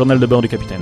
[0.00, 0.80] Journal de bord du capitaine.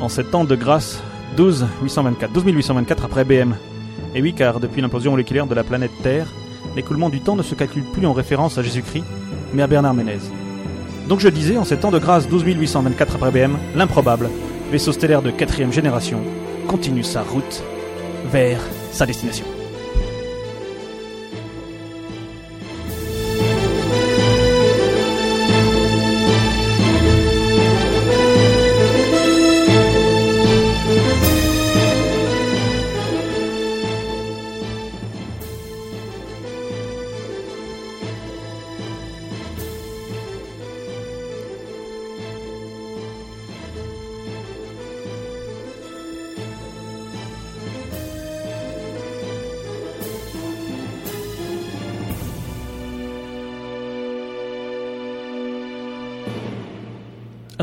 [0.00, 1.00] En sept ans de grâce,
[1.36, 3.54] 12 824, 12 824 après BM.
[4.12, 6.26] Et oui, car depuis l'implosion moléculaire de la planète Terre,
[6.74, 9.04] l'écoulement du temps ne se calcule plus en référence à Jésus-Christ,
[9.54, 10.18] mais à Bernard Ménez.
[11.08, 14.30] Donc je disais, en sept ans de grâce, 12 824 après BM, l'improbable,
[14.72, 16.18] vaisseau stellaire de quatrième génération,
[16.66, 17.62] continue sa route
[18.32, 18.58] vers
[18.90, 19.46] sa destination.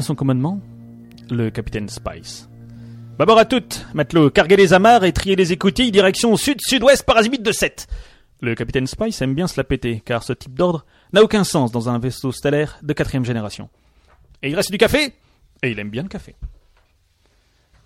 [0.04, 0.60] Son commandement,
[1.30, 2.50] le capitaine Spice.
[3.18, 7.42] Bâbord à toutes, matelot, carguez les amarres et triez les écoutilles, direction sud-sud-ouest par azimut
[7.42, 7.88] de 7.
[8.42, 11.72] Le capitaine Spice aime bien se la péter, car ce type d'ordre n'a aucun sens
[11.72, 13.70] dans un vaisseau stellaire de quatrième génération.
[14.42, 15.14] Et il reste du café
[15.62, 16.36] Et il aime bien le café.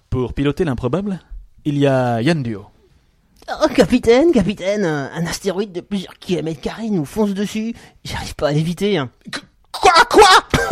[0.10, 1.20] Pour piloter l'improbable,
[1.64, 2.66] il y a Yann Duo.
[3.50, 7.74] Oh, capitaine, capitaine, un un astéroïde de plusieurs kilomètres carrés nous fonce dessus.
[8.04, 8.98] J'arrive pas à l'éviter.
[8.98, 9.10] Hein.
[9.72, 10.28] Quoi Quoi?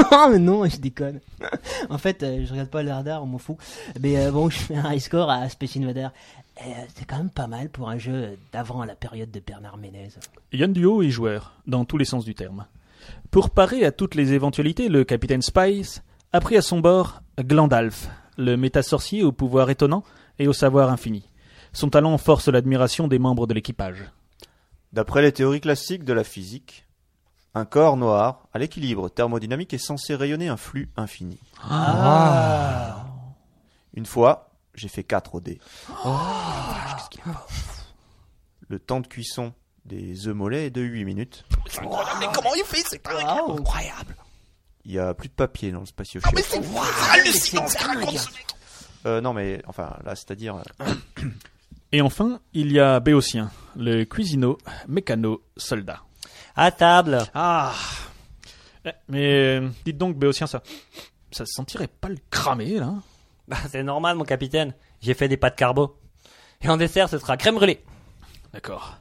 [0.11, 1.19] Oh, mais non, je déconne.
[1.89, 3.57] en fait, euh, je regarde pas le radar, on m'en fout.
[3.99, 6.09] Mais euh, bon, je fais un high score à Space Invader.
[6.57, 9.77] Et, euh, c'est quand même pas mal pour un jeu d'avant la période de Bernard
[9.77, 10.09] Ménez.
[10.53, 12.65] Yann Duo est joueur, dans tous les sens du terme.
[13.31, 16.03] Pour parer à toutes les éventualités, le capitaine Spice
[16.33, 20.03] a pris à son bord Glandalf, le méta-sorcier au pouvoir étonnant
[20.39, 21.29] et au savoir infini.
[21.73, 24.05] Son talent force l'admiration des membres de l'équipage.
[24.93, 26.84] D'après les théories classiques de la physique,
[27.55, 31.39] un corps noir à l'équilibre thermodynamique est censé rayonner un flux infini.
[33.93, 35.59] Une fois, j'ai fait 4 au dé.
[38.67, 39.53] Le temps de cuisson
[39.85, 41.45] des œufs mollets est de 8 minutes.
[42.19, 44.15] Mais comment il fait C'est incroyable.
[44.83, 46.61] Il y a plus de papier dans le spatio Mais c'est
[47.11, 48.45] hallucinant ce qu'il raconte, ce mec.
[49.07, 50.93] Euh, non mais enfin là c'est-à-dire euh,
[51.91, 56.01] Et enfin, il y a Béotien, le cuisino, mécano, soldat.
[56.55, 57.19] À table.
[57.33, 57.73] Ah
[58.85, 60.61] Eh, Mais euh, dites donc, Béotien, ça,
[61.31, 63.03] ça se sentirait pas le cramer, là hein?
[63.47, 64.73] Bah, c'est normal, mon capitaine.
[65.01, 65.97] J'ai fait des pâtes carbo.
[66.61, 67.83] Et en dessert, ce sera crème brûlée.
[68.53, 68.95] D'accord.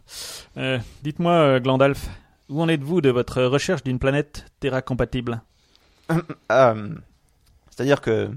[0.56, 2.08] Euh, Dites-moi, euh, Glandalf,
[2.48, 5.42] où en êtes-vous de votre recherche d'une planète Terra compatible
[6.52, 6.94] euh,
[7.70, 8.30] c'est-à-dire que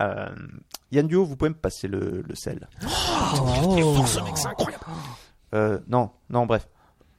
[0.00, 0.28] euh,
[0.90, 2.66] Yann Duo, vous pouvez me passer le, le sel.
[2.82, 4.84] Oh, ce mec, c'est incroyable.
[5.54, 6.66] Euh, non, non, bref.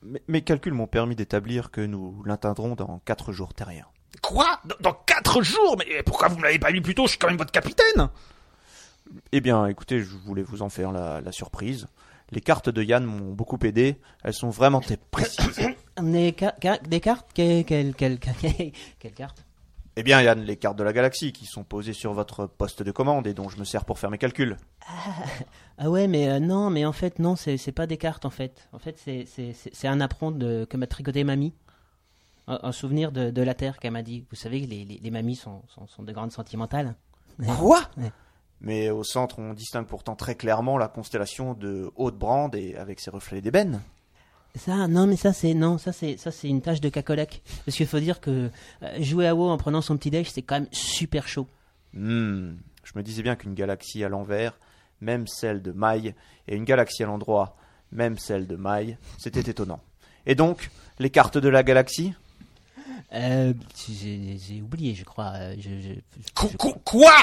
[0.05, 3.87] Mes, mes calculs m'ont permis d'établir que nous l'atteindrons dans 4 jours terriens.
[4.21, 7.19] Quoi dans, quatre jours Mais pourquoi vous me l'avez pas lu plus tôt Je suis
[7.19, 8.09] quand même votre capitaine.
[9.31, 11.87] Eh bien, écoutez, je voulais vous en faire la, la surprise.
[12.31, 13.97] Les cartes de Yann m'ont beaucoup aidé.
[14.23, 15.59] Elles sont vraiment très précises.
[16.01, 19.45] Des, ca- ca- des cartes Quelle quelle- quelle- quelle- quelle carte
[19.95, 22.91] eh bien, Yann, les cartes de la galaxie qui sont posées sur votre poste de
[22.91, 24.57] commande et dont je me sers pour faire mes calculs.
[25.77, 28.67] Ah ouais, mais euh, non, mais en fait, non, c'est pas des cartes, en fait.
[28.73, 31.53] En fait, c'est- c'est c'est- c'est un apprend de, que m'a tricoté mamie.
[32.47, 34.25] Un, un souvenir de, de la Terre qu'elle m'a dit.
[34.29, 36.95] Vous savez que les, les, les mamies sont, sont, sont de grandes sentimentales.
[37.57, 38.11] Quoi Ouais.
[38.61, 43.09] Mais au centre, on distingue pourtant très clairement la constellation de Haute-Brande et avec ses
[43.11, 43.81] reflets d'ébène.
[44.57, 47.41] Ça, non, mais ça, c'est non, ça, c'est ça, c'est une tâche de cacolac.
[47.65, 48.49] Parce qu'il faut dire que
[48.83, 51.47] euh, jouer à WoW en prenant son petit déj, c'est quand même super chaud.
[51.93, 52.53] Hmm,
[52.83, 54.57] je me disais bien qu'une galaxie à l'envers,
[55.01, 56.13] même celle de Maille,
[56.47, 57.57] et une galaxie à l'endroit,
[57.91, 59.81] même celle de Maille, c'était étonnant.
[60.25, 60.69] Et donc,
[60.99, 62.13] les cartes de la galaxie?
[63.13, 63.53] Euh,
[63.87, 65.33] j'ai j'ai oublié, je crois.
[65.35, 65.93] euh, Je, je-
[66.33, 67.13] Qu- je- qu- Quoi?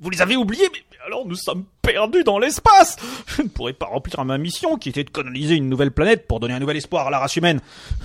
[0.00, 2.96] Vous les avez oubliés mais alors nous sommes perdus dans l'espace
[3.26, 6.38] Je ne pourrais pas remplir ma mission qui était de coloniser une nouvelle planète pour
[6.38, 7.60] donner un nouvel espoir à la race humaine.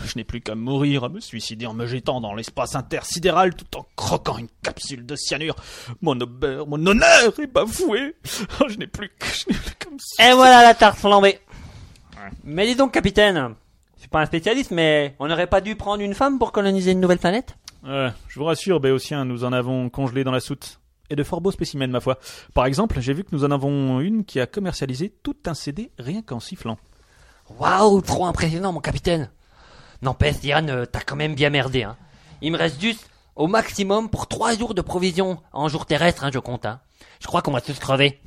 [0.05, 3.77] Je n'ai plus qu'à mourir, à me suicider en me jetant dans l'espace intersidéral tout
[3.77, 5.55] en croquant une capsule de cyanure.
[6.01, 8.15] Mon honneur, mon honneur est bafoué.
[8.67, 11.39] Je n'ai plus qu'à me Et voilà la tarte flambée.
[12.43, 13.55] Mais dis donc, capitaine,
[13.95, 16.91] je suis pas un spécialiste, mais on n'aurait pas dû prendre une femme pour coloniser
[16.91, 17.57] une nouvelle planète?
[17.85, 20.79] Euh, je vous rassure, Béotien, nous en avons congelé dans la soute.
[21.09, 22.19] Et de fort beaux spécimens, ma foi.
[22.53, 25.91] Par exemple, j'ai vu que nous en avons une qui a commercialisé tout un CD
[25.97, 26.77] rien qu'en sifflant.
[27.59, 29.29] Waouh, trop impressionnant, mon capitaine.
[30.01, 31.83] N'empêche, Yann, euh, t'as quand même bien merdé.
[31.83, 31.95] Hein.
[32.41, 36.29] Il me reste juste au maximum pour trois jours de provisions en jour terrestre, hein,
[36.33, 36.65] je compte.
[36.65, 36.81] Hein.
[37.19, 38.19] Je crois qu'on va tous crever.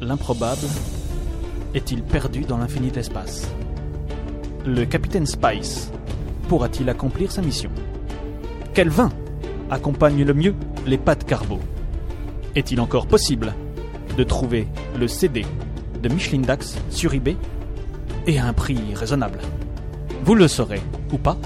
[0.00, 0.66] L'improbable
[1.74, 3.48] est-il perdu dans l'infini espace?
[4.66, 5.90] Le capitaine Spice
[6.48, 7.70] pourra-t-il accomplir sa mission?
[8.74, 9.10] Quel vin
[9.70, 10.54] accompagne le mieux
[10.86, 11.60] les pâtes carbo
[12.54, 13.54] Est-il encore possible
[14.16, 14.66] de trouver
[14.98, 15.44] le CD
[16.02, 17.36] de Michelin Dax sur eBay
[18.26, 19.40] et à un prix raisonnable?
[20.24, 20.82] Vous le saurez
[21.12, 21.36] ou pas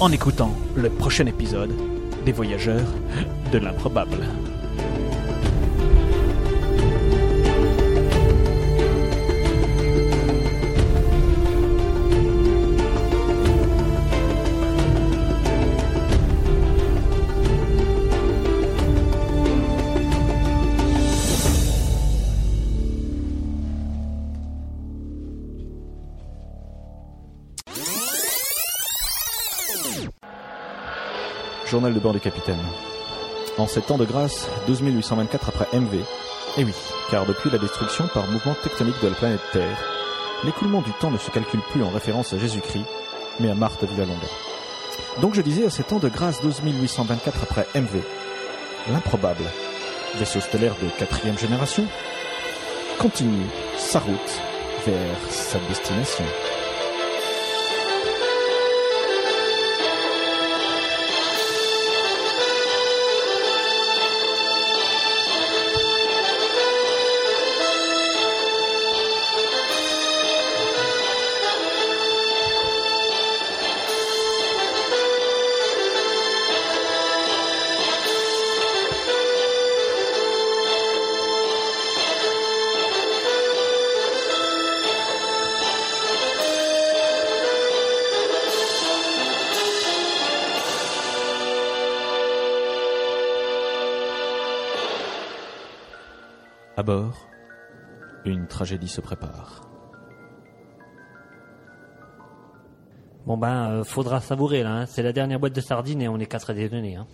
[0.00, 1.72] en écoutant le prochain épisode
[2.24, 2.88] des Voyageurs
[3.52, 4.18] de l'improbable.
[31.72, 32.60] Journal de bord du capitaine.
[33.56, 36.00] En sept ans de grâce, 12 824 après MV.
[36.58, 36.74] Et oui,
[37.10, 39.78] car depuis la destruction par mouvement tectonique de la planète Terre,
[40.44, 42.84] l'écoulement du temps ne se calcule plus en référence à Jésus-Christ,
[43.40, 44.28] mais à Marthe Villalonga.
[45.22, 48.02] Donc je disais à sept ans de grâce 12 824 après MV,
[48.90, 49.44] l'improbable,
[50.16, 51.86] vaisseau stellaire de quatrième génération,
[52.98, 53.46] continue
[53.78, 54.42] sa route
[54.86, 56.24] vers sa destination.
[96.82, 97.28] À bord,
[98.24, 99.70] une tragédie se prépare.
[103.24, 104.72] Bon ben, euh, faudra savourer là.
[104.72, 104.86] Hein.
[104.86, 106.96] C'est la dernière boîte de sardines et on est quatre à déjeuner.
[106.96, 107.06] Hein.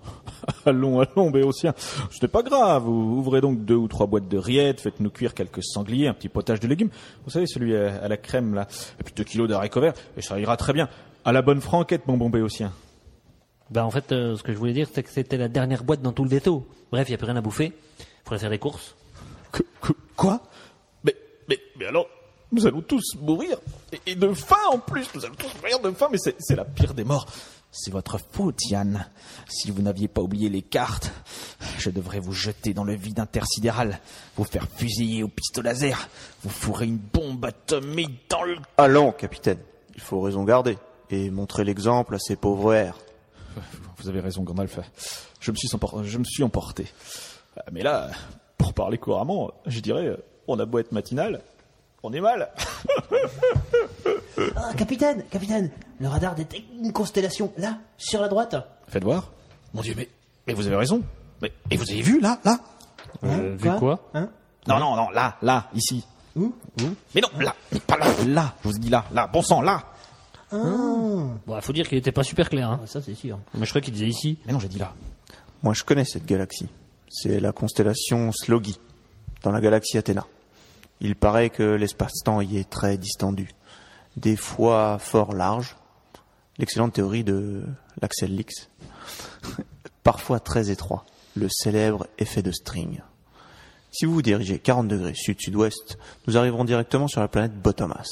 [0.64, 1.74] Allons, allons, Béotien.
[1.76, 2.84] Ce n'est pas grave.
[2.84, 6.30] Vous ouvrez donc deux ou trois boîtes de rillettes, faites-nous cuire quelques sangliers, un petit
[6.30, 6.88] potage de légumes.
[7.26, 8.66] Vous savez, celui à, à la crème, là.
[8.98, 9.94] Et puis deux kilos d'haricots verts.
[10.16, 10.88] Et ça ira très bien.
[11.26, 12.72] À la bonne franquette, mon bon Béotien.
[13.70, 16.00] Ben en fait, euh, ce que je voulais dire, c'est que c'était la dernière boîte
[16.00, 16.66] dans tout le vaisseau.
[16.90, 17.74] Bref, il y a plus rien à bouffer.
[18.24, 18.96] Faudrait faire des courses.
[19.52, 20.40] Que- que- quoi?
[21.04, 21.14] Mais,
[21.48, 22.06] mais, mais alors,
[22.50, 23.58] nous allons tous mourir.
[23.92, 25.06] Et, et de faim en plus.
[25.14, 27.26] Nous allons tous mourir de faim, mais c'est c'est la pire des morts.
[27.74, 29.06] C'est votre faute, Yann.
[29.48, 31.10] Si vous n'aviez pas oublié les cartes,
[31.78, 33.98] je devrais vous jeter dans le vide intersidéral,
[34.36, 36.08] vous faire fusiller au pistolet laser,
[36.42, 38.56] vous fourrer une bombe atomique dans le...
[38.76, 39.58] Allons, capitaine.
[39.94, 40.76] Il faut raison garder
[41.08, 42.98] et montrer l'exemple à ces pauvres airs.
[43.98, 44.78] Vous avez raison, Gandalf.
[45.40, 46.86] Je me suis, empor- je me suis emporté.
[47.72, 48.10] Mais là,
[48.62, 50.16] pour parler couramment, je dirais,
[50.46, 51.40] on a beau être matinal,
[52.02, 52.48] on est mal.
[54.56, 58.56] Ah, capitaine, capitaine, le radar détecte une constellation, là, sur la droite.
[58.88, 59.30] Faites voir.
[59.74, 60.08] Mon Dieu, mais,
[60.46, 61.02] mais vous avez raison.
[61.40, 62.58] Mais, et vous avez vu, là, là
[63.24, 64.30] Euh, vu quoi Hein
[64.66, 66.04] Non, non, non, là, là, ici.
[66.34, 66.54] Où
[67.14, 68.06] Mais non, là, mais pas là.
[68.26, 69.84] Là, je vous dis là, là, bon sang, là.
[70.50, 72.70] Bon, faut dire qu'il était pas super clair.
[72.70, 72.80] Hein.
[72.82, 73.38] Ah, Ça, c'est sûr.
[73.54, 74.38] Mais je crois qu'il disait ici.
[74.46, 74.92] Mais non, j'ai dit là.
[75.62, 76.68] Moi, je connais cette galaxie.
[77.14, 78.80] C'est la constellation Slogi,
[79.42, 80.26] dans la galaxie Athéna.
[81.02, 83.50] Il paraît que l'espace-temps y est très distendu,
[84.16, 85.76] des fois fort large.
[86.56, 87.64] L'excellente théorie de
[88.00, 88.70] l'Axel Lix.
[90.02, 91.04] Parfois très étroit,
[91.36, 93.02] le célèbre effet de string.
[93.90, 98.08] Si vous vous dirigez 40 degrés sud-sud-ouest, nous arriverons directement sur la planète Bottomas.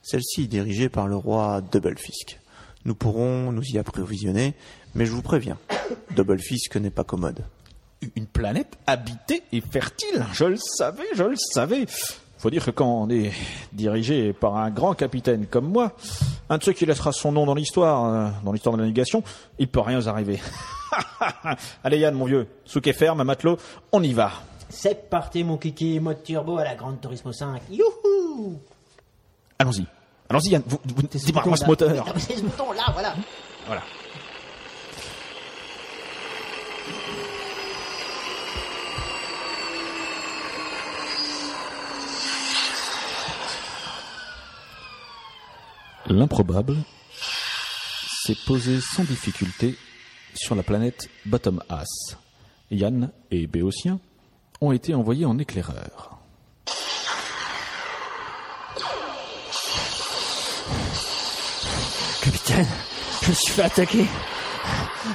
[0.00, 2.40] Celle-ci est dirigée par le roi Doublefisk.
[2.86, 4.54] Nous pourrons nous y approvisionner,
[4.94, 5.58] mais je vous préviens,
[6.16, 7.44] Doublefisk n'est pas commode.
[8.16, 10.24] Une planète habitée et fertile.
[10.32, 11.86] Je le savais, je le savais.
[12.38, 13.32] Faut dire que quand on est
[13.72, 15.92] dirigé par un grand capitaine comme moi,
[16.48, 19.22] un de ceux qui laissera son nom dans l'histoire, euh, dans l'histoire de la navigation,
[19.58, 20.40] il peut rien vous arriver.
[21.84, 23.58] Allez Yann, mon vieux, souk et ferme, matelot,
[23.92, 24.32] on y va.
[24.70, 27.60] C'est parti, mon kiki, mode turbo à la Grande Turismo 5.
[27.70, 28.58] Youhou
[29.58, 29.84] Allons-y.
[30.30, 31.94] Allons-y Yann, vous, vous ce démarrez-moi ce bouton-là.
[31.96, 32.14] moteur.
[32.18, 33.14] C'est ce bouton là, voilà.
[33.66, 33.82] Voilà.
[46.10, 46.76] L'improbable
[48.24, 49.78] s'est posé sans difficulté
[50.34, 52.16] sur la planète Bottom Ass.
[52.72, 54.00] Yann et Béotien
[54.60, 56.18] ont été envoyés en éclaireur.
[62.22, 62.66] Capitaine,
[63.22, 64.06] je me suis fait attaquer.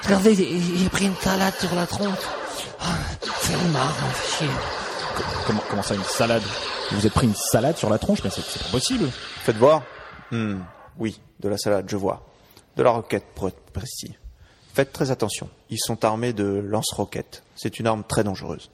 [0.05, 2.17] Regardez, j'ai j'ai pris une salade sur la tronche.
[2.79, 2.85] Ah,
[3.41, 4.53] C'est marre, m'en fait chier.
[5.45, 6.41] Comment, comment ça, une salade?
[6.91, 8.23] Vous vous êtes pris une salade sur la tronche?
[8.23, 9.09] Mais c'est c'est pas possible.
[9.43, 9.83] Faites voir
[10.31, 10.61] Hmm,
[10.99, 12.25] Oui, de la salade, je vois.
[12.75, 14.15] De la roquette, pour être précis.
[14.73, 15.49] Faites très attention.
[15.69, 17.43] Ils sont armés de lance-roquettes.
[17.55, 18.69] C'est une arme très dangereuse.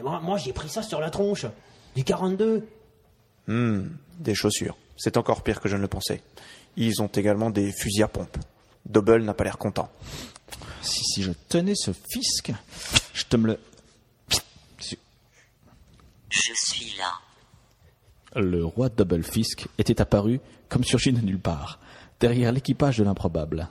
[0.00, 1.46] Moi, moi j'ai pris ça sur la tronche.
[1.96, 2.66] Du 42.
[3.48, 3.88] Hmm,
[4.18, 4.76] des chaussures.
[4.96, 6.22] C'est encore pire que je ne le pensais.
[6.76, 8.36] Ils ont également des fusils à pompe.
[8.86, 9.90] Double n'a pas l'air content.
[10.80, 12.52] Si, si je tenais ce fisc,
[13.12, 13.58] je te me le...
[16.30, 17.12] Je suis là.
[18.34, 21.78] Le roi Double Fisk était apparu comme surgi de nulle part,
[22.18, 23.68] derrière l'équipage de l'improbable.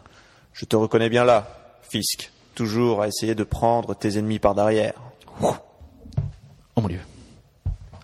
[0.54, 2.32] Je te reconnais bien là, Fisk.
[2.54, 4.94] Toujours à essayer de prendre tes ennemis par derrière.
[5.42, 5.56] Oh
[6.82, 7.00] mon dieu.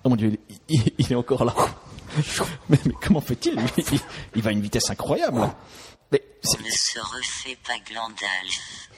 [0.04, 1.54] Oh mon dieu, il, il- il est encore là.
[2.70, 3.60] Mais, mais comment fait-il?
[3.78, 4.00] Il,
[4.36, 5.42] il va à une vitesse incroyable.
[6.12, 8.90] Mais c'est- On ne se refait pas Glandalf.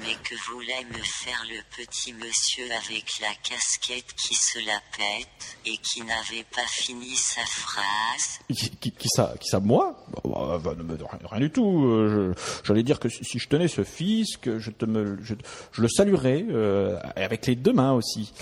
[0.00, 5.56] Mais que voulait me faire le petit monsieur avec la casquette qui se la pète
[5.66, 10.02] et qui n'avait pas fini sa phrase qui, qui- qui ça, qui ça, moi?
[10.12, 11.84] Bah, bah, bah, bah, rien, rien du tout.
[11.84, 15.34] euh, J'allais dire que si si je tenais ce fisc, je, te me, je,
[15.72, 18.32] je le saluerais euh, avec les deux mains aussi.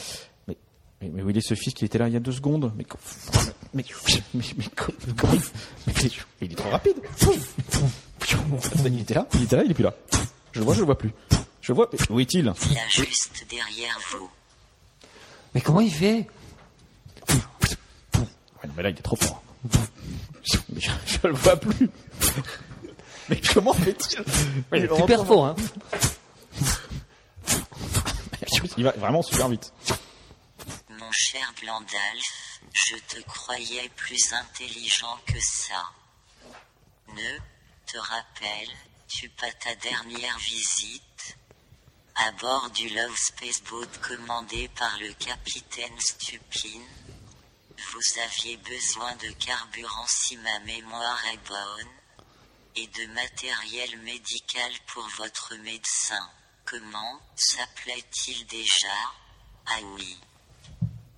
[0.46, 0.56] Mais,
[1.02, 1.80] mais, mais où il est ce fisc?
[1.82, 2.72] Il était là il y a deux secondes.
[2.76, 2.86] Mais,
[3.74, 3.84] mais,
[4.34, 4.44] mais,
[6.40, 6.96] il est trop rapide.
[8.86, 9.94] Il était là, il était là, il est plus là.
[10.52, 11.10] Je le vois, je le vois plus.
[11.68, 11.87] Je vois.
[11.92, 12.46] mais Où est-il?
[12.46, 12.54] Là
[12.88, 14.30] juste derrière vous.
[15.54, 16.26] Mais comment il fait?
[17.28, 17.37] Ouais,
[18.64, 19.42] non, mais là, il est trop fort.
[20.70, 21.90] Mais je, je le vois plus.
[23.28, 24.25] Mais comment fait-il?
[24.72, 25.56] Il est Super fort, hein
[28.78, 29.70] Il va vraiment super vite.
[30.88, 35.84] Mon cher Glandalf, je te croyais plus intelligent que ça.
[37.14, 37.38] Ne
[37.84, 41.38] te rappelles-tu pas ta dernière visite?
[42.20, 46.80] À bord du Love Spaceboat commandé par le capitaine Stupin
[47.92, 51.88] Vous aviez besoin de carburant si ma mémoire est bonne
[52.75, 56.28] et de matériel médical pour votre médecin.
[56.64, 58.98] Comment s'appelait-il déjà?
[59.66, 60.18] Ah oui.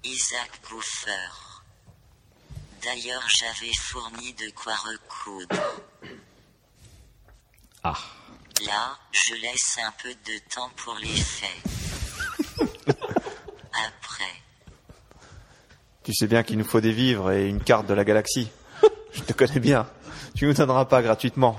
[0.05, 1.31] Isaac Gouffer.
[2.83, 5.81] D'ailleurs, j'avais fourni de quoi recoudre.
[7.85, 8.20] Ah.
[8.67, 11.63] Là, je laisse un peu de temps pour les faits.
[12.89, 14.25] Après,
[16.03, 18.51] Tu sais bien qu'il nous faut des vivres et une carte de la galaxie.
[19.13, 19.89] Je te connais bien.
[20.35, 21.59] Tu nous donneras pas gratuitement.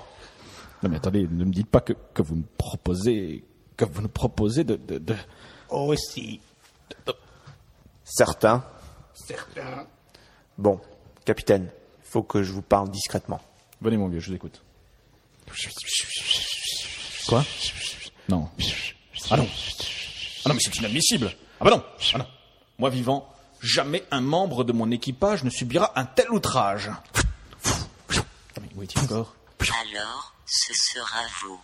[0.83, 3.43] Non mais attendez, ne me dites pas que, que vous me proposez
[3.77, 5.15] que vous nous proposez de, de, de-
[5.69, 6.39] Aussi.
[8.03, 8.63] Certains.
[9.13, 9.87] Certains.
[10.57, 10.79] Bon,
[11.25, 11.69] capitaine,
[12.03, 13.41] faut que je vous parle discrètement.
[13.81, 14.61] Venez mon vieux, je vous écoute.
[17.27, 17.43] Quoi
[18.29, 18.49] Non.
[19.29, 19.47] Ah non.
[20.45, 21.31] Ah non mais c'est inadmissible.
[21.59, 21.83] Ah bah non.
[22.13, 22.25] Ah non.
[22.79, 26.89] Moi vivant, jamais un membre de mon équipage ne subira un tel outrage.
[26.89, 29.35] Ah, mais où est-il encore
[29.93, 31.59] alors, ce sera vous.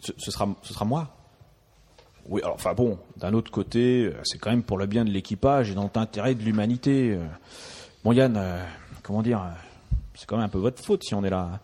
[0.00, 1.08] ce, ce sera, ce sera moi.
[2.26, 5.10] Oui, alors, enfin bon, d'un autre côté, euh, c'est quand même pour le bien de
[5.10, 7.12] l'équipage et dans l'intérêt de l'humanité.
[7.12, 7.26] euh.
[8.04, 8.62] Bon, Yann, euh,
[9.02, 9.42] comment dire,
[10.14, 11.60] c'est quand même un peu votre faute si on est là.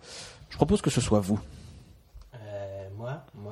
[0.49, 1.39] Je propose que ce soit vous.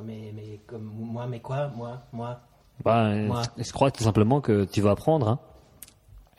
[0.06, 2.40] Mais, mais, comme, moi, mais quoi Moi, moi
[2.84, 3.42] Bah, Moi.
[3.58, 5.28] je crois tout simplement que tu vas apprendre.
[5.28, 5.40] Hein?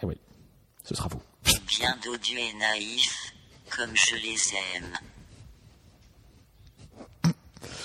[0.02, 0.16] Eh oui,
[0.84, 1.20] ce sera vous.
[1.66, 3.32] Bien dodus et naïfs,
[3.76, 4.38] comme je les
[4.76, 4.92] aime.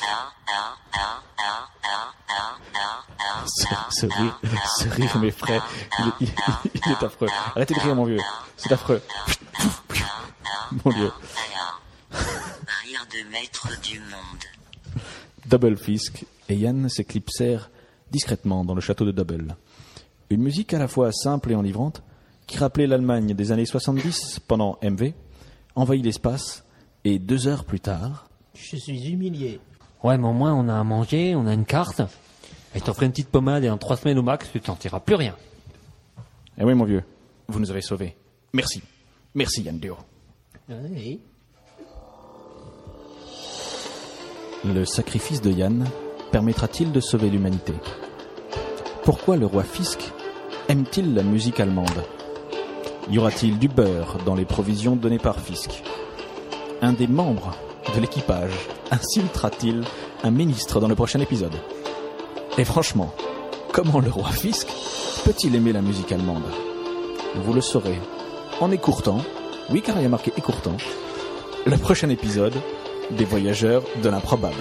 [0.03, 5.17] Ah, ah, ah, ah, ah, ah, ah, ah, Ce, ah, ce rire, ah, ce rire,
[5.19, 5.67] mes frères,
[5.99, 6.33] il il-
[6.85, 7.27] il est affreux.
[7.55, 8.19] Arrêtez de rire, mon vieux.
[8.57, 9.01] C'est affreux.
[10.85, 11.11] Mon ah,
[11.57, 12.17] ah.
[12.83, 14.43] Rire de maître du monde.
[15.49, 17.69] Double Fisk et Yann s'éclipsèrent
[18.11, 19.55] discrètement dans le château de Double.
[20.29, 22.03] Une musique à la fois simple et enivrante
[22.47, 25.13] qui rappelait l'Allemagne des années 70 pendant MV,
[25.75, 26.65] envahit l'espace
[27.05, 29.59] et deux heures plus tard, Je suis humilié.
[30.03, 32.01] Ouais, mais au moins, on a à manger, on a une carte.
[32.75, 34.63] Et je t'en ferai une petite pommade et en trois semaines au max, tu ne
[34.63, 35.35] sentiras plus rien.
[36.57, 37.03] eh oui mon vieux,
[37.47, 38.15] vous nous avez sauvés.
[38.53, 38.81] Merci.
[39.35, 39.97] Merci Yann Dio.
[40.69, 41.19] Oui.
[44.63, 45.87] Le sacrifice de Yann
[46.31, 47.73] permettra-t-il de sauver l'humanité?
[49.03, 50.11] Pourquoi le roi Fisk
[50.69, 52.03] aime-t-il la musique allemande?
[53.09, 55.81] Y aura-t-il du beurre dans les provisions données par Fisk?
[56.83, 57.55] Un des membres
[57.95, 58.53] de l'équipage
[58.91, 59.83] insultera-t-il
[60.23, 61.55] un ministre dans le prochain épisode?
[62.59, 63.15] Et franchement,
[63.73, 64.67] comment le roi Fisk
[65.25, 66.45] peut-il aimer la musique allemande?
[67.33, 67.99] Vous le saurez
[68.59, 69.21] en écourtant,
[69.71, 70.77] oui car il y a marqué écourtant,
[71.65, 72.53] le prochain épisode
[73.17, 74.55] des voyageurs de l'improbable.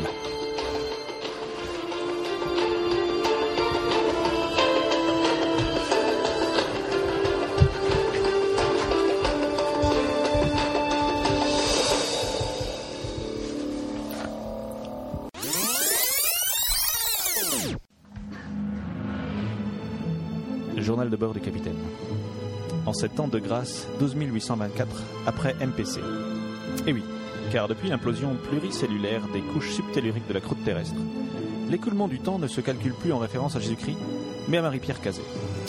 [20.77, 21.77] Journal de bord du capitaine.
[22.87, 26.01] En sept ans de grâce, 12 824 après MPC.
[26.87, 27.03] Et oui,
[27.51, 31.01] car depuis l'implosion pluricellulaire des couches subtelluriques de la croûte terrestre,
[31.69, 33.99] l'écoulement du temps ne se calcule plus en référence à Jésus-Christ,
[34.49, 35.23] mais à Marie-Pierre Cazet.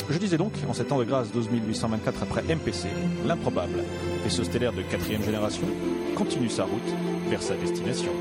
[0.10, 2.88] Je disais donc, en sept ans de grâce, 12 824 après MPC,
[3.26, 3.84] l'improbable,
[4.24, 5.68] vaisseau stellaire de quatrième génération,
[6.16, 6.82] continue sa route
[7.30, 8.12] vers sa destination.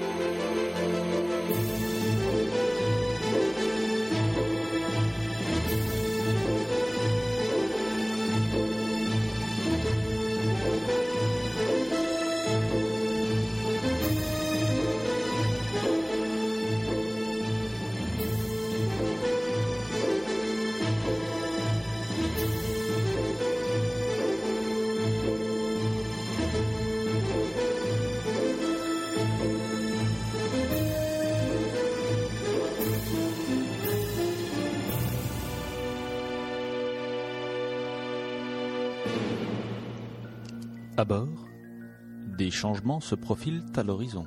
[42.51, 44.27] Des changements se profilent à l'horizon.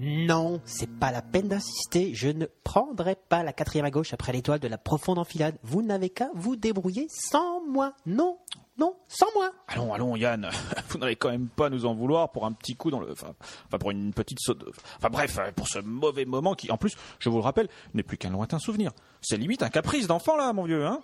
[0.00, 2.12] Non, c'est pas la peine d'insister.
[2.12, 5.56] Je ne prendrai pas la quatrième à gauche après l'étoile de la profonde enfilade.
[5.62, 7.92] Vous n'avez qu'à vous débrouiller sans moi.
[8.06, 8.38] Non,
[8.76, 9.52] non, sans moi.
[9.68, 10.50] Allons, allons, Yann,
[10.88, 13.12] vous n'allez quand même pas nous en vouloir pour un petit coup dans le.
[13.12, 13.34] Enfin,
[13.68, 14.64] enfin, pour une petite saute.
[14.96, 18.18] Enfin, bref, pour ce mauvais moment qui, en plus, je vous le rappelle, n'est plus
[18.18, 18.90] qu'un lointain souvenir.
[19.20, 20.98] C'est limite un caprice d'enfant, là, mon vieux, hein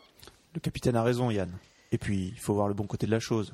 [0.54, 1.56] Le capitaine a raison, Yann.
[1.92, 3.52] Et puis, il faut voir le bon côté de la chose.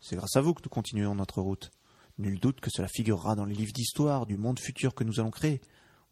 [0.00, 1.70] C'est grâce à vous que nous continuons notre route.
[2.18, 5.30] Nul doute que cela figurera dans les livres d'histoire du monde futur que nous allons
[5.30, 5.60] créer.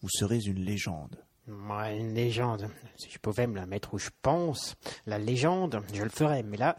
[0.02, 1.22] Vous serez une légende.
[1.46, 2.68] Moi, une légende.
[2.96, 6.42] Si je pouvais me la mettre où je pense, la légende, je le ferais.
[6.42, 6.76] Mais là,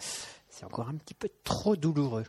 [0.49, 2.25] c'est encore un petit peu trop douloureux.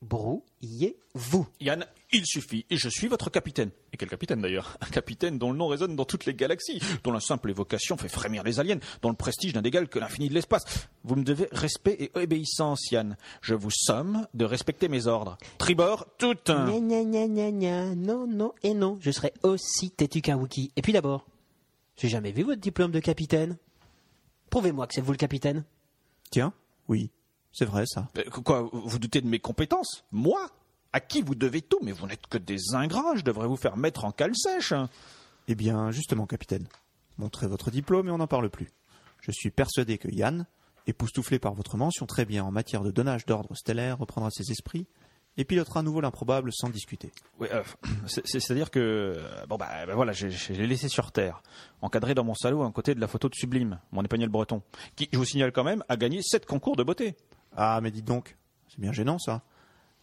[0.00, 1.46] Débrouillez-vous.
[1.60, 3.70] Yann, il suffit, et je suis votre capitaine.
[3.92, 4.76] Et quel capitaine d'ailleurs?
[4.80, 8.08] Un capitaine dont le nom résonne dans toutes les galaxies, dont la simple évocation fait
[8.08, 10.64] frémir les aliens, dont le prestige n'a d'égal que l'infini de l'espace.
[11.04, 13.16] Vous me devez respect et obéissance, Yann.
[13.40, 15.36] Je vous somme de respecter mes ordres.
[15.58, 16.66] Tribord, tout un.
[16.66, 17.94] Gna gna gna gna.
[17.94, 18.98] Non, non et non.
[19.00, 20.70] Je serai aussi têtu qu'un Wookie.
[20.76, 21.26] Et puis d'abord,
[21.96, 23.56] j'ai jamais vu votre diplôme de capitaine.
[24.50, 25.64] Prouvez-moi que c'est vous le capitaine.
[26.30, 26.52] Tiens,
[26.88, 27.10] oui,
[27.52, 28.08] c'est vrai ça.
[28.18, 30.04] Euh, Quoi, vous doutez de mes compétences?
[30.12, 30.40] Moi?
[30.92, 31.78] À qui vous devez tout?
[31.82, 34.72] Mais vous n'êtes que des ingrats, je devrais vous faire mettre en cale sèche.
[35.46, 36.66] Eh bien, justement, capitaine,
[37.18, 38.68] montrez votre diplôme et on n'en parle plus.
[39.20, 40.46] Je suis persuadé que Yann,
[40.86, 44.86] époustouflé par votre mention très bien en matière de donnage d'ordre stellaire, reprendra ses esprits
[45.36, 47.12] et pilotera à nouveau l'improbable sans discuter.
[47.38, 47.62] Oui, euh,
[48.06, 50.30] c'est- c'est- c'est-à-dire que euh, bon bah, bah voilà, j'ai
[50.66, 51.42] laissé sur terre,
[51.82, 54.62] encadré dans mon salaud à côté de la photo de Sublime, mon épagneul breton,
[54.96, 57.14] qui, je vous signale quand même, a gagné sept concours de beauté.
[57.60, 58.36] Ah, mais dites donc,
[58.68, 59.42] c'est bien gênant ça.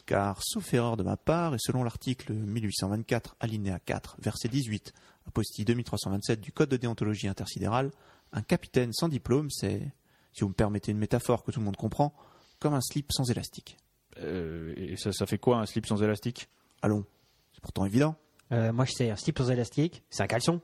[0.06, 4.94] Car, sauf erreur de ma part, et selon l'article 1824, alinéa 4, verset 18,
[5.26, 7.92] apostille 2327 du Code de déontologie intersidérale,
[8.34, 9.90] un capitaine sans diplôme, c'est,
[10.34, 12.14] si vous me permettez une métaphore que tout le monde comprend,
[12.60, 13.78] comme un slip sans élastique.
[14.18, 16.50] Euh, et ça, ça fait quoi un slip sans élastique?
[16.82, 17.06] Allons,
[17.54, 18.16] c'est pourtant évident.
[18.52, 20.60] Euh, moi, je sais, un slip sans élastique, c'est un caleçon.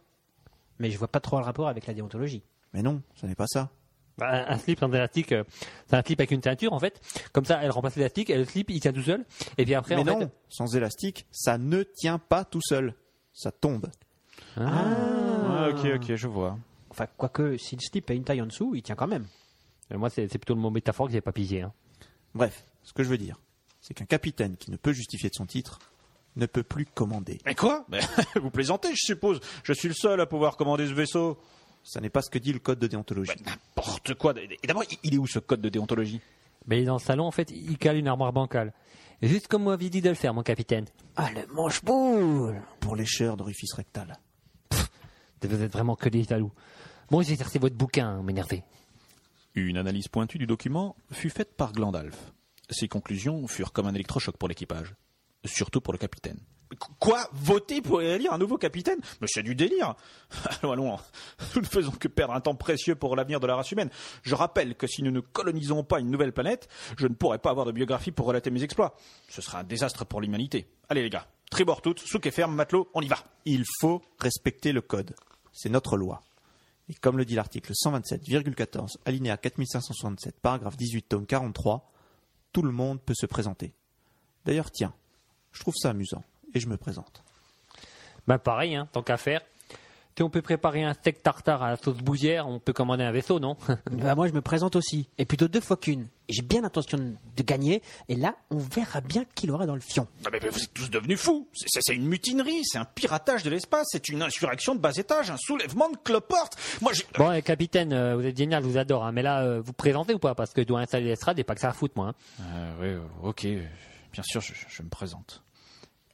[0.78, 2.44] Mais je vois pas trop le rapport avec la déontologie.
[2.74, 3.72] Mais non, ce n'est pas ça.
[4.22, 5.44] Un slip sans élastique, euh,
[5.88, 7.02] c'est un slip avec une teinture en fait.
[7.34, 9.26] Comme ça, elle remplace l'élastique et le slip il tient tout seul.
[9.58, 12.94] Et puis après, mais en non, fait, sans élastique, ça ne tient pas tout seul.
[13.34, 13.88] Ça tombe.
[14.58, 16.58] Ah, ok, ok, je vois.
[16.90, 19.26] Enfin, quoique, si le slip a une taille en dessous, il tient quand même.
[19.94, 21.62] euh, moi c'est c'est plutôt le mot métaphore que j'ai pas pigé.
[21.62, 21.72] Hein.
[22.36, 23.38] Bref, ce que je veux dire,
[23.82, 25.80] c'est qu'un capitaine qui ne peut justifier de son titre
[26.36, 27.40] ne peut plus commander.
[27.46, 27.86] Mais quoi?
[27.90, 28.00] Mais
[28.42, 29.40] Vous plaisantez, je suppose.
[29.64, 31.38] Je suis le seul à pouvoir commander ce vaisseau.
[31.84, 33.32] Ça n'est pas ce que dit le code de déontologie.
[33.46, 34.34] N'importe quoi.
[34.40, 36.22] Et d'abord, il est où ce code de déontologie?
[36.68, 38.74] Ben, il est dans le salon, en fait, il cale une armoire bancale.
[39.22, 40.86] Juste comme vous m'aviez dit de le faire, mon capitaine.
[41.16, 44.18] Ah, le manche-boule Pour lécheur d'orifice rectal.
[45.44, 46.52] Vous êtes vraiment que des jaloux.
[47.10, 48.64] Bon, j'ai cherché votre bouquin, hein, m'énerver.
[49.56, 52.32] Une analyse pointue du document fut faite par Glandalf.
[52.70, 54.96] Ses conclusions furent comme un électrochoc pour l'équipage.
[55.46, 56.40] Surtout pour le capitaine.
[57.00, 59.00] Quoi Voter pour élire un nouveau capitaine?
[59.20, 59.96] Mais c'est du délire
[60.62, 61.00] Allons, allons,
[61.56, 63.90] nous ne faisons que perdre un temps précieux pour l'avenir de la race humaine.
[64.24, 67.50] Je rappelle que si nous ne colonisons pas une nouvelle planète, je ne pourrai pas
[67.50, 68.96] avoir de biographie pour relater mes exploits.
[69.30, 70.68] Ce sera un désastre pour l'humanité.
[70.90, 74.72] Allez les gars, tribord toutes, souk et ferme, matelot, on y va Il faut respecter
[74.72, 75.16] le code.
[75.52, 76.22] C'est notre loi.
[76.90, 81.90] Et comme le dit l'article 127,14, alinéa 4567, paragraphe 18, tome 43,
[82.52, 83.74] tout le monde peut se présenter.
[84.46, 84.94] D'ailleurs, tiens,
[85.52, 87.24] je trouve ça amusant, et je me présente.
[88.28, 89.42] Ben, pareil, hein, tant qu'à faire.
[90.18, 93.14] Si on peut préparer un steak tartare à la sauce bougière, on peut commander un
[93.14, 93.56] vaisseau, non?
[93.92, 95.08] Bah, moi, je me présente aussi.
[95.18, 96.04] Et plutôt deux fois qu'une.
[96.28, 97.82] Et J'ai bien l'intention de gagner.
[98.10, 100.08] Et là, on verra bien qui l'aura dans le fion.
[100.26, 103.50] Ah, mais, mais vous êtes tous devenus fous C'est- une mutinerie, c'est un piratage de
[103.50, 106.92] l'espace, c'est une insurrection de bas étage, un soulèvement de cloporte Moi.
[107.18, 109.74] Bon, eh, capitaine, euh, vous êtes génial, je vous adore, hein, mais là, euh, vous
[109.74, 110.36] présentez ou pas?
[110.36, 112.10] Parce que je dois installer l'estrade et pas que ça à foutre, moi.
[112.10, 112.14] hein.
[112.82, 113.48] Euh, oui, ok,
[114.12, 115.42] bien sûr, je, je me présente.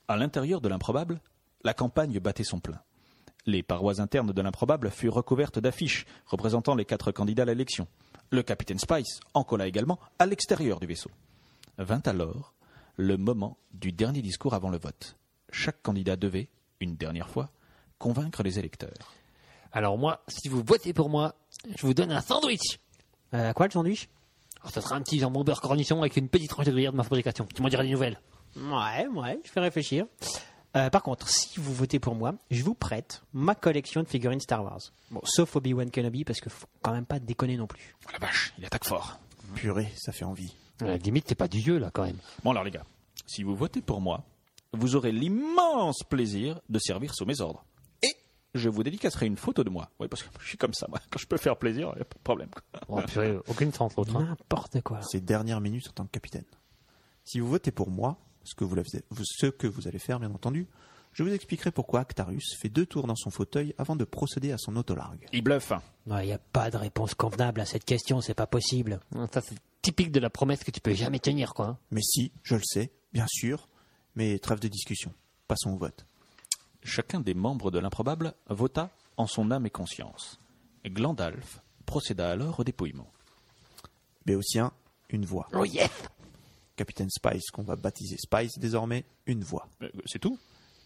[0.08, 1.20] À l'intérieur de l'improbable,
[1.64, 2.80] la campagne battait son plein.
[3.46, 7.88] Les parois internes de l'improbable furent recouvertes d'affiches représentant les quatre candidats à l'élection.
[8.30, 11.12] Le capitaine Spice en colla également à l'extérieur du vaisseau.
[11.78, 12.54] Vint alors
[12.96, 15.18] le moment du dernier discours avant le vote.
[15.52, 17.52] Chaque candidat devait, une dernière fois,
[18.00, 19.14] convaincre les électeurs.
[19.72, 21.36] Alors moi, si vous votez pour moi,
[21.76, 22.80] je vous donne un sandwich.
[23.34, 24.10] Euh, quoi, le sandwich?
[24.62, 26.98] Alors, ce sera un petit jambon beurre cornichon avec une petite tranche de gruyère de
[26.98, 27.46] ma fabrication.
[27.54, 28.20] Tu m'en diras des nouvelles.
[28.58, 30.06] Ouais, ouais, je fais réfléchir.
[30.76, 34.40] Euh, par contre, si vous votez pour moi, je vous prête ma collection de figurines
[34.42, 34.82] Star Wars.
[35.12, 37.96] Bon, sauf Obi-Wan Kenobi, parce que faut quand même pas déconner non plus.
[38.06, 39.20] Oh la vache, il attaque fort.
[39.56, 40.54] Purée, ça fait envie.
[40.82, 42.18] À la limite, c'est pas du jeu, là, quand même.
[42.44, 42.84] Bon alors les gars,
[43.26, 44.24] si vous votez pour moi,
[44.74, 47.64] vous aurez l'immense plaisir de servir sous mes ordres.
[48.04, 48.16] Et
[48.54, 49.90] je vous dédicacerai une photo de moi.
[50.00, 51.00] Oui, parce que je suis comme ça, moi.
[51.10, 52.50] Quand je peux faire plaisir, il a pas de problème.
[52.88, 54.16] Bon, purée, aucune chance, l'autre.
[54.16, 54.26] hein.
[54.30, 55.02] N'importe quoi.
[55.02, 56.46] Ces dernières minutes en tant que capitaine.
[57.24, 60.20] Si vous votez pour moi, ce que vous, l'avez- vous- ce que vous allez faire,
[60.20, 60.68] bien entendu,
[61.14, 64.58] je vous expliquerai pourquoi Actarus fait deux tours dans son fauteuil avant de procéder à
[64.58, 65.28] son autolargue.
[65.34, 65.74] Il bluffe.
[66.06, 69.00] Il n'y a pas de réponse convenable à cette question, c'est pas possible.
[69.34, 71.80] Ça, c'est typique de la promesse que tu peux jamais tenir, quoi.
[71.92, 73.68] Mais si, je le sais, bien sûr,
[74.16, 75.12] mais trêve de discussion.
[75.48, 76.06] Passons au vote.
[76.84, 80.40] Chacun des membres de l'improbable vota en son âme et conscience.
[80.86, 83.12] Glandalf procéda alors au dépouillement.
[84.26, 84.72] Béotien,
[85.10, 85.48] une voix.
[85.54, 85.90] Oh yes
[86.78, 89.68] Capitaine Spice, qu'on va baptiser Spice désormais, une voix.
[89.82, 90.40] Euh, C'est tout?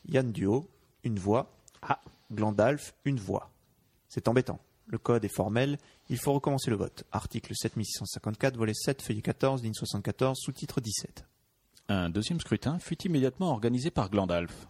[0.08, 0.68] Yann Duo,
[1.04, 1.54] une voix.
[1.84, 2.02] Ah,
[2.32, 3.52] Glandalf, une voix.
[4.08, 4.60] C'est embêtant.
[4.88, 5.78] Le code est formel,
[6.10, 7.04] il faut recommencer le vote.
[7.12, 11.26] Article 7654, volet 7, feuille 14, ligne 74, sous-titre 17.
[11.88, 14.68] Un deuxième scrutin fut immédiatement organisé par Glandalf.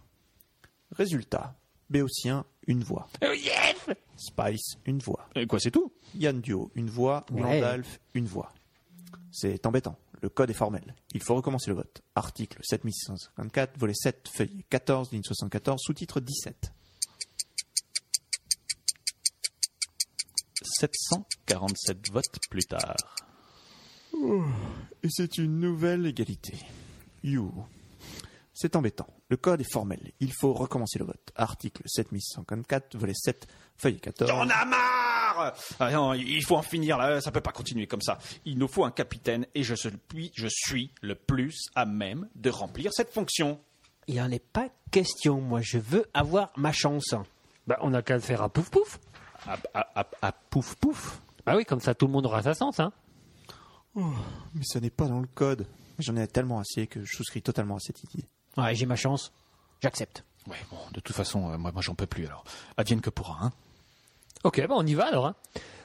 [0.92, 1.56] Résultat.
[1.90, 3.08] Béotien, une voix.
[3.24, 3.76] Oh yes
[4.16, 5.28] Spice, une voix.
[5.36, 5.92] Et quoi, c'est tout?
[6.16, 7.26] Yann Duo, une voix.
[7.32, 7.42] Ouais.
[7.42, 8.54] Glandalf, une voix.
[9.32, 9.98] C'est embêtant.
[10.22, 10.96] Le code est formel.
[11.14, 12.02] Il faut recommencer le vote.
[12.16, 16.72] Article 7654, volet 7, feuille 14, ligne 74, sous-titre 17.
[20.64, 23.16] 747 votes plus tard.
[25.04, 26.58] Et c'est une nouvelle égalité.
[27.24, 27.52] You.
[28.62, 29.08] C'est embêtant.
[29.30, 30.12] Le code est formel.
[30.20, 31.32] Il faut recommencer le vote.
[31.36, 34.30] Article 7654, volet 7, feuille 14.
[34.30, 38.02] J'en a marre Ah non, il faut en finir là, ça peut pas continuer comme
[38.04, 38.20] ça.
[38.46, 42.52] Il nous faut un capitaine et je suis, je suis le plus à même de
[42.52, 43.60] remplir cette fonction.
[44.08, 47.16] Il en est pas question, moi je veux avoir ma chance.
[47.66, 49.00] Bah, on a qu'à le faire à pouf pouf.
[49.48, 51.20] À, à- à- à pouf pouf.
[51.48, 52.94] Ah oui, comme ça, tout le monde aura sa chance, hein.
[53.96, 55.66] Mais ce n'est pas dans le code.
[55.98, 58.26] J'en ai tellement assez que je souscris totalement à cette idée.
[58.58, 59.32] Ouais, j'ai ma chance.
[59.82, 60.24] J'accepte.
[60.48, 62.44] Ouais, bon, de toute façon, euh, moi, moi j'en peux plus alors.
[62.78, 63.52] Advienne que pourra, hein.
[64.44, 65.28] Ok, bah on y va alors.
[65.28, 65.36] Hein.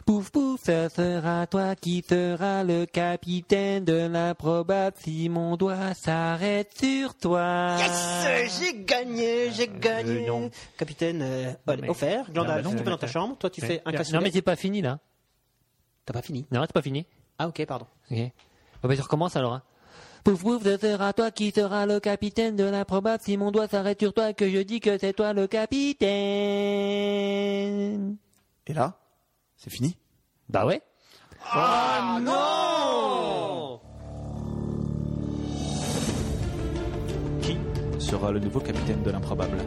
[0.07, 6.72] Pouf pouf, ce sera toi qui seras le capitaine de l'improbable si mon doigt s'arrête
[6.79, 7.76] sur toi.
[7.79, 10.50] Yes J'ai gagné, j'ai gagné Euh, non.
[10.79, 13.83] Capitaine, euh, allez, mais- offert, Non, non, tu vas dans ta chambre, toi tu fais
[13.85, 14.20] un non, cassoulet.
[14.22, 15.00] mais c'est pas fini là.
[16.07, 17.05] T'as pas fini Non, c'est pas fini.
[17.38, 17.87] Ah ok, pardon.
[18.11, 18.16] Ok.
[18.83, 19.55] Bon, bah, je recommence alors.
[19.55, 19.62] Hein.
[20.26, 24.00] Pouf pouf, ce sera toi qui seras le capitaine de l'improbable si mon doigt s'arrête
[24.00, 26.08] sur toi que je dis que c'est toi le capitaine.
[28.66, 28.98] Et là,
[29.56, 29.96] c'est fini
[30.48, 30.82] Bah ouais.
[37.40, 37.56] Qui
[38.00, 39.58] sera le nouveau capitaine de l'improbable?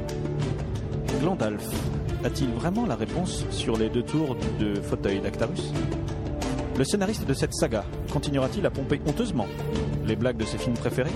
[1.21, 1.69] Glandalf.
[2.25, 5.71] A-t-il vraiment la réponse sur les deux tours de fauteuil d'Actarus?
[6.79, 9.47] Le scénariste de cette saga Continuera-t-il à pomper honteusement
[10.05, 11.11] les blagues de ses films préférés?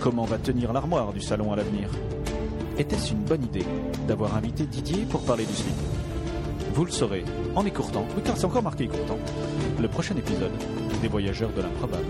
[0.00, 1.90] Comment va tenir l'armoire du salon à l'avenir?
[2.78, 3.66] Était-ce une bonne idée
[4.08, 5.74] d'avoir invité Didier pour parler du slip?
[6.72, 7.24] Vous le saurez
[7.54, 9.18] en écourtant, oui car c'est encore marqué écourtant,
[9.78, 10.56] le prochain épisode
[11.02, 12.06] des Voyageurs de l'improbable.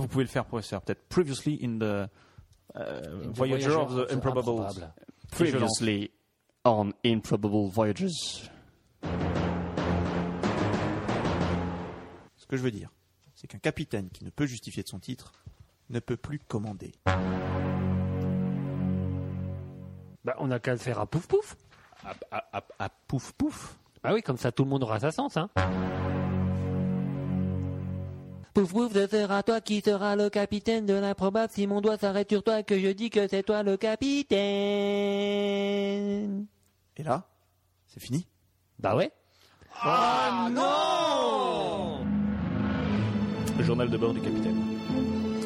[0.00, 1.02] Ah, vous pouvez le faire, professeur, peut-être.
[1.08, 2.08] Previously in the
[3.34, 4.66] Voyager of the Improbable.
[5.30, 6.10] Previously
[6.64, 8.50] on Improbable Voyages.
[12.36, 12.90] Ce que je veux dire,
[13.34, 15.32] c'est qu'un capitaine qui ne peut justifier de son titre
[15.90, 16.92] ne peut plus commander.
[20.24, 21.56] Bah, on a qu'à le faire à pouf pouf.
[22.04, 23.78] À, à- à- à pouf pouf.
[24.02, 25.50] Ah oui, comme ça tout le monde aura sa sens, hein.
[28.52, 31.52] Pouf pouf, ce sera toi qui seras le capitaine de l'improbable.
[31.52, 34.40] Si mon doigt s'arrête sur toi, que je dis que c'est toi le capitaine.
[36.96, 37.28] Et là,
[37.86, 38.26] c'est fini?
[38.78, 39.12] Bah ouais.
[43.60, 44.56] Journal de bord du capitaine.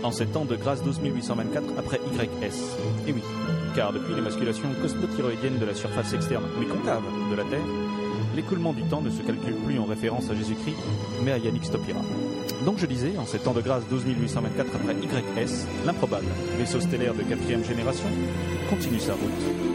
[0.02, 2.76] En ces temps de grâce 12824 après YS.
[3.06, 3.22] Et oui,
[3.74, 7.64] car depuis l'émasculation cosmothyroïdienne de la surface externe, mais concave, de la Terre,
[8.34, 10.76] l'écoulement du temps ne se calcule plus en référence à Jésus-Christ,
[11.24, 12.00] mais à Yannick Stopira.
[12.64, 16.26] Donc je disais, en ces temps de grâce 12824 après YS, l'improbable,
[16.58, 18.08] vaisseau stellaire de quatrième génération,
[18.68, 19.30] continue sa route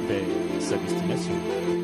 [0.07, 1.78] vers sa destination.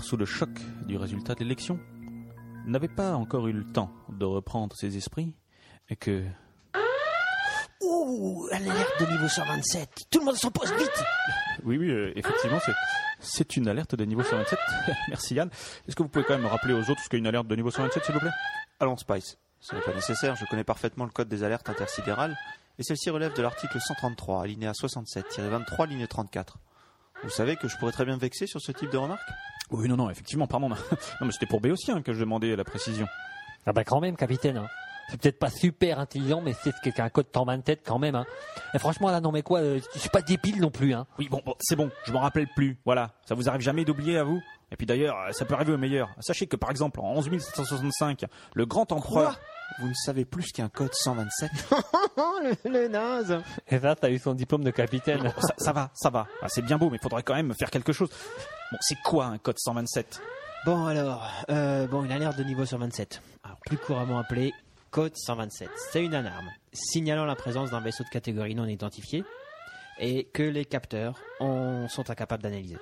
[0.00, 0.48] Encore sous le choc
[0.86, 1.78] du résultat de l'élection,
[2.64, 5.34] n'avait pas encore eu le temps de reprendre ses esprits
[5.90, 6.24] et que
[7.82, 9.90] Ouh, l'alerte de niveau 127.
[10.10, 11.04] Tout le monde s'en pose vite.
[11.64, 12.72] Oui, oui, euh, effectivement, c'est,
[13.20, 14.58] c'est une alerte de niveau 127.
[15.08, 15.50] Merci Yann.
[15.86, 17.70] Est-ce que vous pouvez quand même rappeler aux autres ce qu'est une alerte de niveau
[17.70, 18.30] 127, s'il vous plaît?
[18.78, 22.38] Allons Spice, ce n'est pas nécessaire, je connais parfaitement le code des alertes intersidérales,
[22.78, 26.58] et celle-ci relève de l'article 133, alinéa 67-23, ligne 34.
[27.22, 29.28] Vous savez que je pourrais très bien me vexer sur ce type de remarque
[29.70, 30.68] Oui, non, non, effectivement, pardon.
[30.70, 30.76] Non,
[31.22, 33.06] mais c'était pour Béotien que je demandais la précision.
[33.66, 34.56] Ah bah quand même, capitaine.
[34.56, 34.68] Hein.
[35.10, 38.14] C'est peut-être pas super intelligent, mais c'est ce qu'est un code 127 quand même.
[38.14, 38.26] Hein.
[38.74, 40.94] Et franchement, là, non mais quoi, euh, je suis pas débile non plus.
[40.94, 41.06] Hein.
[41.18, 42.78] Oui, bon, bon, c'est bon, je m'en rappelle plus.
[42.84, 44.40] Voilà, ça vous arrive jamais d'oublier à vous?
[44.72, 46.10] Et puis d'ailleurs, ça peut arriver aux meilleurs.
[46.20, 49.38] Sachez que par exemple, en 11765, le grand empereur...
[49.78, 51.50] Vous ne savez plus ce qu'est un code 127
[52.42, 53.38] le, le naze.
[53.68, 55.22] Et ça, t'as eu son diplôme de capitaine.
[55.22, 56.26] Bon, ça, ça va, ça va.
[56.42, 58.10] Ah, c'est bien beau, mais faudrait quand même faire quelque chose.
[58.72, 60.20] Bon, c'est quoi un code 127
[60.66, 63.22] Bon alors, euh, bon une alerte de niveau 127.
[63.44, 64.52] Alors plus couramment appelée
[64.90, 65.70] code 127.
[65.90, 69.24] C'est une alarme signalant la présence d'un vaisseau de catégorie non identifiée
[69.98, 72.76] et que les capteurs en sont incapables d'analyser.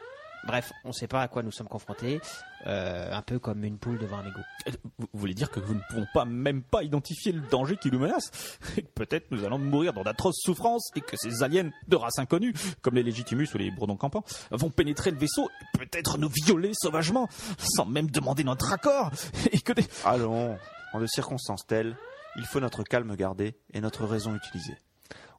[0.46, 2.20] Bref, on ne sait pas à quoi nous sommes confrontés,
[2.66, 4.44] euh, un peu comme une poule devant un égout.
[4.68, 7.90] Euh, Vous voulez dire que nous ne pouvons pas même pas identifier le danger qui
[7.90, 8.30] nous menace
[8.76, 12.18] Et que peut-être nous allons mourir dans d'atroces souffrances et que ces aliens de race
[12.18, 16.28] inconnue, comme les légitimus ou les bourdons campants, vont pénétrer le vaisseau et peut-être nous
[16.28, 19.10] violer sauvagement, sans même demander notre accord
[19.52, 19.86] Et que des...
[20.04, 20.58] Allons,
[20.92, 21.96] en de circonstances telles,
[22.36, 24.76] il faut notre calme garder et notre raison utiliser.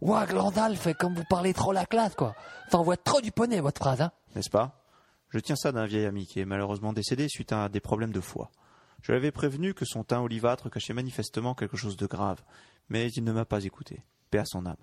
[0.02, 2.36] Ouah, Glandalf, fait comme vous parlez trop la classe, quoi.
[2.72, 4.12] Ça envoie trop du poney, votre phrase, hein.
[4.36, 4.79] N'est-ce pas?
[5.30, 8.22] Je tiens ça d'un vieil ami qui est malheureusement décédé suite à des problèmes de
[8.22, 8.52] foie.
[9.04, 12.42] Je l'avais prévenu que son teint olivâtre cachait manifestement quelque chose de grave,
[12.90, 14.04] mais il ne m'a pas écouté.
[14.32, 14.76] Paix à son âme.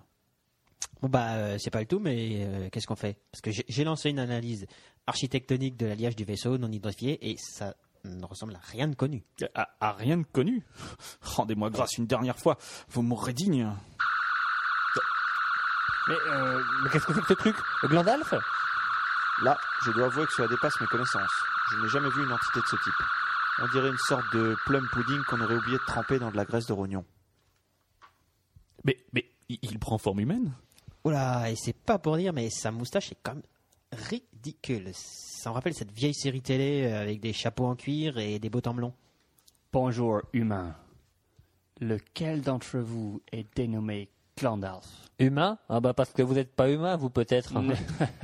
[1.01, 3.19] Bon bah euh, c'est pas le tout, mais euh, qu'est-ce qu'on fait?
[3.31, 4.65] Parce que j'ai- lancé une analyse
[5.05, 9.23] architectonique de l'alliage du vaisseau non identifié et ça ne ressemble à rien de connu.
[9.53, 10.65] à, à rien de connu?
[11.21, 12.57] Rendez-moi grâce une dernière fois,
[12.89, 13.69] vous mourrez digne.
[16.07, 17.55] Mais, euh, mais qu'est-ce que c'est que ce truc?
[17.83, 18.33] Glandalf?
[19.43, 21.43] Là, je dois avouer que cela dépasse mes connaissances.
[21.71, 22.93] Je n'ai jamais vu une entité de ce type.
[23.59, 26.45] On dirait une sorte de plum pudding qu'on aurait oublié de tremper dans de la
[26.45, 27.05] graisse de rognon.
[28.83, 30.53] Mais, mais, il, prend forme humaine
[31.03, 33.43] Oh là, et c'est pas pour dire, mais sa moustache est quand même
[33.91, 34.89] ridicule.
[34.93, 38.49] Ça me rappelle cette vieille série télé euh, avec des chapeaux en cuir et des
[38.49, 38.93] bottes en melon.
[39.71, 40.75] Bonjour, humain.
[41.79, 44.09] Lequel d'entre vous est dénommé
[45.19, 45.57] Humain?
[45.67, 47.53] Ah bah parce que vous n'êtes pas humain, vous peut-être.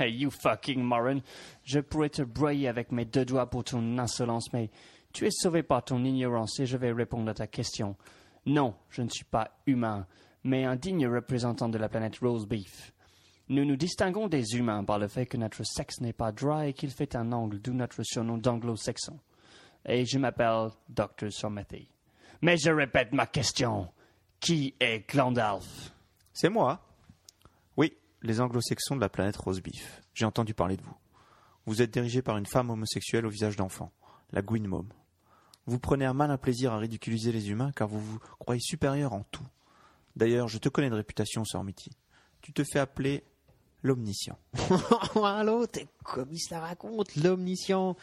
[0.06, 1.22] you fucking moron.
[1.64, 4.70] Je pourrais te broyer avec mes deux doigts pour ton insolence, mais
[5.12, 7.96] tu es sauvé par ton ignorance et je vais répondre à ta question.
[8.46, 10.06] Non, je ne suis pas humain,
[10.44, 12.92] mais un digne représentant de la planète Rose Beef.
[13.48, 16.72] Nous nous distinguons des humains par le fait que notre sexe n'est pas dry et
[16.72, 19.18] qu'il fait un angle, d'où notre surnom d'anglo-saxon.
[19.86, 21.30] Et je m'appelle Dr.
[21.30, 21.88] Sormethy.
[22.40, 23.88] Mais je répète ma question.
[24.40, 25.93] Qui est Glandalf?
[26.34, 26.84] C'est moi.
[27.76, 30.02] Oui, les anglo-saxons de la planète Rosebeef.
[30.14, 30.96] J'ai entendu parler de vous.
[31.64, 33.92] Vous êtes dirigé par une femme homosexuelle au visage d'enfant,
[34.32, 34.88] la Gwyn Mom.
[35.66, 39.22] Vous prenez un malin plaisir à ridiculiser les humains car vous vous croyez supérieur en
[39.30, 39.46] tout.
[40.16, 41.90] D'ailleurs, je te connais de réputation, Sormiti.
[42.42, 43.22] Tu te fais appeler
[43.84, 44.38] l'omniscient.
[45.24, 47.96] Allô, t'es comme il se la raconte, l'omniscient.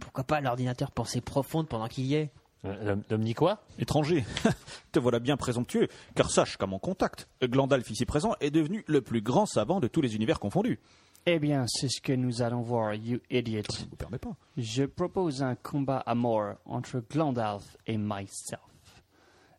[0.00, 2.32] Pourquoi pas l'ordinateur pensée profonde pendant qu'il y est?
[2.64, 4.24] Euh, dit quoi Étranger,
[4.92, 9.02] te voilà bien présomptueux, car sache qu'à mon contact, Glandalf ici présent est devenu le
[9.02, 10.80] plus grand savant de tous les univers confondus.
[11.26, 13.62] Eh bien, c'est ce que nous allons voir, you idiot.
[13.72, 14.36] Je ne vous permets pas.
[14.58, 18.60] Je propose un combat à mort entre Glandalf et myself.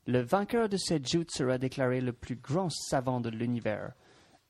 [0.06, 3.94] Le vainqueur de cette joute sera déclaré le plus grand savant de l'univers,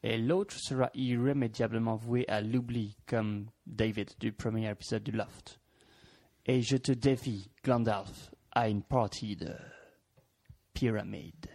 [0.04, 5.62] et l'autre sera irrémédiablement voué à l'oubli, comme David du premier épisode du Loft.
[6.46, 9.54] Et je te défie, Glandalf, à une partie de
[10.74, 11.48] pyramide.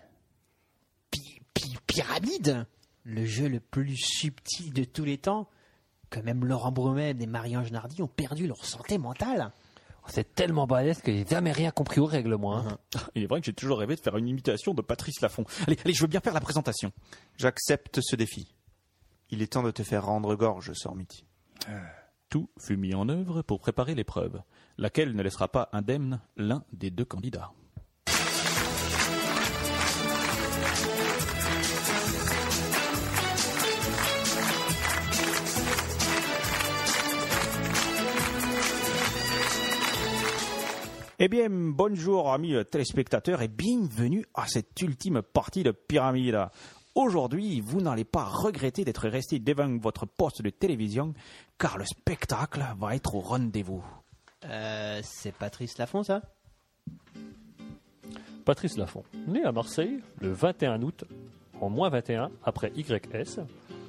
[1.11, 2.67] Pi- pi- Pyramide?
[3.05, 5.49] Le jeu le plus subtil de tous les temps?
[6.11, 9.53] Que même Laurent Bromède et Marie-Ange Nardi ont perdu leur santé mentale?
[10.09, 12.65] C'est tellement balèze que j'ai jamais rien compris aux règles, moi.
[12.67, 12.79] hein.
[13.15, 15.45] Il est vrai que j'ai toujours rêvé de faire une imitation de Patrice Laffont.
[15.67, 16.91] Allez, allez, je veux bien faire la présentation.
[17.37, 18.55] J'accepte ce défi.
[19.31, 21.25] Il est temps de te faire rendre gorge, Sormiti.
[22.29, 24.43] Tout fut mis en œuvre pour préparer l'épreuve,
[24.81, 27.53] laquelle ne laissera pas indemne l'un des deux candidats.
[41.23, 46.47] Eh bien, bonjour amis téléspectateurs et bienvenue à cette ultime partie de Pyramide.
[46.95, 51.13] Aujourd'hui, vous n'allez pas regretter d'être resté devant votre poste de télévision
[51.59, 53.85] car le spectacle va être au rendez-vous.
[54.47, 56.23] Euh, c'est Patrice Laffont, ça?
[58.45, 61.05] Patrice Laffont, né à Marseille le 21 août,
[61.61, 63.41] en moins 21, après YS,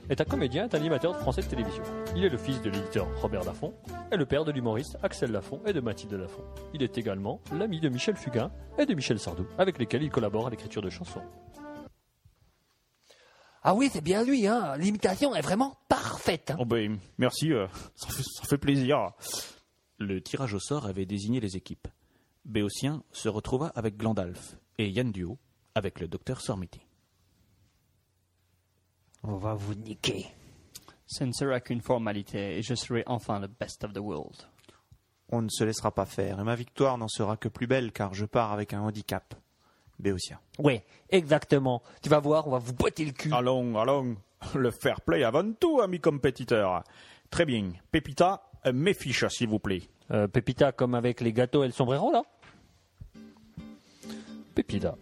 [0.10, 1.84] est un comédien et animateur français de télévision.
[2.16, 3.74] Il est le fils de l'éditeur Robert Laffont
[4.12, 6.44] et le père de l'humoriste Axel Laffont et de Mathilde Laffont.
[6.74, 10.48] Il est également l'ami de Michel Fugain et de Michel Sardou, avec lesquels il collabore
[10.48, 11.22] à l'écriture de chansons.
[13.64, 14.76] Ah oui, c'est bien lui, hein.
[14.78, 16.52] L'imitation est vraiment parfaite.
[16.52, 16.58] hein.
[16.60, 19.12] Oh ben, merci, euh, ça, fait, ça fait plaisir.
[20.02, 21.88] Le tirage au sort avait désigné les équipes.
[22.44, 25.38] Béotien se retrouva avec Glandalf et Yann Duo
[25.76, 26.82] avec le docteur Sormiti.
[29.22, 30.26] On va vous niquer.
[31.06, 34.36] Ce ne sera qu'une formalité et je serai enfin le best of the world.
[35.30, 38.16] On ne se laissera pas faire, et ma victoire n'en sera que plus belle car
[38.16, 39.36] je pars avec un handicap.
[40.00, 40.40] Béotien.
[40.58, 41.84] Ouais, exactement.
[42.02, 43.32] Tu vas voir, on va vous botter le cul.
[43.32, 44.18] Allons, allons,
[44.56, 46.84] le fair play avant tout, amis compétiteurs.
[47.30, 49.84] Très bien, Pépita, mes fiches, s'il vous plaît.
[50.12, 52.24] Euh, Pépita comme avec les gâteaux et le là
[54.54, 54.96] Pépita,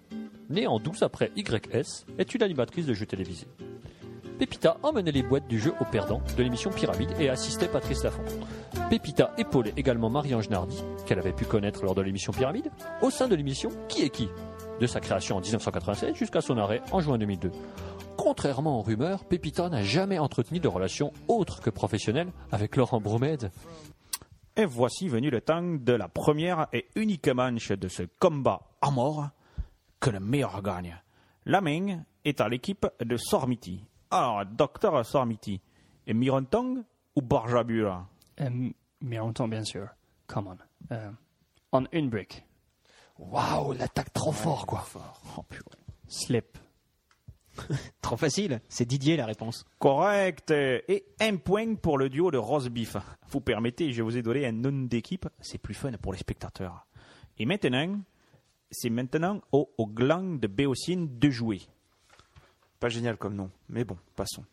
[0.49, 3.47] née en 12 après YS, est une animatrice de jeux télévisés.
[4.37, 8.23] Pépita emmenait les boîtes du jeu au perdant de l'émission Pyramide et assistait Patrice Laffont.
[8.89, 13.27] Pépita épaulait également Marie-Ange Nardi, qu'elle avait pu connaître lors de l'émission Pyramide, au sein
[13.27, 14.29] de l'émission Qui est qui?
[14.79, 17.51] De sa création en 1996 jusqu'à son arrêt en juin 2002.
[18.21, 23.49] Contrairement aux rumeurs, Pépita n'a jamais entretenu de relation autre que professionnelle avec Laurent Bromède.
[24.57, 28.91] Et voici venu le temps de la première et unique manche de ce combat à
[28.91, 29.29] mort
[30.01, 31.01] que le meilleur gagne.
[31.45, 33.85] La main est à l'équipe de Sormiti.
[34.11, 35.61] Alors, docteur Sormiti,
[36.05, 36.83] et Mirontong
[37.15, 38.05] ou Barjabura?
[38.41, 39.87] Euh, mais on entend bien sûr.
[40.27, 40.93] Come on.
[40.93, 41.09] Euh,
[41.71, 42.43] en une brique.
[43.17, 44.85] Waouh, l'attaque trop fort, quoi.
[45.37, 45.45] Oh.
[46.09, 46.57] Slip.
[48.01, 49.65] Trop facile, c'est Didier la réponse.
[49.79, 50.51] Correct.
[50.51, 52.97] Et un point pour le duo de Rose Beef.
[53.29, 56.85] Vous permettez, je vous ai donné un nom d'équipe, c'est plus fun pour les spectateurs.
[57.37, 57.99] Et maintenant,
[58.71, 61.61] c'est maintenant au, au gland de Béocine de jouer.
[62.79, 64.45] Pas génial comme nom, mais bon, passons.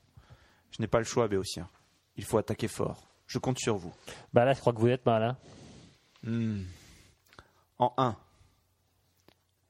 [0.70, 1.68] Je n'ai pas le choix, Béotien.
[2.16, 3.08] Il faut attaquer fort.
[3.26, 3.92] Je compte sur vous.
[4.32, 5.36] Bah là, je crois que vous êtes mal, hein.
[6.22, 6.62] Hmm.
[7.78, 8.16] En 1.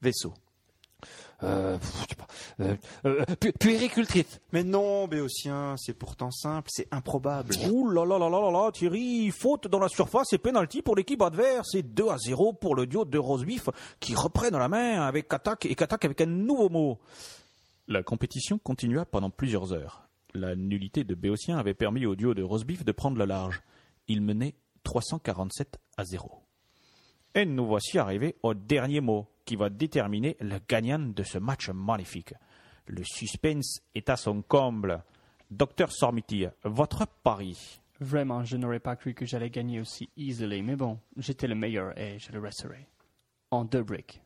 [0.01, 0.33] Vaisseau.
[1.43, 2.27] Euh, pff, je sais pas,
[2.61, 2.75] euh,
[3.05, 4.39] euh, pu- puéricultrice.
[4.53, 7.53] Mais non, Béotien, c'est pourtant simple, c'est improbable.
[7.71, 10.95] Ouh là là là là là là, Thierry, faute dans la surface et penalty pour
[10.95, 11.75] l'équipe adverse.
[11.75, 13.69] Et 2 à 0 pour le duo de Rosebif
[13.99, 16.97] qui reprennent la main avec attaque et qu'attaque avec un nouveau mot.
[17.87, 20.09] La compétition continua pendant plusieurs heures.
[20.33, 23.61] La nullité de Béotien avait permis au duo de Rosebif de prendre le large.
[24.07, 26.31] Il menait 347 à 0.
[27.35, 31.69] Et nous voici arrivés au dernier mot qui va déterminer le gagnant de ce match
[31.69, 32.33] magnifique.
[32.85, 35.03] Le suspense est à son comble.
[35.49, 37.79] Docteur Sormiti, votre pari?
[38.01, 41.97] Vraiment, je n'aurais pas cru que j'allais gagner aussi easily, mais bon, j'étais le meilleur
[41.97, 42.87] et je le resterai.
[43.49, 44.21] En deux briques.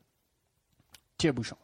[1.16, 1.56] Tire bouchon.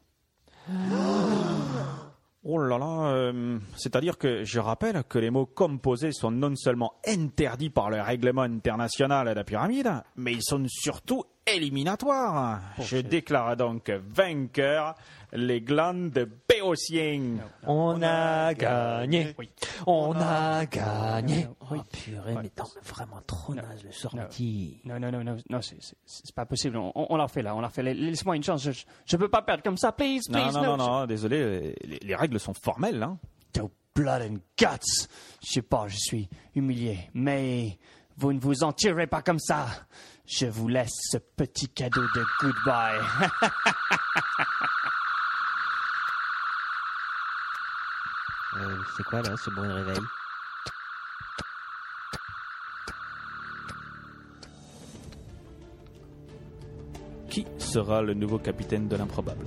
[2.44, 6.94] Oh là là, euh, c'est-à-dire que je rappelle que les mots composés sont non seulement
[7.06, 11.24] interdits par le règlement international de la pyramide, mais ils sont surtout
[11.54, 12.60] éliminatoires.
[12.80, 14.94] Je déclare donc vainqueur
[15.32, 17.36] les glandes de Béotien.
[17.66, 19.34] On a gagné.
[19.38, 19.50] Oui.
[19.86, 21.46] On a gagné.
[21.60, 24.80] Oh, purée, mais non, vraiment trop naze le sorti.
[24.84, 26.76] Non, non, non, non, non, c'est- pas possible.
[26.78, 27.82] On, on, l'a fait là, on l'a fait.
[27.82, 28.62] Laisse-moi une chance.
[28.62, 28.70] Je,
[29.04, 30.52] je peux pas perdre comme ça, please, please.
[30.54, 33.02] non, non, non, désolé, les, les règles sont formelles.
[33.02, 33.18] Hein.
[33.94, 35.08] Blood and guts.
[35.44, 37.78] Je sais pas, je suis humilié, mais
[38.16, 39.66] vous ne vous en tirez pas comme ça.
[40.28, 43.00] Je vous laisse ce petit cadeau de goodbye.
[48.56, 49.98] Euh, c'est quoi là, ce bruit de réveil?
[57.28, 59.46] Qui sera le nouveau capitaine de l'improbable?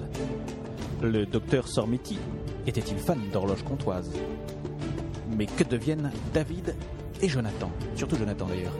[1.01, 2.19] Le docteur Sormiti
[2.67, 4.11] était-il fan d'horloge comptoise
[5.35, 6.75] Mais que deviennent David
[7.21, 7.71] et Jonathan?
[7.95, 8.73] Surtout Jonathan d'ailleurs.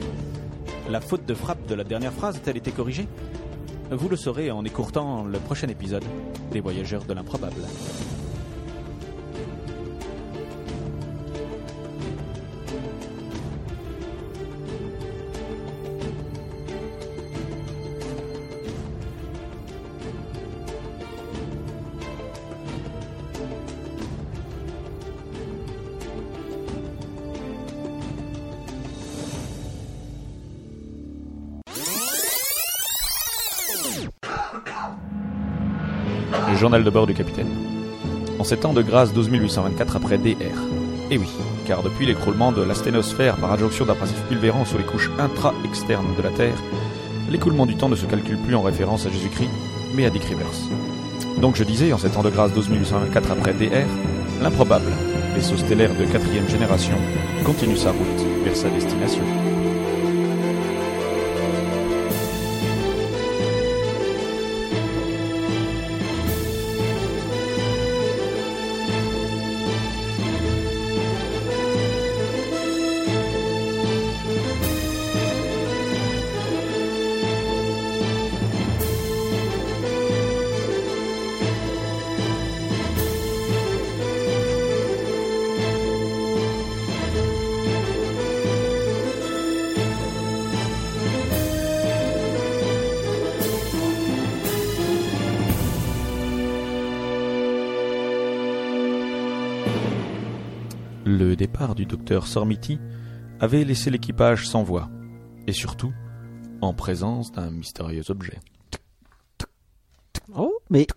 [0.91, 3.07] La faute de frappe de la dernière phrase a-t-elle été corrigée?
[3.91, 6.03] Vous le saurez en écourtant le prochain épisode
[6.51, 7.61] des Voyageurs de l'improbable.
[36.80, 37.49] De bord du capitaine.
[38.39, 40.57] En ces temps de grâce 12824 après DR.
[41.11, 41.28] Et oui,
[41.67, 46.22] car depuis l'écroulement de l'asténosphère par adjonction d'un passif pulvérant sur les couches intra-externes de
[46.22, 46.55] la Terre,
[47.30, 49.49] l'écoulement du temps ne se calcule plus en référence à Jésus-Christ,
[49.93, 51.41] mais à Dick Rivers.
[51.41, 53.86] Donc je disais, en ces temps de grâce 12824 après DR,
[54.41, 54.91] l'improbable,
[55.36, 56.95] vaisseau stellaire de quatrième génération,
[57.45, 59.50] continue sa route vers sa destination.
[102.20, 102.80] Sormiti
[103.39, 104.89] avait laissé l'équipage sans voix,
[105.47, 105.93] et surtout
[106.62, 108.39] en présence d'un mystérieux objet.
[110.36, 110.88] Oh, mais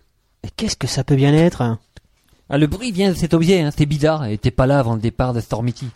[0.43, 1.79] mais qu'est-ce que ça peut bien être hein?
[2.49, 4.93] Ah, le bruit vient de cet objet, hein, c'est bizarre, et t'es pas là avant
[4.93, 5.89] le départ de Stormity.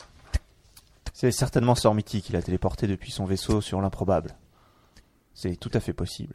[1.14, 4.36] C'est certainement Stormity qui l'a téléporté depuis son vaisseau sur l'improbable.
[5.36, 6.34] C'est tout à fait possible.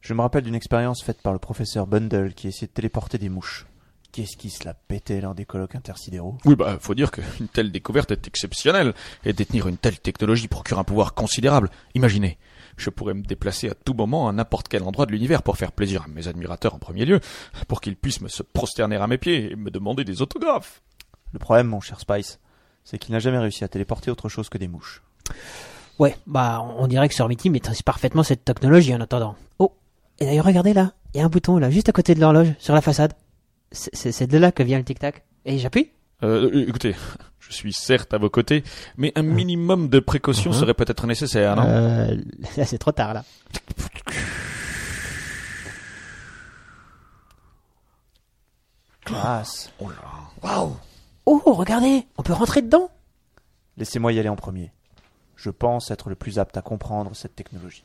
[0.00, 3.28] Je me rappelle d'une expérience faite par le professeur Bundle qui essayait de téléporter des
[3.28, 3.66] mouches.
[4.14, 6.38] Qu'est-ce qui se la pétait lors des colloques intersidéraux?
[6.44, 8.94] Oui, bah, faut dire qu'une telle découverte est exceptionnelle,
[9.24, 11.68] et détenir une telle technologie procure un pouvoir considérable.
[11.96, 12.38] Imaginez,
[12.76, 15.72] je pourrais me déplacer à tout moment à n'importe quel endroit de l'univers pour faire
[15.72, 17.18] plaisir à mes admirateurs en premier lieu,
[17.66, 20.80] pour qu'ils puissent me se prosterner à mes pieds et me demander des autographes.
[21.32, 22.38] Le problème, mon cher Spice,
[22.84, 25.02] c'est qu'il n'a jamais réussi à téléporter autre chose que des mouches.
[25.98, 29.34] Ouais, bah on dirait que Sormiti maîtrise parfaitement cette technologie en attendant.
[29.58, 29.72] Oh,
[30.20, 32.54] et d'ailleurs regardez là, il y a un bouton là, juste à côté de l'horloge,
[32.60, 33.12] sur la façade.
[33.74, 35.24] C'est- de là que vient le tic-tac.
[35.44, 35.90] Et j'appuie
[36.22, 36.94] Euh, écoutez,
[37.40, 38.62] je suis certes à vos côtés,
[38.96, 40.56] mais un minimum de précaution Mhm.
[40.58, 41.64] serait peut-être nécessaire, non?
[41.66, 42.16] Euh,
[42.56, 43.24] là c'est trop tard là.
[49.04, 49.70] Classe.
[49.80, 50.70] Oh là.
[51.26, 52.90] Oh, regardez, on peut rentrer dedans
[53.76, 54.72] Laissez-moi y aller en premier.
[55.36, 57.84] Je pense être le plus apte à comprendre cette technologie.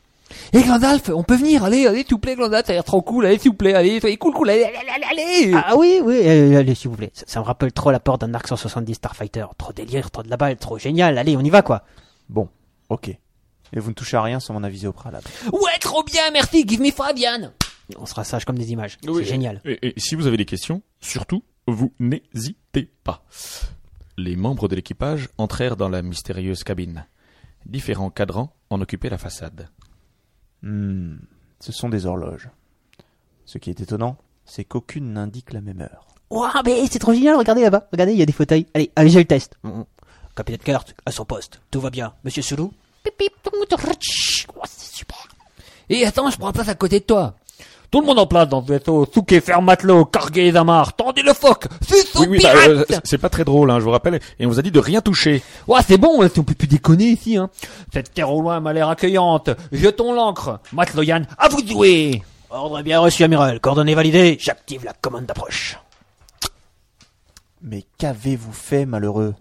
[0.54, 3.02] Hé Glandalf, on peut venir, allez, allez, s'il vous plaît, Glandalf, ça a l'air trop
[3.02, 6.00] cool, allez, s'il vous plaît, allez, soyez cool, cool, allez, allez, allez, allez Ah oui,
[6.04, 7.12] oui, euh, allez, s'il vous plaît.
[7.14, 9.46] Ça, ça me rappelle trop la porte d'un Arc 170 Starfighter.
[9.58, 11.18] Trop délire, trop de la balle, trop génial.
[11.18, 11.84] Allez, on y va, quoi.
[12.30, 12.50] Bon,
[12.90, 13.10] ok.
[13.10, 15.26] Et vous ne touchez à rien sans mon avis au préalable.
[15.52, 17.52] Ouais, trop bien, merci, give me Fabian
[17.98, 18.98] On sera sage comme des images.
[19.08, 19.62] Oui, C'est génial.
[19.66, 23.24] Et, et si vous avez des questions, surtout, vous n'hésitez pas.
[24.18, 27.06] Les membres de l'équipage entrèrent dans la mystérieuse cabine.
[27.66, 29.70] Différents cadrans en occupaient la façade.
[30.64, 31.16] Hmm,
[31.60, 32.50] ce sont des horloges.
[33.46, 36.08] Ce qui est étonnant, c'est qu'aucune n'indique la même heure.
[36.30, 37.88] Ouah, mais c'est trop génial, regardez là-bas.
[37.92, 38.68] Regardez, il y a des fauteuils.
[38.74, 39.58] Allez, allez, j'ai le test.
[39.64, 39.82] Mm.
[40.36, 41.60] Capitaine Kurt, à son poste.
[41.72, 42.14] Tout va bien.
[42.24, 42.72] Monsieur Soulou
[43.04, 45.28] Pip, pip, tout le monde- Chut, ouah, c'est super.
[45.90, 47.36] Et attends, je prends place à côté de toi.
[47.92, 51.24] Tout le monde en place dans ce vaisseau, souquet, fer matelot, cargué les amarres, tendez
[51.24, 54.20] le phoque, suceau Oui, oui, bah, euh, c'est- pas très drôle, hein, je vous rappelle.
[54.40, 55.42] Et on vous a dit de rien toucher.
[55.68, 57.50] Ouais, c'est bon, si on peut plus déconner ici, hein.
[57.92, 59.50] Cette terre au loin m'a l'air accueillante.
[59.72, 60.60] Jetons l'ancre.
[60.72, 62.22] Matelot Yann, à vous de jouer.
[62.52, 63.60] Ordre bien reçu, amiral.
[63.60, 64.38] Coordonnées validées.
[64.40, 65.78] J'active la commande d'approche.
[67.62, 69.34] Mais qu'avez-vous fait, malheureux?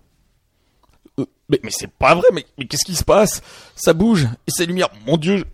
[1.50, 3.40] Mais, mais c'est pas vrai, mais, mais qu'est-ce qui se passe?
[3.74, 5.44] Ça bouge, et ces lumières, mon dieu,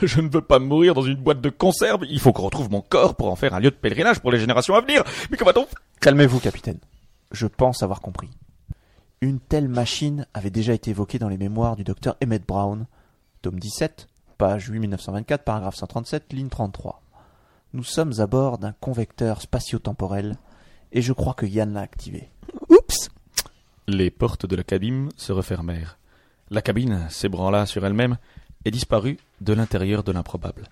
[0.00, 2.70] je, je ne veux pas mourir dans une boîte de conserve, il faut qu'on retrouve
[2.70, 5.04] mon corps pour en faire un lieu de pèlerinage pour les générations à venir.
[5.30, 5.66] Mais comment on
[6.00, 6.78] Calmez-vous, capitaine.
[7.30, 8.30] Je pense avoir compris.
[9.20, 12.86] Une telle machine avait déjà été évoquée dans les mémoires du docteur Emmett Brown,
[13.40, 17.02] tome 17, page 8 1924, paragraphe 137, ligne 33.
[17.72, 20.36] Nous sommes à bord d'un convecteur spatio-temporel,
[20.92, 22.30] et je crois que Yann l'a activé.
[22.68, 22.85] Oups
[23.88, 25.96] Les portes de la cabine se refermèrent.
[26.50, 28.18] La cabine s'ébranla sur elle-même
[28.64, 30.68] et disparut de l'intérieur de l'improbable.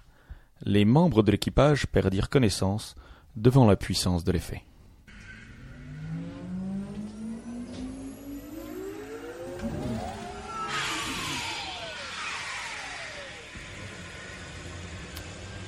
[0.62, 2.96] Les membres de l'équipage perdirent connaissance
[3.36, 4.64] devant la puissance de l'effet.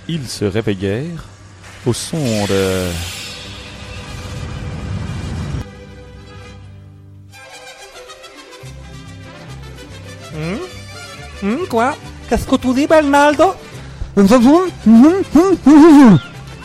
[0.08, 1.24] Ils se réveillèrent
[1.84, 2.16] au son
[2.46, 3.25] de...
[11.68, 11.94] quoi?
[12.28, 13.54] Qu'est-ce que tu dis, Bernardo?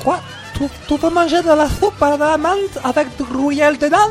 [0.03, 0.19] Quoi?
[0.55, 4.09] Tu, tu veux manger de la soupe à la menthe avec du gruyère dedans?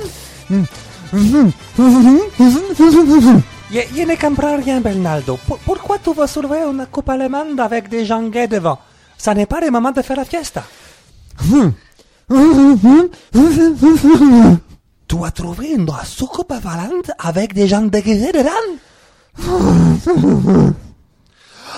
[3.73, 5.39] Je, je ne comprends rien, Bernardo.
[5.47, 8.79] Pour- pourquoi tu veux soulever une coupe allemande avec des gens gays devant?
[9.17, 10.63] Ça n'est pas le moment de faire la fiesta.
[15.09, 18.51] Tu as trouvé une soucoupe volante avec des gens déguisés dedans?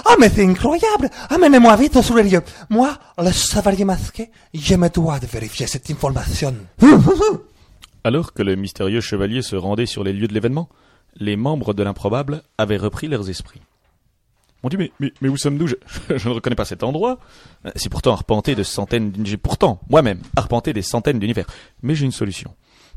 [0.05, 2.43] Ah, mais c'est incroyable Amenez-moi vite sur les lieux.
[2.71, 6.55] Moi, le chevalier masqué, je me dois de vérifier cette information.
[8.05, 10.69] Alors que le mystérieux chevalier se rendait sur les lieux de l'événement,
[11.17, 13.61] les membres de l'improbable avaient repris leurs esprits.
[14.63, 15.67] Mon Dieu, mais, mais, mais où sommes-nous?
[16.17, 17.19] Je, ne reconnais pas cet endroit.
[17.77, 19.39] C'est pourtant arpenté de centaines d'univers.
[19.43, 21.47] Pourtant, moi-même, arpenté des centaines d'univers.
[21.83, 22.55] Mais j'ai une solution.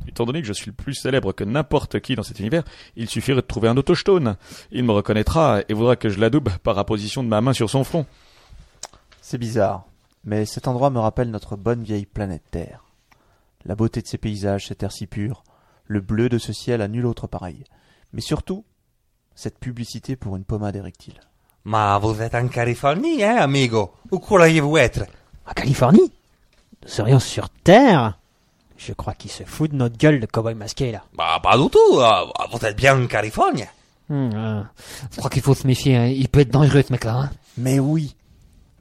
[0.08, 2.64] Étant donné que je suis le plus célèbre que n'importe qui dans cet univers,
[2.96, 4.38] il suffirait de trouver un autochtone.
[4.72, 7.84] Il me reconnaîtra et voudra que je l'adoube par apposition de ma main sur son
[7.84, 8.06] front.
[9.22, 9.86] C'est bizarre,
[10.24, 12.84] mais cet endroit me rappelle notre bonne vieille planète Terre.
[13.66, 15.44] La beauté de ces paysages, cet air si pur,
[15.86, 17.64] le bleu de ce ciel à nul autre pareil.
[18.14, 18.64] Mais surtout,
[19.34, 21.20] cette publicité pour une pommade érectile.
[21.66, 23.94] Mais vous êtes en Californie, hein, amigo?
[24.12, 25.06] Où croyez-vous être?
[25.48, 26.12] En Californie?
[26.84, 28.20] Nous serions sur Terre?
[28.78, 31.04] Je crois qu'il se fout de notre gueule, le cowboy masqué, là.
[31.16, 32.00] Bah, pas du tout.
[32.00, 33.64] euh, Vous êtes bien en Californie.
[34.10, 34.64] Hmm, euh,
[35.12, 36.06] je crois qu'il faut se méfier, hein.
[36.08, 37.16] il peut être dangereux ce mec-là.
[37.16, 37.30] Hein.
[37.58, 38.16] Mais oui,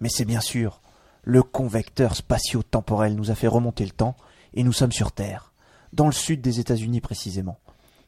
[0.01, 0.81] mais c'est bien sûr.
[1.23, 4.17] Le convecteur spatio-temporel nous a fait remonter le temps
[4.53, 5.53] et nous sommes sur Terre,
[5.95, 7.59] dans le sud des États-Unis précisément.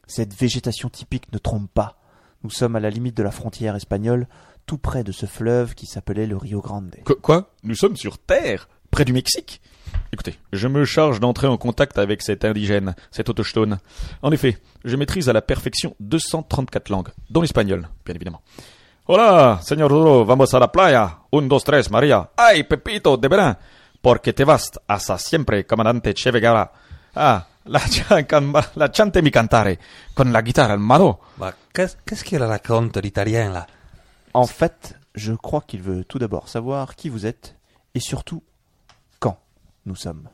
[0.05, 1.97] Cette végétation typique ne trompe pas.
[2.43, 4.27] Nous sommes à la limite de la frontière espagnole,
[4.67, 6.93] tout près de ce fleuve qui s'appelait le Rio Grande.
[7.05, 7.49] Qu- quoi?
[7.63, 9.59] Nous sommes sur Terre, près du Mexique?
[10.11, 13.79] Écoutez, je me charge d'entrer en contact avec cet indigène, cet autochtone.
[14.21, 18.41] En effet, je maîtrise à la perfection 234 langues, dont l'espagnol, bien évidemment.
[19.05, 21.19] Hola, señor Duro, vamos a la playa.
[21.31, 22.29] Un, dos, tres, María.
[22.35, 23.57] Ay, Pepito, de verán.
[24.01, 26.71] Porque te vas hasta siempre, comandante Che Guevara.
[27.15, 27.81] Ah, la,
[28.75, 29.79] la chante mi cantare,
[30.13, 31.19] con la guitarra al mano.
[31.37, 33.67] Bah, qu'est-ce qu'il raconte l'italien, là?
[34.33, 37.55] En fait, je crois qu'il veut tout d'abord savoir qui vous êtes
[37.95, 38.43] et surtout
[39.87, 40.29] nous sommes.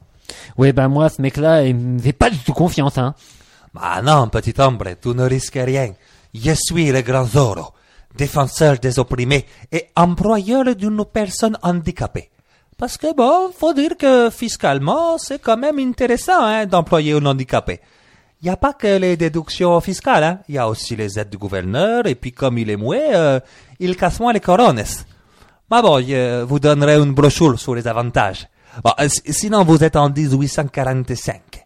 [0.57, 3.13] Ouais, ben moi, ce mec-là, il me fait pas du tout confiance, hein.
[3.73, 5.93] Bah non, petit hombre, tu ne risques rien.
[6.33, 7.73] Je suis le grand Zorro,
[8.15, 12.29] défenseur des opprimés et employeur d'une personne handicapée.
[12.77, 17.79] Parce que bon, faut dire que fiscalement, c'est quand même intéressant hein, d'employer un handicapé.
[18.41, 20.39] Il n'y a pas que les déductions fiscales, hein.
[20.49, 23.39] il y a aussi les aides du gouverneur, et puis comme il est muet, euh,
[23.79, 24.83] il casse moins les corones.
[25.71, 28.47] Mais bon, je vous donnerai une brochure sur les avantages.
[28.83, 31.65] Bon, euh, si- sinon, vous êtes en 1845.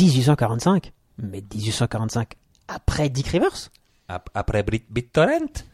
[0.00, 2.34] 1845 Mais 1845
[2.68, 3.70] après Dick Rivers?
[4.08, 5.64] Ap- Après Brit- BitTorrent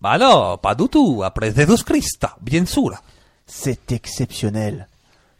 [0.00, 1.22] Bah non, pas du tout.
[1.24, 2.92] Après Jesus Christ, bien sûr.
[3.46, 4.88] C'est exceptionnel.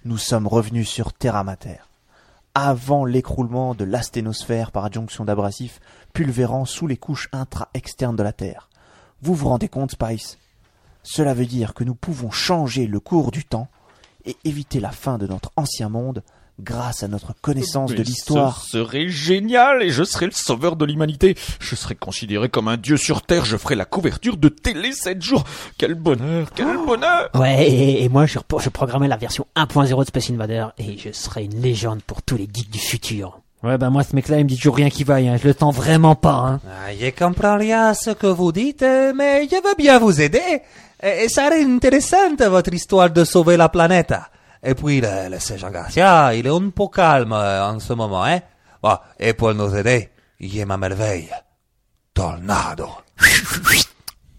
[0.05, 1.79] Nous sommes revenus sur Terra Mater.
[2.55, 5.81] Avant l'écroulement de l'asténosphère par adjonction d'abrasifs
[6.13, 8.69] pulvérant sous les couches intra-externes de la Terre.
[9.23, 10.39] Vous vous rendez compte, Spice?
[11.03, 13.69] Cela veut dire que nous pouvons changer le cours du temps
[14.29, 16.23] et éviter la fin de notre ancien monde
[16.61, 18.63] grâce à notre connaissance de l'histoire.
[18.63, 21.37] Ce serait génial et je serais le sauveur de l'humanité.
[21.61, 23.45] Je serais considéré comme un dieu sur Terre.
[23.45, 25.45] Je ferais la couverture de télé 7 jours.
[25.79, 27.31] Quel bonheur, quel bonheur.
[27.35, 31.13] Ouais, et, et moi je, je programmais la version 1.0 de Space Invader et je
[31.13, 33.41] serais une légende pour tous les geeks du futur.
[33.63, 35.37] Ouais, bah moi, ce mec-là, il me dit toujours rien qui vaille, hein.
[35.37, 36.61] Je le sens vraiment pas, hein.
[36.65, 40.63] Ah, je comprends rien à ce que vous dites, mais je veux bien vous aider.
[41.03, 44.15] Et, et ça serait intéressante votre histoire de sauver la planète.
[44.63, 48.25] Et puis, le, le sergent Garcia, il est un peu calme euh, en ce moment,
[48.25, 48.39] hein.
[48.81, 51.31] Bon, et pour nous aider, il y a ma merveille.
[52.15, 52.89] Tornado.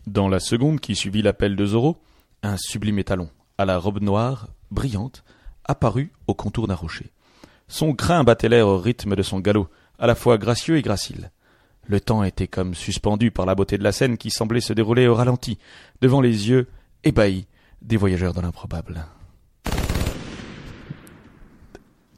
[0.08, 1.98] Dans la seconde qui suivit l'appel de Zoro,
[2.42, 5.24] un sublime étalon, à la robe noire, brillante,
[5.66, 7.12] apparut au contour d'un rocher.
[7.70, 11.32] Son crin battait l'air au rythme de son galop, à la fois gracieux et gracile.
[11.88, 15.08] Le temps était comme suspendu par la beauté de la scène qui semblait se dérouler
[15.08, 15.60] au ralenti,
[16.02, 16.68] devant les yeux
[17.04, 17.48] ébahis
[17.82, 19.06] des voyageurs de l'improbable.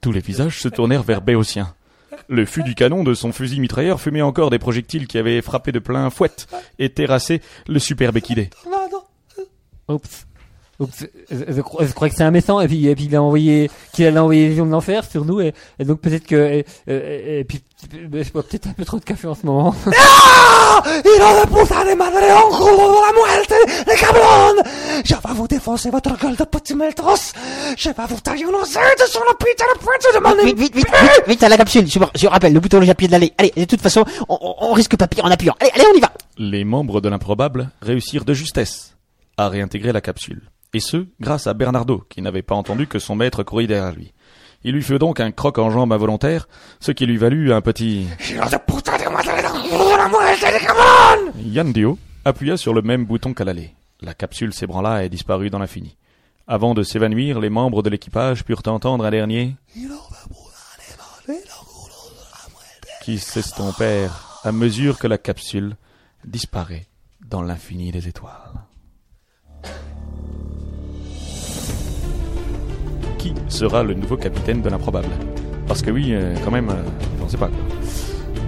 [0.02, 1.76] Tous les visages se tournèrent vers Béotien.
[2.28, 5.72] Le fût du canon de son fusil mitrailleur fumait encore des projectiles qui avaient frappé
[5.72, 6.32] de plein fouet
[6.80, 8.50] et terrassé le superbe équidé.
[10.82, 11.06] Oups.
[11.30, 13.22] Je, je crois, je crois que c'est un méchant, et puis, et puis il a
[13.22, 16.66] envoyé, qu'il allait envoyer Légion de l'enfer sur nous, et, et donc peut-être que, et,
[16.88, 17.62] et- et puis,
[17.92, 19.76] je bois peut-être un peu trop de café en ce moment.
[19.86, 23.54] ¡Hijo de puta de madre, ángulo de la muerte,
[23.86, 24.64] de cabrón!
[25.06, 27.34] Je vais vous défoncer votre gueule de petit meltros!
[27.78, 30.76] Je vais vous tailler un osette sur la putain de pointe de mon Vite, vite,
[30.76, 31.88] vite, vite, vite à la capsule.
[31.88, 33.34] Je, je rappelle, le bouton à pied de l'allée.
[33.38, 35.56] Allez, de toute façon, on, on- on risque pas pire en appuyant.
[35.60, 36.12] Allez, allez, on y va.
[36.38, 38.96] Les membres de l'improbable réussirent de justesse
[39.38, 40.42] à réintégrer la capsule.
[40.74, 44.14] Et ce, grâce à Bernardo, qui n'avait pas entendu que son maître courait derrière lui.
[44.64, 46.48] Il lui fit donc un croc en jambe involontaire,
[46.80, 48.08] ce qui lui valut un petit...
[51.44, 53.74] Yann Dio appuya sur le même bouton qu'à l'aller.
[54.02, 55.98] La capsule s'ébranla et disparut dans l'infini.
[56.48, 59.56] Avant de s'évanouir, les membres de l'équipage purent entendre un dernier
[63.04, 65.76] qui s'estompèrent à mesure que la capsule
[66.26, 66.88] disparaît
[67.28, 68.62] dans l'infini des étoiles.
[73.22, 75.10] Qui sera le nouveau capitaine de l'improbable.
[75.68, 76.84] Parce que oui, euh, quand même, euh,
[77.22, 77.52] on ne sait pas.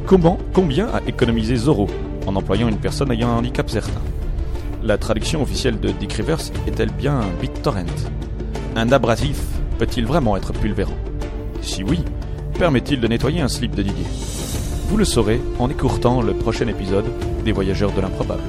[0.07, 1.87] Comment, combien a économisé Zoro
[2.25, 4.01] en employant une personne ayant un handicap certain?
[4.81, 7.85] La traduction officielle de Dick Rivers est-elle bien un BitTorrent
[8.75, 9.43] Un abrasif
[9.77, 10.97] peut-il vraiment être pulvérant?
[11.61, 11.99] Si oui,
[12.57, 14.07] permet-il de nettoyer un slip de Didier?
[14.89, 17.05] Vous le saurez en écourtant le prochain épisode
[17.45, 18.41] des Voyageurs de l'improbable.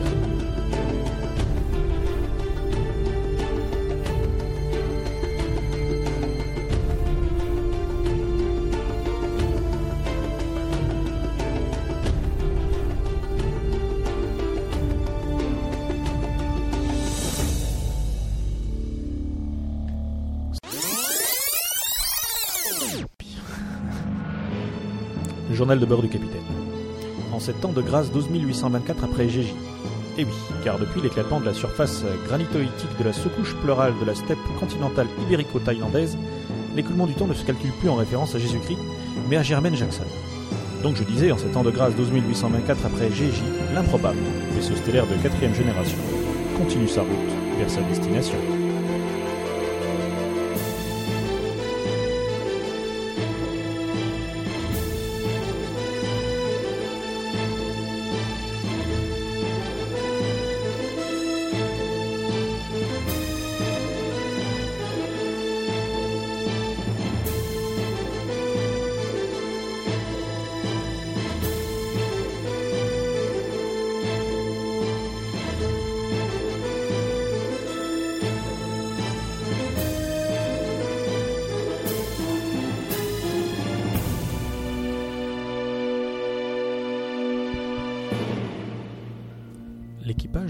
[25.64, 26.42] De bord du capitaine.
[27.32, 29.54] En sept temps de grâce 12 824 après Gégis.
[30.18, 34.14] Et oui, car depuis l'éclatement de la surface granitoïtique de la sous-couche pleurale de la
[34.14, 36.18] steppe continentale ibérico-thaïlandaise,
[36.76, 38.78] l'écoulement du temps ne se calcule plus en référence à Jésus-Christ,
[39.30, 40.04] mais à Germaine Jackson.
[40.82, 43.42] Donc je disais, en sept temps de grâce 12 824 après Gégis,
[43.74, 44.18] l'improbable,
[44.54, 45.96] vaisseau stellaire de quatrième génération,
[46.58, 48.63] continue sa route vers sa destination.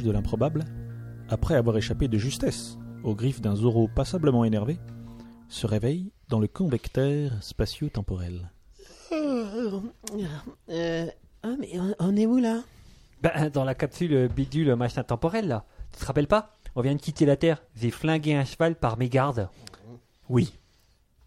[0.04, 0.64] De l'improbable,
[1.28, 4.78] après avoir échappé de justesse aux griffes d'un Zoro passablement énervé,
[5.48, 8.50] se réveille dans le convecteur spatio-temporel.
[9.12, 9.80] Euh,
[11.42, 12.62] ah, mais on, on est où là?
[13.22, 15.64] Ben, dans la capsule bidule machin temporel, là.
[15.92, 16.50] Tu te rappelles pas?
[16.74, 17.62] On vient de quitter la Terre.
[17.76, 19.48] J'ai flingué un cheval par mégarde.
[20.28, 20.52] Oui,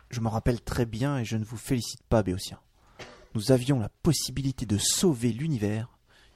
[0.10, 2.60] je m'en rappelle très bien et je ne vous félicite pas, Béotien.
[3.36, 5.90] Nous avions la possibilité de sauver l'univers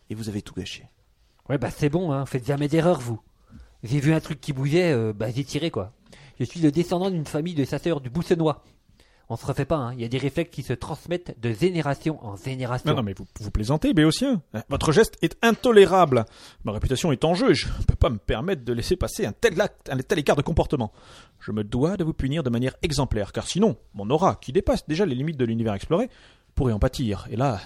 [0.09, 0.87] et vous avez tout gâché.
[1.51, 2.25] Ouais, bah c'est bon, hein.
[2.25, 3.19] Faites jamais d'erreur, vous.
[3.83, 5.91] J'ai vu un truc qui bougeait, euh, bah j'ai tiré, quoi.
[6.39, 8.63] Je suis le descendant d'une famille de chasseurs du Boussenois.
[9.27, 9.93] On se refait pas, hein.
[9.93, 12.89] Il y a des réflexes qui se transmettent de génération en génération.
[12.89, 14.41] Non, non, mais vous, vous plaisantez, Béotien.
[14.69, 16.23] Votre geste est intolérable.
[16.63, 17.53] Ma réputation est en jeu.
[17.53, 20.37] Je ne peux pas me permettre de laisser passer un tel acte, un tel écart
[20.37, 20.93] de comportement.
[21.41, 24.87] Je me dois de vous punir de manière exemplaire, car sinon, mon aura, qui dépasse
[24.87, 26.09] déjà les limites de l'univers exploré,
[26.55, 27.27] pourrait en pâtir.
[27.29, 27.59] Et là,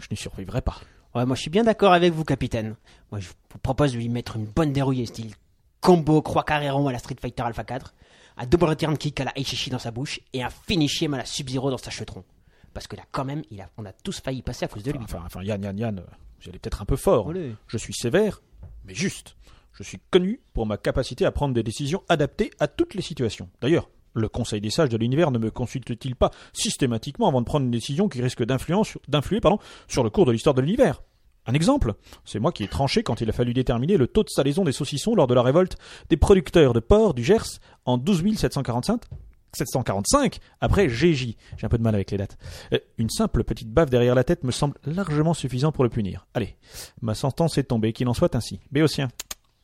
[0.00, 0.76] je n'y survivrai pas.
[1.16, 2.76] Ouais, moi je suis bien d'accord avec vous, capitaine.
[3.10, 5.32] Moi je vous propose de lui mettre une bonne dérouillée, style
[5.80, 7.94] combo croix carré rond à la Street Fighter Alpha 4,
[8.38, 11.18] un double return kick à la Eichichi dans sa bouche et un finish him à
[11.18, 12.24] la Sub-Zero dans sa chetron.
[12.74, 14.90] Parce que là, quand même, il a, on a tous failli passer à cause de
[14.90, 14.98] lui.
[15.02, 16.02] Enfin, enfin, Yann, Yann, Yann,
[16.42, 17.30] vous allez peut-être un peu fort.
[17.30, 17.54] Allez.
[17.68, 18.42] Je suis sévère,
[18.84, 19.36] mais juste.
[19.72, 23.48] Je suis connu pour ma capacité à prendre des décisions adaptées à toutes les situations.
[23.60, 27.64] D'ailleurs, le Conseil des sages de l'univers ne me consulte-t-il pas systématiquement avant de prendre
[27.64, 28.80] une décision qui risque d'influer
[29.88, 31.02] sur le cours de l'histoire de l'univers?
[31.46, 31.94] Un exemple
[32.24, 34.72] C'est moi qui ai tranché quand il a fallu déterminer le taux de salaison des
[34.72, 35.76] saucissons lors de la révolte
[36.08, 39.02] des producteurs de porc du Gers en 12 745
[39.52, 41.36] 745 après GJ.
[41.56, 42.36] J'ai un peu de mal avec les dates.
[42.72, 46.26] Euh, Une simple petite baffe derrière la tête me semble largement suffisant pour le punir.
[46.34, 46.56] Allez,
[47.00, 48.60] ma sentence est tombée, qu'il en soit ainsi.
[48.70, 49.08] Béotien,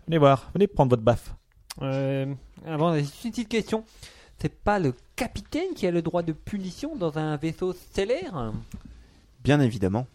[0.07, 1.35] venez voir, venez prendre votre baffe.
[1.83, 2.33] Euh,
[2.67, 3.85] avant, une petite question.
[4.39, 8.53] C'est pas le capitaine qui a le droit de punition dans un vaisseau stellaire?
[9.45, 10.07] Bien évidemment.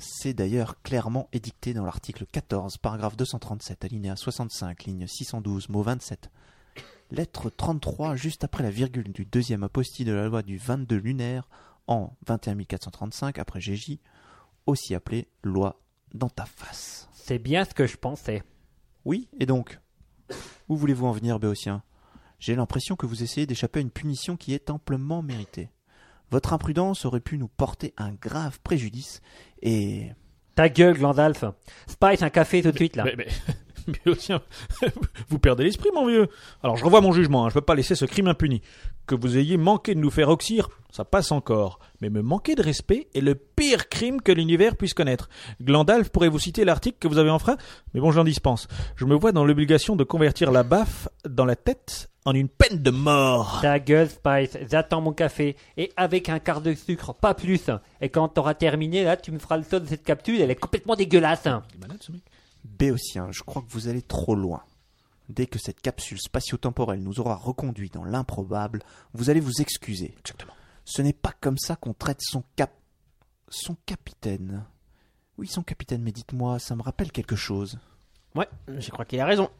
[0.00, 6.30] C'est d'ailleurs clairement édicté dans l'article 14, paragraphe 237, alinéa 65, ligne 612, mot 27.
[7.10, 11.48] Lettre 33, juste après la virgule du deuxième apostille de la loi du 22 lunaire
[11.88, 13.98] en 21435 après GJ,
[14.66, 15.80] aussi appelée loi
[16.14, 17.08] dans ta face.
[17.12, 18.44] C'est bien ce que je pensais.
[19.04, 19.80] Oui, et donc
[20.68, 21.82] Où voulez-vous en venir, Béotien?
[22.38, 25.70] J'ai l'impression que vous essayez d'échapper à une punition qui est amplement méritée.
[26.30, 29.20] Votre imprudence aurait pu nous porter un grave préjudice
[29.62, 30.10] et...
[30.54, 31.44] Ta gueule, Glandalf.
[31.86, 33.04] Spice, un café tout de suite là.
[33.04, 33.28] Mais, mais,
[34.04, 34.42] Béotien,
[35.28, 36.28] vous perdez l'esprit, mon vieux.
[36.64, 37.44] Alors, je revois mon jugement.
[37.46, 37.48] hein.
[37.48, 38.60] Je ne peux pas laisser ce crime impuni.
[39.08, 41.78] Que vous ayez manqué de nous faire oxyre, ça passe encore.
[42.02, 45.30] Mais me manquer de respect est le pire crime que l'univers puisse connaître.
[45.62, 47.56] Glandalf pourrait vous citer l'article que vous avez en frein,
[47.94, 48.68] mais bon, j'en dispense.
[48.96, 52.82] Je me vois dans l'obligation de convertir la baffe dans la tête en une peine
[52.82, 53.60] de mort.
[53.62, 54.58] Ta gueule, Spice.
[54.70, 55.56] J'attends mon café.
[55.78, 57.70] Et avec un quart de sucre, pas plus.
[58.02, 60.42] Et quand t'auras terminé, là, tu me feras le saut de cette capsule.
[60.42, 61.44] Elle est complètement dégueulasse.
[61.46, 62.20] Il est malade, ce mec.
[62.62, 64.60] Béotien, je crois que vous allez trop loin.
[65.28, 70.14] Dès que cette capsule spatio-temporelle nous aura reconduit dans l'improbable, vous allez vous excuser.
[70.20, 70.52] Exactement.
[70.84, 72.72] Ce n'est pas comme ça qu'on traite son cap...
[73.48, 74.64] son capitaine.
[75.36, 77.78] Oui, son capitaine, mais dites-moi, ça me rappelle quelque chose.
[78.34, 79.50] Ouais, je crois qu'il a raison.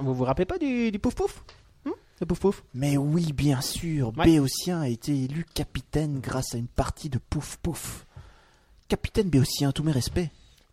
[0.00, 1.44] Vous vous rappelez pas du, du pouf pouf?
[1.84, 2.64] Hum Le pouf pouf?
[2.74, 4.24] Mais oui, bien sûr, Ouais.
[4.26, 8.06] Béotien a été élu capitaine grâce à une partie de pouf pouf.
[8.88, 10.30] Capitaine Béotien, tous mes respects.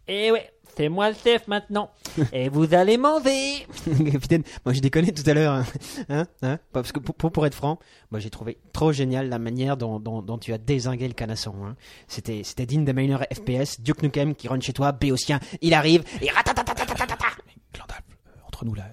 [0.08, 1.92] Eh ouais, c'est moi le chef maintenant.
[2.34, 3.66] Et vous allez manger.
[4.12, 5.54] Capitaine, moi je déconnais tout à l'heure.
[5.54, 5.66] Hein,
[6.10, 6.60] hein, hein.
[6.72, 7.80] Parce que pour, pour, être franc,
[8.12, 11.56] moi j'ai trouvé trop génial la manière dont, dont, tu as désingué le canasson.
[11.66, 11.76] Hein.
[12.08, 13.82] C'était, c'était digne d'un FPS.
[13.82, 17.26] Duke Nukem qui rentre chez toi, Béotien, il arrive et ratatatatatatata.
[17.76, 18.86] Euh, entre nous là,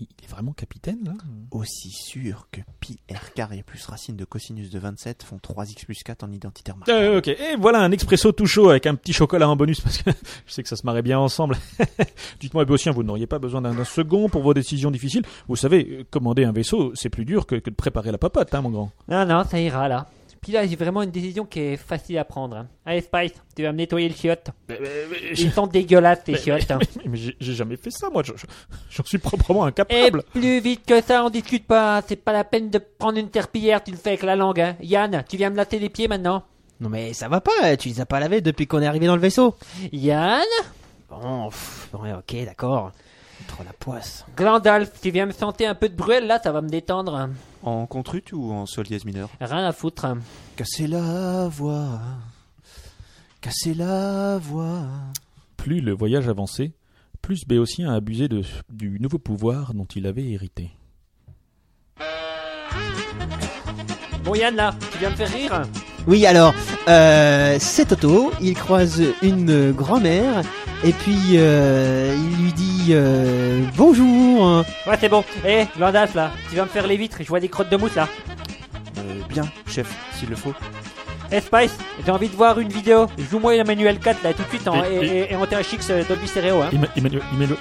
[0.00, 1.12] il est vraiment capitaine là
[1.50, 6.02] Aussi sûr que pi r carré plus racine de cosinus de 27 font 3x plus
[6.02, 6.98] 4 en identitaire marquable.
[6.98, 9.98] Euh, ok, et voilà un expresso tout chaud avec un petit chocolat en bonus parce
[9.98, 10.10] que
[10.46, 11.56] je sais que ça se marrait bien ensemble.
[12.40, 15.24] Dites-moi, Béotien, vous n'auriez pas besoin d'un second pour vos décisions difficiles?
[15.48, 18.54] Vous savez, euh, commander un vaisseau, c'est plus dur que, que de préparer la popote,
[18.54, 18.92] hein, mon grand.
[19.08, 20.08] Non, non, ça ira là.
[20.42, 22.56] Puis là, j'ai vraiment une décision qui est facile à prendre.
[22.56, 22.66] hein.
[22.86, 24.48] Allez, Spice, tu vas me nettoyer le chiotte.
[25.36, 26.70] Ils sont dégueulasses, tes chiottes.
[26.70, 26.78] hein.
[26.96, 28.22] Mais, mais j'ai j'ai jamais fait ça, moi.
[28.24, 28.46] je- je-
[28.90, 30.22] J'en suis proprement Et incapable.
[30.32, 32.00] plus vite que ça, on discute pas.
[32.08, 34.60] C'est pas la peine de prendre une terpillière, tu le fais avec la langue.
[34.60, 34.76] Hein.
[34.80, 36.42] Yann, tu viens me latter les pieds maintenant.
[36.80, 39.16] Non mais ça va pas, tu les as pas lavés depuis qu'on est arrivé dans
[39.16, 39.54] le vaisseau.
[39.92, 40.40] Yann,
[41.10, 42.92] Bon, pff, ouais, ok, d'accord.
[43.48, 44.24] Trop la poisse.
[44.36, 47.28] Glandalf, tu viens me sentir un peu de bruel là, ça va me détendre.
[47.62, 50.06] En contrut ou en sol dièse mineur Rien à foutre.
[50.56, 52.00] Cassez la voix.
[53.40, 54.82] Cassez la voix.
[55.56, 56.72] Plus le voyage avançait,
[57.20, 60.70] plus Béotien a abusé de, du nouveau pouvoir dont il avait hérité.
[64.24, 65.62] Bon Yann là, tu viens me faire rire
[66.06, 66.54] Oui, alors,
[66.88, 70.42] euh, c'est Toto, il croise une grand-mère,
[70.82, 74.64] et puis euh, il lui dit euh, bonjour.
[74.86, 75.22] Ouais, c'est bon.
[75.46, 77.94] Eh, Glandalf là, tu viens me faire les vitres, je vois des crottes de mousse
[77.94, 78.08] là.
[78.98, 79.88] Euh, bien, chef,
[80.18, 80.54] s'il le faut.
[81.30, 83.06] Eh Spice, j'ai envie de voir une vidéo.
[83.30, 86.26] Joue-moi Emmanuel 4 là tout de suite en, Et- et, et, et en THX Dolby
[86.26, 86.60] Stereo.
[86.62, 86.70] Hein.
[86.72, 87.56] Emma- Emmanuel, Emmanuel-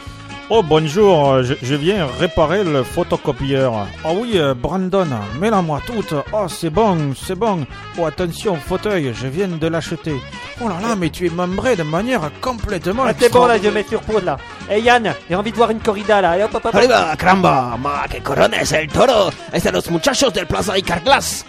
[0.52, 3.86] Oh bonjour, euh, je, je viens réparer le photocopieur.
[4.04, 5.06] Oh oui, euh, Brandon,
[5.40, 6.16] mets-la-moi toute.
[6.34, 7.68] Oh c'est bon, c'est bon.
[8.00, 10.16] Oh attention, fauteuil, je viens de l'acheter.
[10.60, 13.70] Oh là là, mais tu es membré de manière complètement Ah, c'est bon là, je
[13.70, 14.38] mets sur pause là.
[14.72, 16.36] Eh Yann, j'ai envie de voir une corrida là.
[16.40, 16.74] Et hop, hop, hop.
[16.76, 19.30] Arriba, caramba, ma que corona es el toro.
[19.54, 21.46] Es de los muchachos del Plaza Icarglass.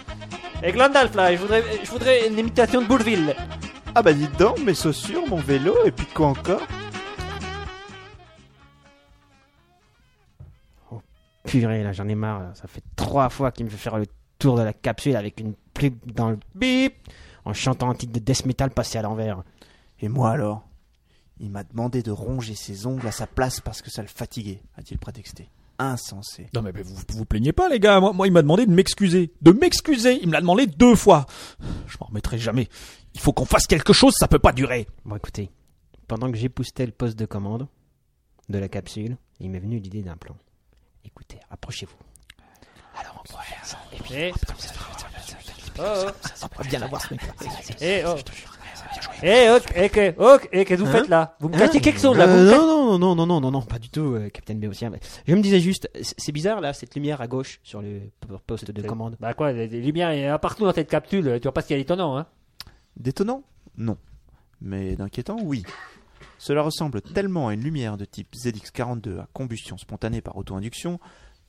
[0.61, 3.35] Et Glandalf là, je voudrais, je voudrais une imitation de Bourville.
[3.95, 6.61] Ah bah dites donc, mes chaussures, mon vélo, et puis quoi encore?
[11.51, 12.39] Purée, là, j'en ai marre.
[12.39, 12.51] là.
[12.55, 14.05] Ça fait trois fois qu'il me fait faire le
[14.39, 16.93] tour de la capsule avec une pub dans le bip
[17.43, 19.43] en chantant un titre de death metal passé à l'envers.
[19.99, 20.65] Et moi alors
[21.41, 24.61] Il m'a demandé de ronger ses ongles à sa place parce que ça le fatiguait,
[24.77, 25.49] a-t-il prétexté.
[25.77, 26.47] Insensé.
[26.53, 29.33] Non mais vous vous plaignez pas les gars, moi, moi il m'a demandé de m'excuser.
[29.41, 31.25] De m'excuser, il me l'a demandé deux fois.
[31.87, 32.69] Je m'en remettrai jamais.
[33.13, 34.87] Il faut qu'on fasse quelque chose, ça peut pas durer.
[35.03, 35.51] Bon, écoutez,
[36.07, 37.67] pendant que j'époustais le poste de commande
[38.47, 40.35] de la capsule, il m'est venu l'idée d'un plan.
[41.05, 41.95] Écoutez, approchez-vous.
[42.99, 43.77] Alors, on pourrait faire ça.
[43.93, 44.31] Et puis, Eh.
[44.31, 45.37] comme ça, ça, ça, ça,
[46.35, 46.63] ça, Oh, oh.
[46.69, 47.21] bien l'avoir ce mec.
[47.79, 48.15] Eh oh.
[49.23, 51.79] Eh ok, eh, que- ok, eh, qu'est-ce que vous Hein faites là Vous me cachez
[51.79, 54.01] quelque chose là vous Euh, non, non, non, non, non, non, non, pas du tout,
[54.15, 54.91] euh, Capitaine Béotien.
[55.25, 58.01] Je me disais juste, c'est bizarre là, cette lumière à gauche sur le
[58.45, 59.15] poste de commande.
[59.19, 61.37] Bah quoi, des des lumières, il y en a partout dans cette capsule.
[61.39, 62.25] Tu vois pas ce qu'il y a d'étonnant, hein
[62.97, 63.43] Détonnant?
[63.77, 63.97] Non.
[64.59, 65.63] Mais d'inquiétant, oui.
[66.41, 70.99] Cela ressemble tellement à une lumière de type ZX42 à combustion spontanée par auto-induction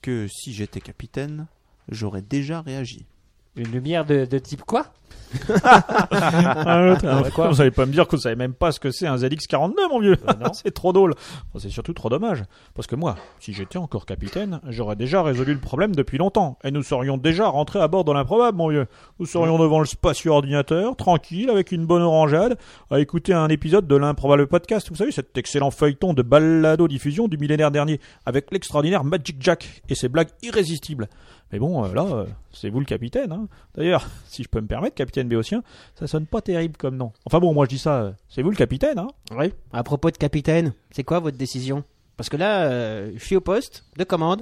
[0.03, 1.47] que si j'étais capitaine,
[1.89, 3.07] j'aurais déjà réagi.
[3.55, 4.87] Une lumière de, de type quoi
[5.49, 9.07] Ah, quoi vous allez pas me dire que vous savez même pas ce que c'est
[9.07, 10.17] un ZX42 mon vieux.
[10.27, 10.53] Euh, non.
[10.53, 11.13] c'est trop drôle.
[11.53, 12.43] Bon, c'est surtout trop dommage.
[12.73, 16.57] Parce que moi, si j'étais encore capitaine, j'aurais déjà résolu le problème depuis longtemps.
[16.63, 18.87] Et nous serions déjà rentrés à bord de l'improbable mon vieux.
[19.19, 22.57] Nous serions devant le spacieux ordinateur, tranquille, avec une bonne orangeade,
[22.91, 24.89] à écouter un épisode de l'improbable podcast.
[24.89, 29.95] Vous savez, cet excellent feuilleton de balado-diffusion du millénaire dernier, avec l'extraordinaire Magic Jack et
[29.95, 31.07] ses blagues irrésistibles.
[31.53, 33.31] Mais bon, euh, là, euh, c'est vous le capitaine.
[33.31, 33.47] Hein.
[33.75, 35.61] D'ailleurs, si je peux me permettre, capitaine Béotien,
[35.95, 37.13] ça sonne pas terrible comme nom.
[37.25, 38.97] Enfin bon, moi je dis ça, euh, c'est vous le capitaine.
[38.97, 39.07] Hein.
[39.37, 39.53] Oui.
[39.71, 41.83] À propos de capitaine, c'est quoi votre décision?
[42.17, 44.41] Parce que là, euh, je suis au poste de commande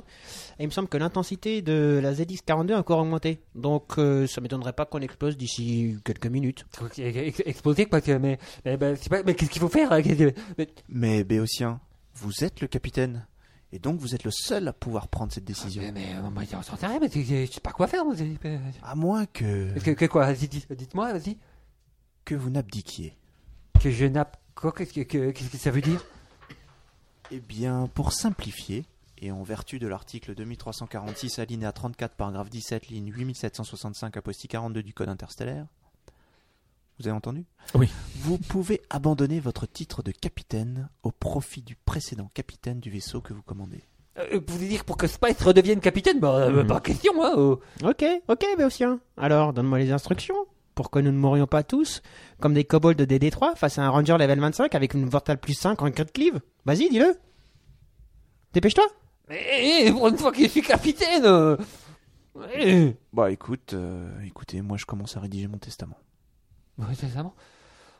[0.59, 3.39] et il me semble que l'intensité de la ZX42 a encore augmenté.
[3.55, 6.65] Donc euh, ça m'étonnerait pas qu'on explose d'ici quelques minutes.
[6.97, 8.77] Ex- Explosé quoi que- Mais, mais,
[9.35, 9.89] qu'est-ce qu'il faut faire
[10.57, 11.79] mais- Mais Béotien,
[12.15, 13.25] vous êtes le capitaine.
[13.73, 15.81] Et donc vous êtes le seul à pouvoir prendre cette décision.
[15.81, 18.03] Mais, mais euh, moi, j'en sais rien, mais je sais pas quoi faire.
[18.05, 21.37] euh, À moins que, Que, que quoi Dites-moi, vas-y.
[22.25, 23.15] que vous n'abdiquiez.
[23.79, 24.37] Que je nappe.
[24.55, 26.03] Quoi Qu'est-ce que, que- qu'est-ce que ça veut dire?
[27.31, 28.83] Eh bien, pour simplifier,
[29.19, 34.93] et en vertu de l'article 2346 alinéa 34 paragraphe 17 ligne 8765 apostille 42 du
[34.93, 35.65] code interstellaire,
[37.01, 37.45] vous avez entendu?
[37.75, 37.89] Oui.
[38.17, 43.33] Vous pouvez abandonner votre titre de capitaine au profit du précédent capitaine du vaisseau que
[43.33, 43.83] vous commandez.
[44.17, 46.19] euh, Vous voulez dire pour que Spice redevienne capitaine?
[46.19, 46.67] Bah, euh, Mhm.
[46.67, 47.59] pas question, hein oh.
[47.83, 48.99] Ok, ok, Béotien.
[49.17, 50.35] Alors, donne-moi les instructions
[50.75, 52.01] pour que nous ne mourions pas tous
[52.39, 55.53] comme des kobolds de DD3 face à un ranger level 25 avec une Vortal plus
[55.53, 56.39] 5 en crit cleave?
[56.65, 57.15] Vas-y, dis-le.
[58.53, 58.85] Dépêche-toi.
[59.29, 61.55] Mais eh, pour une fois que je suis capitaine euh,
[62.55, 62.95] eh.
[63.13, 65.97] Bah écoute, euh, écoutez, moi je commence à rédiger mon testament.
[67.23, 67.31] Bon.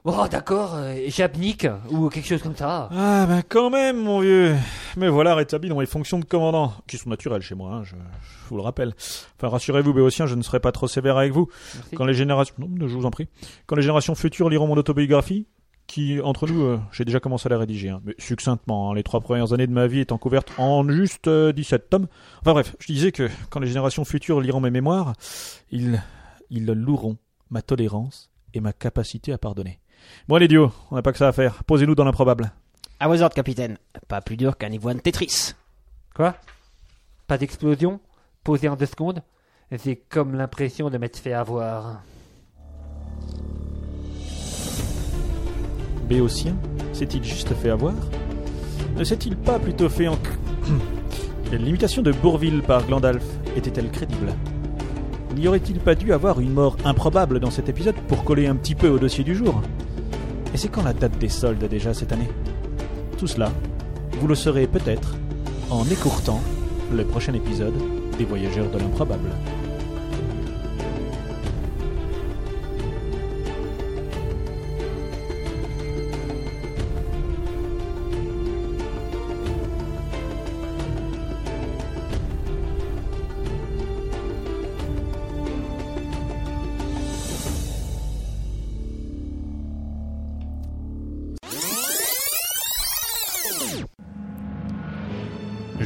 [0.03, 2.89] Bon, d'accord, euh, j'abnique, ou quelque chose comme ça.
[2.91, 4.55] Ah ben quand même mon vieux.
[4.97, 7.93] Mais voilà rétabli dans les fonctions de commandant, qui sont naturelles chez moi, hein, je,
[7.93, 8.95] je vous le rappelle.
[9.37, 11.49] Enfin rassurez-vous Béotien, je ne serai pas trop sévère avec vous.
[11.75, 11.95] Merci.
[11.95, 12.55] Quand les générations...
[12.57, 13.27] Non, je vous en prie.
[13.67, 15.45] Quand les générations futures liront mon autobiographie,
[15.85, 19.03] qui, entre nous, euh, j'ai déjà commencé à la rédiger, hein, mais succinctement, hein, les
[19.03, 22.07] trois premières années de ma vie étant couvertes en juste euh, 17 tomes.
[22.41, 25.13] Enfin bref, je disais que quand les générations futures liront mes mémoires,
[25.69, 26.01] ils,
[26.49, 27.17] ils loueront
[27.51, 29.79] ma tolérance et ma capacité à pardonner.
[30.27, 31.63] Bon allez Dio, on n'a pas que ça à faire.
[31.63, 32.51] Posez-nous dans l'improbable.
[32.99, 33.77] À vos ordres, capitaine.
[34.07, 35.53] Pas plus dur qu'un ivoine Tetris.
[36.13, 36.35] Quoi?
[37.27, 37.99] Pas d'explosion?
[38.43, 39.23] Posé en deux secondes
[39.71, 42.01] J'ai comme l'impression de m'être fait avoir.
[46.07, 46.55] Béotien
[46.93, 47.93] s'est-il juste fait avoir?
[48.97, 50.17] Ne s'est-il pas plutôt fait en...
[51.51, 53.23] L'imitation de Bourville par Glandalf
[53.55, 54.33] était-elle crédible?
[55.35, 58.75] N'y aurait-il pas dû avoir une mort improbable dans cet épisode pour coller un petit
[58.75, 59.61] peu au dossier du jour?
[60.53, 62.29] Et c'est quand la date des soldes déjà cette année?
[63.17, 63.51] Tout cela,
[64.19, 65.15] vous le saurez peut-être
[65.69, 66.41] en écourtant
[66.93, 67.73] le prochain épisode
[68.17, 69.29] des Voyageurs de l'improbable.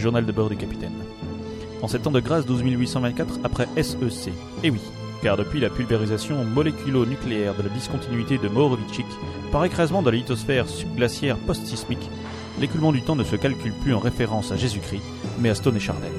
[0.05, 0.93] Journal de bord du capitaine.
[1.81, 4.31] En ces temps de grâce 12824 après SEC.
[4.63, 4.79] Et oui,
[5.23, 9.07] car depuis la pulvérisation moléculo-nucléaire de la discontinuité de Morovichik
[9.51, 12.07] par écrasement de la lithosphère subglaciaire post-sismique,
[12.59, 15.01] l'écoulement du temps ne se calcule plus en référence à Jésus-Christ,
[15.39, 16.11] mais à Stone et Charnel.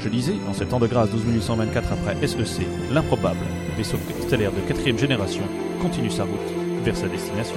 [0.00, 4.98] Je disais, en ces temps de grâce 12824 après SEC, l'improbable vaisseau stellaire de quatrième
[4.98, 5.44] génération
[5.80, 7.56] continue sa route vers sa destination.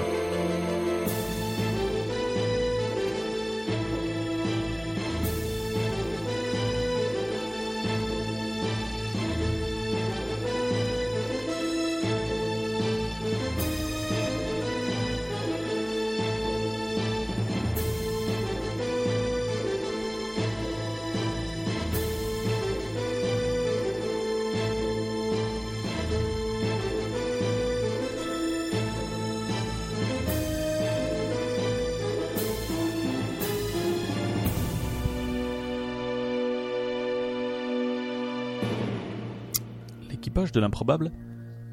[40.54, 41.12] De l'improbable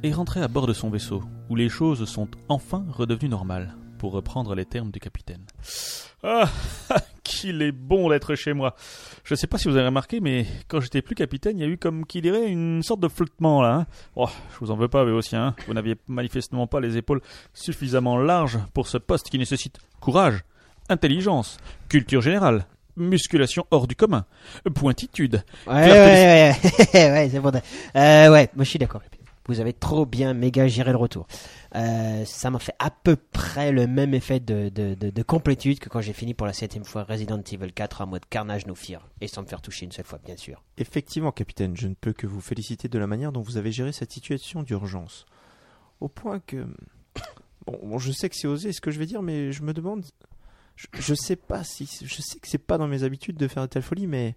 [0.02, 4.12] est rentré à bord de son vaisseau, où les choses sont enfin redevenues normales, pour
[4.12, 5.44] reprendre les termes du capitaine.
[6.22, 6.48] Ah,
[7.22, 8.74] qu'il est bon d'être chez moi.
[9.24, 11.68] Je sais pas si vous avez remarqué, mais quand j'étais plus capitaine, il y a
[11.68, 13.74] eu comme qui dirait une sorte de flottement là.
[13.74, 13.86] hein.
[14.16, 15.48] Oh, je vous en veux pas, Béotien.
[15.48, 15.54] hein.
[15.66, 17.20] Vous n'aviez manifestement pas les épaules
[17.54, 20.44] suffisamment larges pour ce poste qui nécessite courage,
[20.88, 21.58] intelligence,
[21.88, 22.66] culture générale,
[22.97, 24.24] musculation hors du commun,
[24.74, 26.55] pointitude, Ouais, Clarté ouais,
[26.95, 27.53] ouais, ouais, c'est bon.
[27.97, 29.03] Euh, ouais, moi je suis d'accord.
[29.47, 31.26] Vous avez trop bien méga géré le retour.
[31.74, 35.80] Euh, ça m'a fait à peu près le même effet de, de, de, de complétude
[35.80, 38.76] que quand j'ai fini pour la septième fois Resident Evil 4 en mode carnage no
[38.76, 39.09] fear.
[39.20, 40.62] Et sans me faire toucher une seule fois, bien sûr.
[40.78, 43.91] Effectivement, capitaine, je ne peux que vous féliciter de la manière dont vous avez géré
[43.91, 45.26] cette situation d'urgence.
[46.01, 46.66] Au point que...
[47.66, 49.74] Bon, bon, je sais que c'est osé ce que je vais dire, mais je me
[49.74, 50.05] demande...
[50.98, 51.88] Je, sais pas si...
[52.02, 54.36] Je sais que c'est pas dans mes habitudes de faire de telles folies, mais...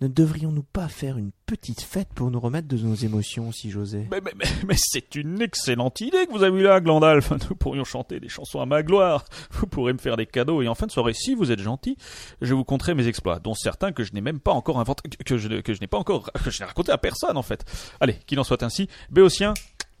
[0.00, 4.06] Ne devrions-nous pas faire une petite fête pour nous remettre de nos émotions, si j'osais?
[4.12, 4.30] Mais, mais,
[4.64, 7.32] mais, c'est une excellente idée que vous avez là, Glandalf.
[7.50, 9.24] Nous pourrions chanter des chansons à ma gloire.
[9.50, 11.96] Vous pourrez me faire des cadeaux et en fin de soirée, si vous êtes gentil,
[12.40, 15.36] je vous conterai mes exploits, dont certains que je n'ai même pas encore inventé, que
[15.36, 17.64] je, que je n'ai pas encore, que je n'ai raconté à personne en fait.
[17.98, 18.88] Allez, qu'il en soit ainsi.
[19.10, 19.54] Béotien,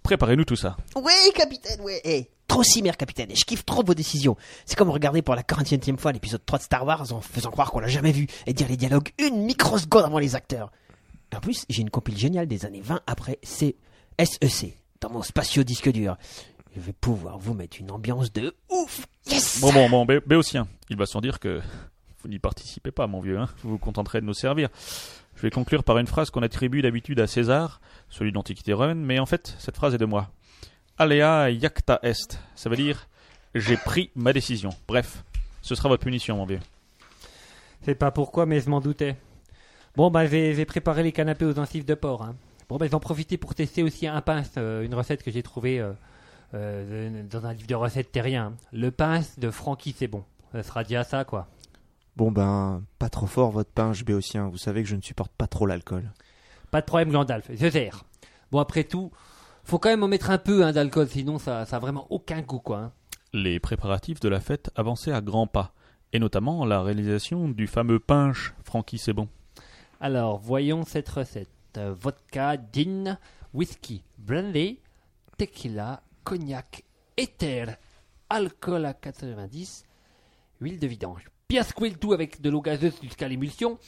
[0.08, 0.76] préparez-nous tout ça.
[0.96, 1.92] Oui, capitaine, oui.
[2.02, 3.30] Eh, trop si mère, capitaine.
[3.30, 4.36] Et je kiffe trop vos décisions.
[4.64, 7.70] C'est comme regarder pour la 40e fois l'épisode 3 de Star Wars en faisant croire
[7.70, 10.72] qu'on l'a jamais vu et dire les dialogues une microseconde avant les acteurs.
[11.36, 13.76] En plus, j'ai une compile géniale des années 20 après C
[14.18, 16.16] SEC dans mon spatio disque dur.
[16.74, 19.06] Je vais pouvoir vous mettre une ambiance de ouf.
[19.30, 19.60] Yes.
[19.60, 21.60] Bon, bon, bon, Bé- Béotien, il va sans dire que
[22.22, 23.38] vous n'y participez pas, mon vieux.
[23.38, 23.48] Hein.
[23.62, 24.70] Vous vous contenterez de nous servir.
[25.38, 27.80] Je vais conclure par une phrase qu'on attribue d'habitude à César,
[28.10, 30.32] celui de l'Antiquité romaine, mais en fait, cette phrase est de moi.
[30.98, 32.40] Alea iacta est.
[32.56, 33.06] Ça veut dire
[33.54, 34.70] j'ai pris ma décision.
[34.88, 35.22] Bref,
[35.62, 36.58] ce sera votre punition, mon vieux.
[37.82, 39.14] C'est pas pourquoi, mais je m'en doutais.
[39.94, 42.24] Bon, bah, j'ai préparé les canapés aux encifs de porc.
[42.24, 42.34] Hein.
[42.68, 45.78] Bon, bah, j'en profiter pour tester aussi un pince, euh, une recette que j'ai trouvée
[45.78, 45.92] euh,
[46.54, 48.54] euh, dans un livre de recettes terrien.
[48.72, 50.24] Le pince de Francky, c'est bon.
[50.50, 51.46] Ça sera déjà ça, quoi.
[52.18, 55.46] Bon ben, pas trop fort votre pinche béotien, vous savez que je ne supporte pas
[55.46, 56.10] trop l'alcool.
[56.72, 58.02] Pas de problème, Glandalf, je gère.
[58.50, 59.12] Bon, après tout,
[59.62, 62.42] faut quand même en mettre un peu hein, d'alcool, sinon ça, ça a vraiment aucun
[62.42, 62.78] goût, quoi.
[62.78, 62.92] hein.
[63.32, 65.74] Les préparatifs de la fête avançaient à grands pas,
[66.12, 69.28] et notamment la réalisation du fameux pinche Francky c'est bon.
[70.00, 71.48] Alors, voyons cette recette.
[71.76, 73.16] Euh, vodka, gin,
[73.54, 74.80] whisky, brandy,
[75.36, 76.82] tequila, cognac,
[77.16, 77.76] éther,
[78.28, 79.84] alcool à 90,
[80.60, 81.24] huile de vidange.
[81.50, 83.78] Bien secouer le tout avec de l'eau gazeuse jusqu'à l'émulsion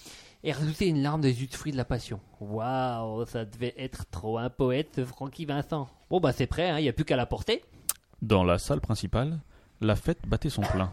[0.43, 2.19] et rajouter une larme de jus de fruits de la passion.
[2.41, 5.87] Waouh, ça devait être trop un poète, ce Francky Vincent.
[6.09, 7.63] Bon, bah c'est prêt, il n'y a plus qu'à la porter.
[8.23, 9.41] Dans la salle principale,
[9.83, 10.91] la fête battait son plein.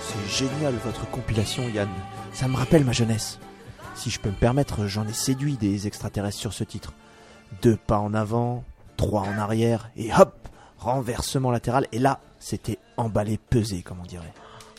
[0.00, 1.90] C'est génial votre compilation, Yann.
[2.32, 3.38] Ça me rappelle ma jeunesse.
[4.00, 6.94] Si je peux me permettre, j'en ai séduit des extraterrestres sur ce titre.
[7.60, 8.64] Deux pas en avant,
[8.96, 10.48] trois en arrière, et hop,
[10.78, 11.86] renversement latéral.
[11.92, 14.32] Et là, c'était emballé, pesé, comme on dirait.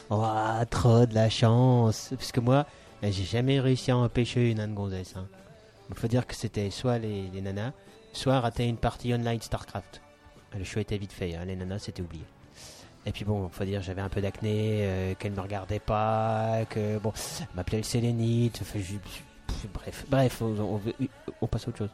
[0.09, 2.07] Ouah, trop de la chance.
[2.17, 2.65] Parce que moi,
[3.03, 5.13] eh, j'ai jamais réussi à empêcher une âne gonzesse.
[5.15, 5.27] Hein.
[5.89, 7.73] Il faut dire que c'était soit les, les nanas,
[8.13, 10.01] soit rater une partie online StarCraft.
[10.57, 11.45] Le choix était vite fait, hein.
[11.45, 12.25] les nanas c'était oublié.
[13.05, 16.99] Et puis bon, faut dire, j'avais un peu d'acné, euh, qu'elle me regardait pas, que
[16.99, 20.81] bon, elle m'appelait le sélénite, enfin, je- je- bref, bref, on, on-
[21.41, 21.89] on passe à autre chose.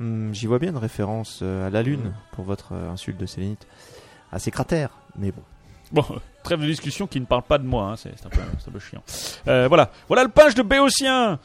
[0.00, 3.26] Hmm, J'y vois bien une référence euh, à la Lune pour votre euh, insulte de
[3.26, 3.66] sélénite.
[4.32, 5.42] À ses cratères, mais bon.
[5.92, 6.04] Bon,
[6.42, 8.72] trêve de discussion qui ne parle pas de moi, hein, c'est un, peu- c'est un
[8.72, 9.02] peu chiant.
[9.48, 11.38] Euh, voilà, voilà le pinche de Béotien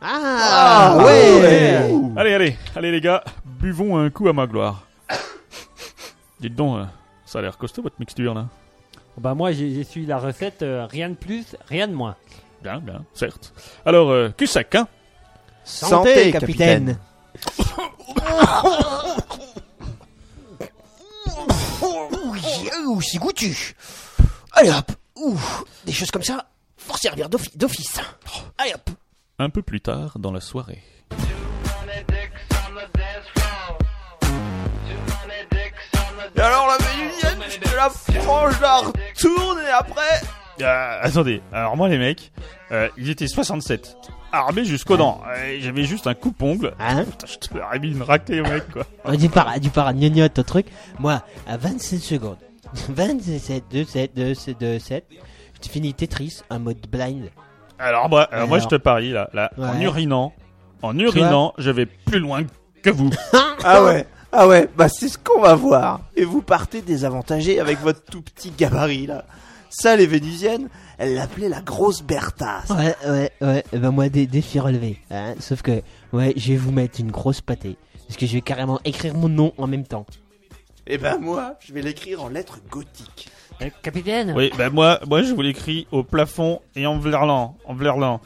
[0.00, 4.86] Ah, ouais, Allez, allez, allez les gars, buvons un coup à ma gloire.
[6.40, 6.84] Dites donc, euh,
[7.28, 8.46] ça a l'air costaud votre mixture là.
[9.18, 12.16] Bah moi j'ai suivi la recette, euh, rien de plus, rien de moins.
[12.62, 13.52] Bien, bien, certes.
[13.86, 14.88] Alors, euh, cul sec, hein
[15.64, 16.98] Santé, capitaine.
[22.86, 23.74] Ouh, c'est goûtu.
[24.52, 24.92] Allez hop.
[25.16, 25.38] Ouh,
[25.84, 28.00] des choses comme ça, faut servir d'offi- d'office.
[28.56, 28.90] Allez hop.
[29.38, 30.82] Un peu plus tard dans la soirée.
[37.48, 37.90] Je te la
[38.20, 40.20] prends, je la retourne et après...
[40.60, 42.32] Euh, attendez, alors moi les mecs,
[42.72, 43.96] euh, ils étaient 67,
[44.32, 45.20] armés jusqu'aux dents.
[45.28, 46.74] Euh, J'avais juste un coupe-ongle.
[46.80, 48.84] Hein Putain, je te l'aurais mis une raclée mec quoi.
[49.04, 50.66] On dit par, du par gnognotte au truc.
[50.98, 52.38] Moi, à 27 secondes.
[52.88, 55.04] 27, 2, 7, 2, 7, 2, 7.
[55.54, 57.30] Je te finis Tetris en mode blind.
[57.78, 60.32] Alors, moi, alors, moi je te parie là, là en urinant,
[60.82, 62.42] en urinant, je vais plus loin
[62.82, 63.10] que vous.
[63.64, 66.00] Ah ouais ah ouais, bah c'est ce qu'on va voir.
[66.16, 69.24] Et vous partez désavantagé avec votre tout petit gabarit là.
[69.70, 72.70] Ça, les Vénusiennes, elles l'appelaient la grosse Berthasse.
[72.70, 73.64] Ouais, ouais, ouais.
[73.72, 74.98] Eh Ben moi, dé- défi relevé.
[75.10, 75.34] Hein.
[75.40, 75.82] Sauf que,
[76.14, 77.76] ouais, je vais vous mettre une grosse pâtée.
[78.06, 80.06] Parce que je vais carrément écrire mon nom en même temps.
[80.86, 83.28] Et ben moi, je vais l'écrire en lettres gothiques.
[83.60, 87.74] Euh, capitaine Oui, ben moi, moi je vous l'écris au plafond et en vlerlant, en
[87.74, 88.22] vlerlant.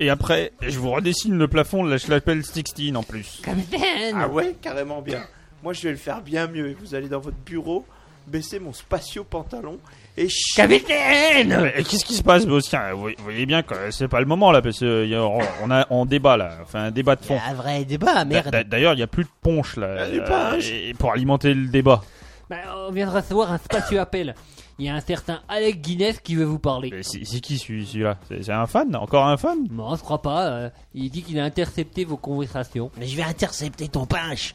[0.00, 3.40] Et après, je vous redessine le plafond de la chapelle Sixtine en plus.
[3.42, 5.22] Capitaine Ah ouais, carrément bien.
[5.66, 6.68] Moi, je vais le faire bien mieux.
[6.70, 7.84] Et vous allez dans votre bureau,
[8.28, 9.78] baisser mon spatio pantalon
[10.16, 14.20] et ch- Capitaine Qu'est-ce qui se passe, Bastien vous, vous voyez bien que c'est pas
[14.20, 16.90] le moment là, parce que y a- on, on a on débat là, enfin un
[16.92, 17.36] débat de fond.
[17.44, 18.50] a un vrai débat, merde.
[18.52, 20.70] D'a- D'ailleurs, il y a plus de ponche là, Ah, du euh, punch.
[20.70, 22.00] et pour alimenter le débat.
[22.48, 22.58] Bah,
[22.88, 24.36] On vient de recevoir un spacieux appel.
[24.78, 26.92] Il y a un certain Alec Guinness qui veut vous parler.
[27.02, 28.18] C'est qui celui- celui-là?
[28.28, 28.94] C'est c'est un fan?
[28.94, 29.58] Encore un fan?
[29.72, 30.46] Non, je crois pas.
[30.46, 32.92] euh, il dit qu'il a intercepté vos conversations.
[33.00, 34.54] Mais je vais intercepter ton punch.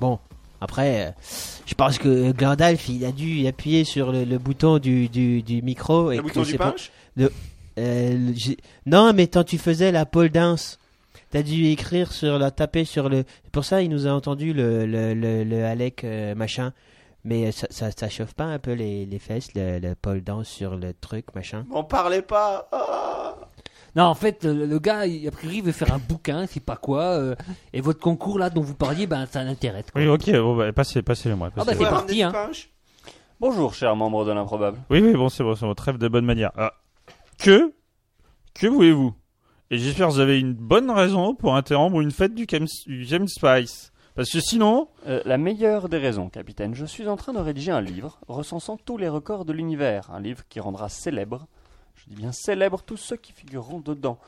[0.00, 0.18] Bon,
[0.60, 1.10] après, euh,
[1.66, 5.62] je pense que Glandalf, il a dû appuyer sur le, le bouton du, du, du
[5.62, 6.10] micro.
[6.12, 6.90] Et le bouton du pas- punch.
[7.18, 7.28] Euh,
[7.76, 10.78] le- j'ai- non, mais quand tu faisais la pole dance,
[11.30, 13.24] t'as dû écrire sur la taper sur le.
[13.52, 16.72] Pour ça il nous a entendu le le le, le Alec euh, machin.
[17.24, 20.48] Mais ça, ça ça chauffe pas un peu les, les fesses le, le pole dance
[20.48, 21.66] sur le truc machin?
[21.68, 22.68] M'en parlez pas.
[22.72, 23.36] Ah.
[23.96, 26.76] Non, en fait, le, le gars, il, a priori, veut faire un bouquin, c'est pas
[26.76, 27.02] quoi.
[27.02, 27.34] euh,
[27.72, 29.86] et votre concours là dont vous parliez, ben ça l'intéresse.
[29.90, 30.00] quoi.
[30.00, 31.48] Oui, ok, bon, bah, passez, passez-le moi.
[31.52, 31.84] Ah, bah, passez-le.
[31.84, 32.32] c'est parti, hein.
[33.40, 34.78] Bonjour, cher membre de l'improbable.
[34.90, 36.50] Oui, oui, bon, c'est bon, c'est bon, trêve de bonne manière.
[36.56, 36.72] Ah,
[37.38, 37.72] que
[38.54, 39.14] Que voulez-vous?
[39.70, 43.06] Et j'espère que vous avez une bonne raison pour interrompre une fête du Cam, du
[43.06, 43.92] Cam Spice.
[44.16, 46.74] Parce que sinon, Euh, la meilleure des raisons, capitaine.
[46.74, 50.10] Je suis en train de rédiger un livre recensant tous les records de l'univers.
[50.12, 51.46] Un livre qui rendra célèbre,
[52.08, 54.18] dis bien célèbre, tous ceux qui figureront dedans.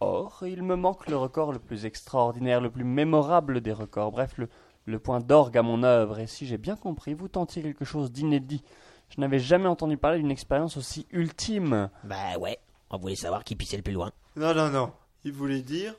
[0.00, 4.10] Or, il me manque le record le plus extraordinaire, le plus mémorable des records.
[4.12, 4.48] Bref, le,
[4.86, 6.18] le point d'orgue à mon œuvre.
[6.18, 8.62] Et si j'ai bien compris, vous tentiez quelque chose d'inédit.
[9.10, 11.88] Je n'avais jamais entendu parler d'une expérience aussi ultime.
[12.04, 12.58] Bah ouais,
[12.90, 14.10] on voulait savoir qui pissait le plus loin.
[14.36, 14.92] Non, non, non.
[15.24, 15.94] Il voulait dire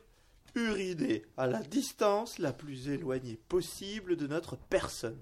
[0.56, 5.18] uriner à la distance la plus éloignée possible de notre personne.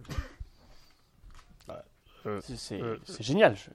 [2.43, 3.55] C'est- C'est euh, c'est génial.
[3.55, 3.70] Je,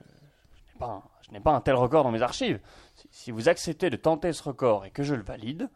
[0.77, 2.59] pas un- je n'ai pas un tel record dans mes archives.
[2.95, 5.69] Si, si vous acceptez de tenter ce record et que je le valide,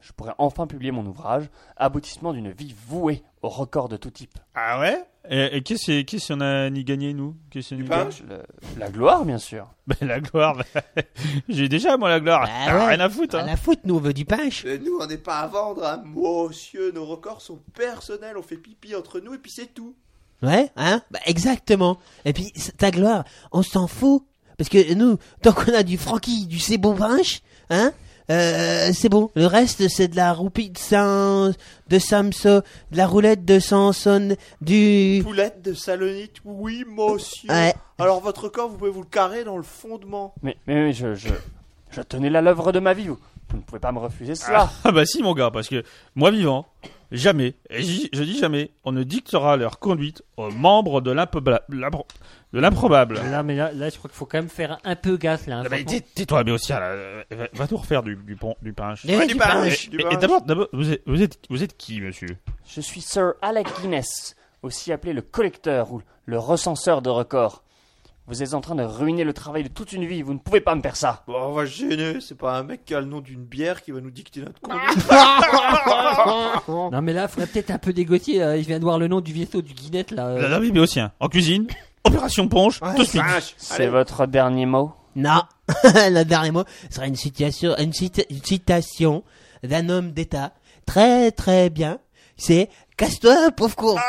[0.00, 4.38] je pourrai enfin publier mon ouvrage, aboutissement d'une vie vouée au record de tout type.
[4.54, 5.04] ah ouais?
[5.28, 7.34] Et, et qu'est-ce qui- qu'on a ni gagné nous?
[7.50, 8.04] Qu'est-ce ni gagné?
[8.04, 8.42] punch Le-
[8.78, 9.66] la gloire, bien sûr.
[9.88, 11.02] Ben, la gloire, ben,
[11.48, 12.42] j'ai déjà moi la gloire.
[12.42, 12.86] Bah Ah, ouais.
[12.94, 13.34] Rien à foutre.
[13.34, 13.46] À Hein.
[13.46, 14.64] la foot, nous on veut du punch.
[14.64, 16.02] Et nous, on n'est pas à vendre, hein.
[16.06, 18.36] Monsieur, nos records sont personnels.
[18.38, 19.96] On fait pipi entre nous et puis c'est tout.
[20.42, 21.00] Ouais, hein?
[21.10, 21.98] Bah exactement.
[22.24, 24.24] Et puis c'est ta gloire, on s'en fout
[24.58, 27.92] parce que nous, tant qu'on a du Francky, du c'est bon punch, hein
[28.30, 29.30] euh, c'est bon.
[29.36, 31.52] Le reste, c'est de la roupie de Sam,
[31.88, 32.60] de Samso,
[32.90, 35.20] de la roulette de Samson, du.
[35.22, 37.48] Poulette de Salonique, oui, monsieur.
[37.48, 37.74] Ouais.
[37.98, 40.34] Alors, votre record, vous pouvez vous le carrer dans le fondement.
[40.42, 41.28] Mais, mais, mais je, je,
[41.90, 43.08] je tenais là l'œuvre de ma vie.
[43.08, 43.18] Vous,
[43.50, 44.70] vous ne pouvez pas me refuser cela.
[44.84, 45.82] Ah bah si mon gars, parce que
[46.14, 46.66] moi vivant,
[47.12, 51.60] jamais, et je dis jamais, on ne dictera leur conduite aux membres de l'improbable.
[53.30, 55.58] Là, mais là, là, je crois qu'il faut quand même faire un peu gaffe là.
[55.58, 55.76] hein, Ah bah,
[56.14, 58.74] Tais-toi, mais aussi, là, euh, va, va tout refaire du, du, pont, du
[59.16, 59.34] Ouais, du.
[59.88, 60.42] Du Et, et d'abord,
[60.72, 62.36] vous êtes, vous êtes, vous êtes qui, monsieur?
[62.66, 67.62] Je suis Sir Alec Guinness, aussi appelé le collecteur ou le recenseur de records.
[68.28, 70.22] Vous êtes en train de ruiner le travail de toute une vie.
[70.22, 71.22] Vous ne pouvez pas me faire ça.
[71.28, 72.20] Bon, on va se gêner.
[72.20, 74.60] C'est pas un mec qui a le nom d'une bière qui va nous dicter notre
[74.60, 75.08] conduite.
[76.68, 78.38] Non, mais là, il faudrait peut-être un peu dégotier.
[78.40, 78.56] là.
[78.60, 80.26] Je viens de voir le nom du vaisseau du Guinette là.
[80.26, 80.60] euh.
[80.60, 81.66] Oui, mais aussi, hein, en cuisine,
[82.04, 83.22] opération ponche, tout de suite.
[83.22, 83.54] Punch.
[83.56, 84.92] C'est votre dernier mot?
[85.14, 85.42] Non,
[85.84, 89.22] le dernier mot sera une citation, une, cita- une citation
[89.62, 90.52] d'un homme d'État
[90.84, 91.98] très très bien.
[92.36, 93.96] C'est casse-toi, pauvre con.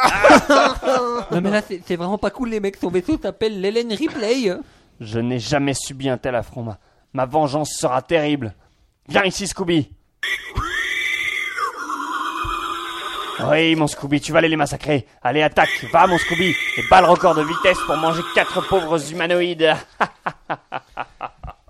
[1.32, 4.54] Non mais là c'est c'est vraiment pas cool les mecs, son vaisseau s'appelle l'Hélène Ripley.
[5.00, 6.64] Je n'ai jamais subi un tel affront.
[6.64, 6.80] Ma,
[7.14, 8.56] ma vengeance sera terrible.
[9.08, 9.90] Viens ici, Scooby.
[13.46, 15.06] Oui, mon Scooby, tu vas aller les massacrer.
[15.22, 15.86] Allez, attaque.
[15.92, 16.56] Va, mon Scooby.
[16.78, 19.76] Et bats le record de vitesse pour manger quatre pauvres humanoïdes.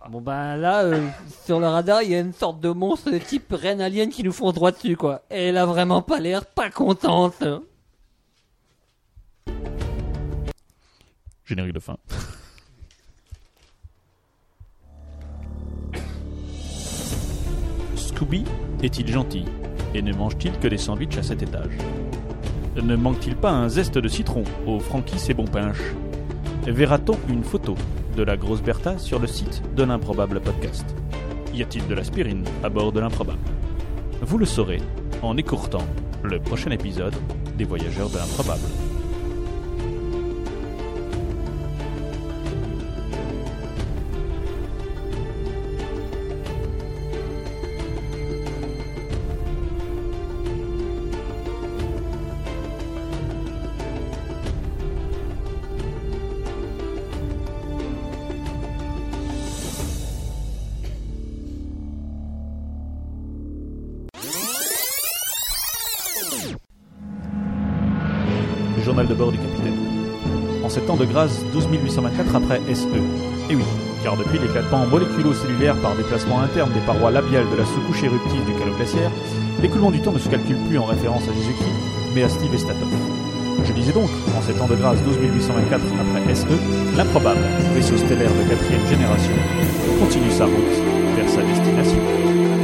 [0.10, 1.06] Bon ben là, euh,
[1.44, 4.24] sur le radar, il y a une sorte de monstre de type reine alien qui
[4.24, 5.24] nous fonce droit dessus quoi.
[5.30, 7.44] Et elle a vraiment pas l'air pas contente.
[11.44, 11.98] Générique de fin.
[17.96, 18.46] Scooby
[18.82, 19.44] est-il gentil
[19.94, 21.78] et ne mange-t-il que des sandwichs à cet étage
[22.82, 25.82] Ne manque-t-il pas un zeste de citron au Franquis et bon pinche?
[26.64, 27.76] Verra-t-on une photo?
[28.18, 30.86] De la grosse Bertha sur le site de l'improbable podcast
[31.54, 33.40] Y a-t-il de l'aspirine à bord de l'improbable?
[34.22, 34.82] Vous le saurez
[35.22, 35.86] en écourtant
[36.24, 37.16] le prochain épisode
[37.58, 38.87] des Voyageurs de l'improbable.
[72.02, 72.88] 12824 après SE.
[73.50, 73.64] Et oui,
[74.04, 78.54] car depuis l'éclatement moléculo-cellulaire par déplacement interne des parois labiales de la sous-couche éruptive du
[78.54, 79.12] calot glaciaire,
[79.62, 82.90] l'écoulement du temps ne se calcule plus en référence à Jésus-Christ, mais à Steve Estatov.
[83.64, 86.46] Je disais donc, en ces temps de grâce 12824 après SE,
[86.96, 87.42] l'improbable
[87.74, 89.34] vaisseau stellaire de quatrième génération
[90.00, 90.78] continue sa route
[91.16, 92.57] vers sa destination.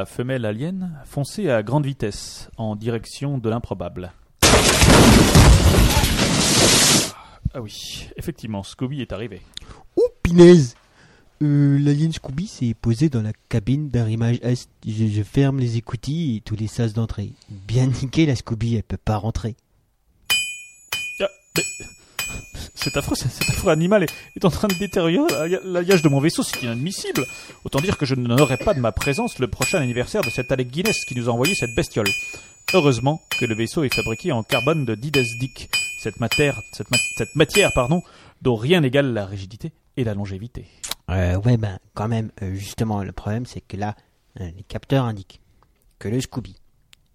[0.00, 4.12] La femelle alien, fonçait à grande vitesse en direction de l'improbable.
[7.52, 9.42] Ah oui, effectivement, Scooby est arrivé.
[9.96, 10.74] Oh, pinaise
[11.42, 14.70] euh, L'alien Scooby s'est posé dans la cabine d'arrimage est.
[14.86, 17.32] Je, je ferme les écoutilles et tous les sas d'entrée.
[17.50, 19.54] Bien niqué, la Scooby, elle peut pas rentrer.
[21.20, 21.28] Ah,
[21.58, 21.62] mais-
[22.82, 23.16] Cet affreux,
[23.48, 27.26] affreux animal est, est en train de détériorer la- l'alliage de mon vaisseau, c'est inadmissible.
[27.64, 30.68] Autant dire que je n'honorerai pas de ma présence le prochain anniversaire de cet Alec
[30.70, 32.08] Guinness qui nous a envoyé cette bestiole.
[32.72, 35.68] Heureusement que le vaisseau est fabriqué en carbone de didesdique,
[36.02, 38.02] cette matière, cette, ma- cette matière, pardon,
[38.42, 40.66] dont rien n'égale la rigidité et la longévité.
[41.10, 43.96] Euh, ouais, ben, quand même, euh, justement, le problème, c'est que là,
[44.40, 45.40] euh, les capteurs indiquent
[45.98, 46.56] que le Scooby,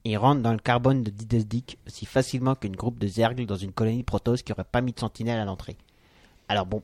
[0.05, 3.71] il rentre dans le carbone de Didesdic aussi facilement qu'une groupe de zergles dans une
[3.71, 5.77] colonie de Protoss qui aurait pas mis de sentinelle à l'entrée.
[6.47, 6.81] Alors bon,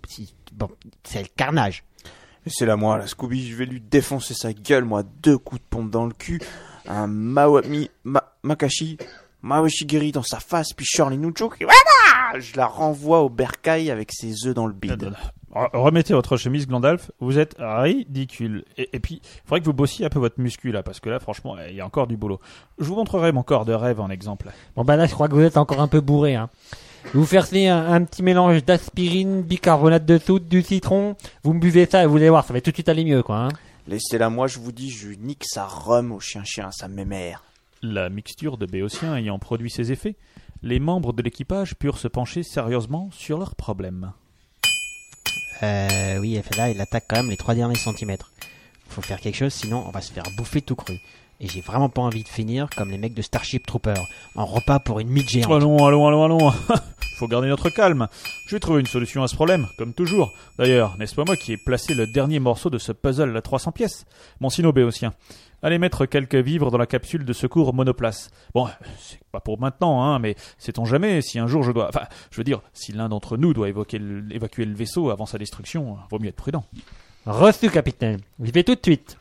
[0.54, 0.70] bon,
[1.04, 1.84] c'est le carnage.
[2.48, 5.68] C'est là moi, la Scooby, je vais lui défoncer sa gueule, moi, deux coups de
[5.70, 6.42] pompe dans le cul,
[6.88, 8.98] un Mawami, ma, Makashi,
[9.44, 10.88] Mawashigiri dans sa face, puis
[11.18, 11.78] Nucho, qui, voilà,
[12.40, 15.12] je la renvoie au bercail avec ses œufs dans le bide.
[15.54, 17.12] Re- Remettez votre chemise, Glandalf.
[17.20, 18.64] Vous êtes ridicule.
[18.78, 21.10] Et, et puis, il faudrait que vous bossiez un peu votre muscu, là, parce que
[21.10, 22.40] là, franchement, il y a encore du boulot.
[22.80, 24.50] Je vous montrerai mon corps de rêve en exemple.
[24.76, 26.36] Bon bah là je crois que vous êtes encore un peu bourré.
[26.36, 26.50] Hein.
[27.14, 27.26] Vous
[27.68, 31.16] un, un petit mélange d'aspirine, bicarbonate de soude, du citron.
[31.44, 33.24] Vous me buvez ça et vous allez voir, ça va tout de suite aller mieux
[33.24, 33.38] quoi.
[33.38, 33.50] Hein.
[33.88, 37.44] Laissez-la moi, je vous dis, je nique sa rhum au chien-chien, sa mémère.
[37.82, 40.16] La mixture de béotien ayant produit ses effets,
[40.64, 44.14] les membres de l'équipage purent se pencher sérieusement sur leurs problèmes.
[45.64, 48.32] Euh, oui, là, il attaque quand même les trois derniers centimètres.
[48.90, 51.00] Faut faire quelque chose, sinon on va se faire bouffer tout cru.
[51.40, 53.96] Et j'ai vraiment pas envie de finir comme les mecs de Starship Trooper,
[54.36, 55.52] en repas pour une mythe géante.
[55.52, 56.52] Allons, allons, allons, allons.
[57.18, 58.08] Faut garder notre calme.
[58.48, 60.32] Je vais trouver une solution à ce problème, comme toujours.
[60.60, 63.72] D'ailleurs, n'est-ce pas moi qui ai placé le dernier morceau de ce puzzle à 300
[63.72, 64.06] pièces?
[64.40, 65.14] Mon sino béotien.
[65.64, 68.32] Allez mettre quelques vivres dans la capsule de secours monoplace.
[68.54, 68.68] Bon,
[68.98, 71.88] c'est pas pour maintenant, hein, mais sait-on jamais si un jour je dois...
[71.90, 75.26] Enfin, je veux dire, si l'un d'entre nous doit évoquer le- évacuer le vaisseau avant
[75.26, 76.66] sa destruction, vaut mieux être prudent.
[77.26, 78.20] Reçu capitaine.
[78.42, 79.18] J'y vais tout de suite.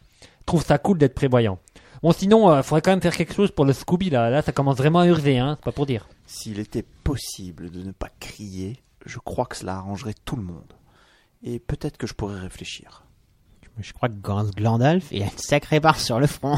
[0.47, 1.59] Trouve ça cool d'être prévoyant.
[2.03, 4.31] Bon, sinon, euh, faudrait quand même faire quelque chose pour le Scooby, là.
[4.31, 5.57] Là, ça commence vraiment à urger, hein.
[5.59, 6.09] C'est pas pour dire.
[6.25, 10.73] S'il était possible de ne pas crier, je crois que cela arrangerait tout le monde.
[11.43, 13.05] Et peut-être que je pourrais réfléchir.
[13.83, 16.57] Je crois que Glandalf il a une sacrée barre sur le front.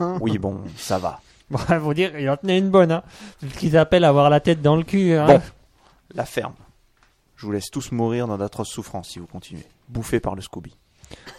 [0.20, 1.20] Oui, bon, ça va.
[1.50, 3.02] Bon, faut dire, il en tenait une bonne, hein.
[3.40, 5.26] C'est ce qu'ils appellent avoir la tête dans le cul, hein.
[5.26, 5.40] Bon,
[6.14, 6.54] la ferme.
[7.36, 9.64] Je vous laisse tous mourir dans d'atroces souffrances si vous continuez.
[9.88, 10.74] Bouffés par le Scooby.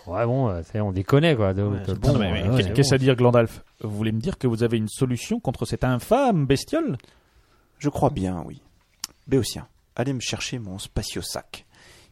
[0.05, 1.53] Ouais, bon, euh, c'est- on déconne, quoi.
[1.53, 2.95] de- de- Bon, bon, mais- mais ouais, qu'est- ouais, Qu'est-ce bon.
[2.95, 3.63] à dire, Glandalf?
[3.81, 6.97] Vous voulez me dire que vous avez une solution contre cette infâme bestiole?
[7.79, 8.61] Je crois bien, oui.
[9.27, 9.67] Béotien,
[9.97, 11.65] allez me chercher mon spatio-sac.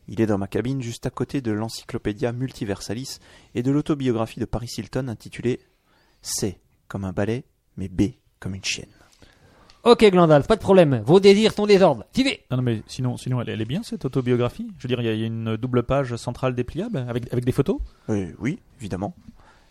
[0.07, 3.19] Il est dans ma cabine juste à côté de l'encyclopédia Multiversalis
[3.56, 5.60] et de l'autobiographie de Paris Hilton intitulée
[6.22, 7.44] C comme un balai,
[7.77, 8.90] mais B comme une chienne.
[9.84, 11.02] Ok, Glandalf, pas de problème.
[11.06, 12.06] Vos désirs sont des ordres.
[12.11, 14.68] T'y vais Non, non, mais sinon, sinon elle, elle est bien cette autobiographie?
[14.80, 17.32] Je veux dire, il y, a- il y a une double page centrale dépliable avec,
[17.32, 17.80] avec des photos?
[18.10, 19.15] Euh, oui, évidemment.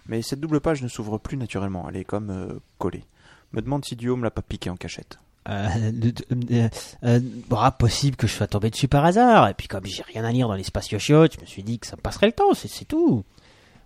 [0.07, 3.05] Mais cette double page ne s'ouvre plus naturellement, elle est comme euh, collée.
[3.53, 5.19] Me demande si Duo me l'a pas piqué en cachette.
[5.49, 6.69] Euh, de- de- euh,
[7.05, 9.49] euh, bah, possible que je sois tombé dessus par hasard.
[9.49, 11.87] Et puis comme j'ai rien à lire dans l'espace chiottes, je me suis dit que
[11.87, 13.25] ça me passerait le temps, c'est tout.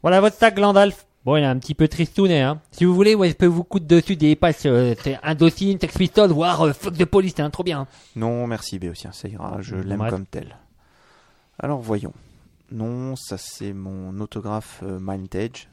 [0.03, 1.05] Voilà votre sac, Glandalf.
[1.25, 2.61] Bon, il est un petit peu tristounet, hein.
[2.71, 5.99] Si vous voulez, ouais, je peux vous coudre dessus des pages, euh, c'est Indochine, Sex
[5.99, 7.87] Pistols, voire euh, Fuck de police, hein, trop bien.
[8.15, 10.57] Non, merci Béotien, ça ira, je l'aime comme tel.
[11.59, 12.13] Alors voyons.
[12.71, 15.69] Non, ça c'est mon autographe euh, Vintage,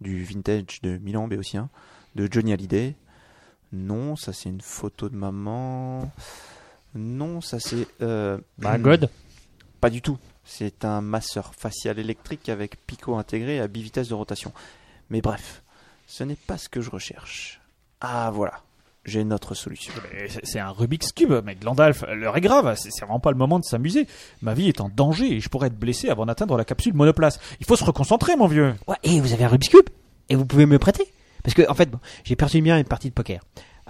[0.00, 1.68] du vintage de Milan Béotien,
[2.16, 2.94] de Johnny Hallyday.
[3.72, 6.10] Non, ça c'est une photo de maman.
[6.94, 7.86] Non, ça c'est...
[8.02, 9.08] Euh, Bah, God.
[9.80, 10.18] Pas du tout.
[10.44, 14.52] C'est un masseur facial électrique avec picot intégré à bivitesse de rotation.
[15.08, 15.62] Mais bref,
[16.06, 17.60] ce n'est pas ce que je recherche.
[18.00, 18.54] Ah voilà,
[19.04, 19.92] j'ai notre solution.
[20.42, 23.60] C'est- un Rubik's Cube, mais Glandalf, l'heure est grave, c'est c'est vraiment pas le moment
[23.60, 24.08] de s'amuser.
[24.42, 27.38] Ma vie est en danger et je pourrais être blessé avant d'atteindre la capsule monoplace.
[27.60, 28.74] Il faut se reconcentrer, mon vieux.
[28.88, 29.88] Ouais, et vous avez un Rubik's Cube
[30.28, 31.04] Et vous pouvez me le prêter
[31.42, 31.90] Parce que, en fait,
[32.24, 33.40] j'ai perdu à une partie de poker.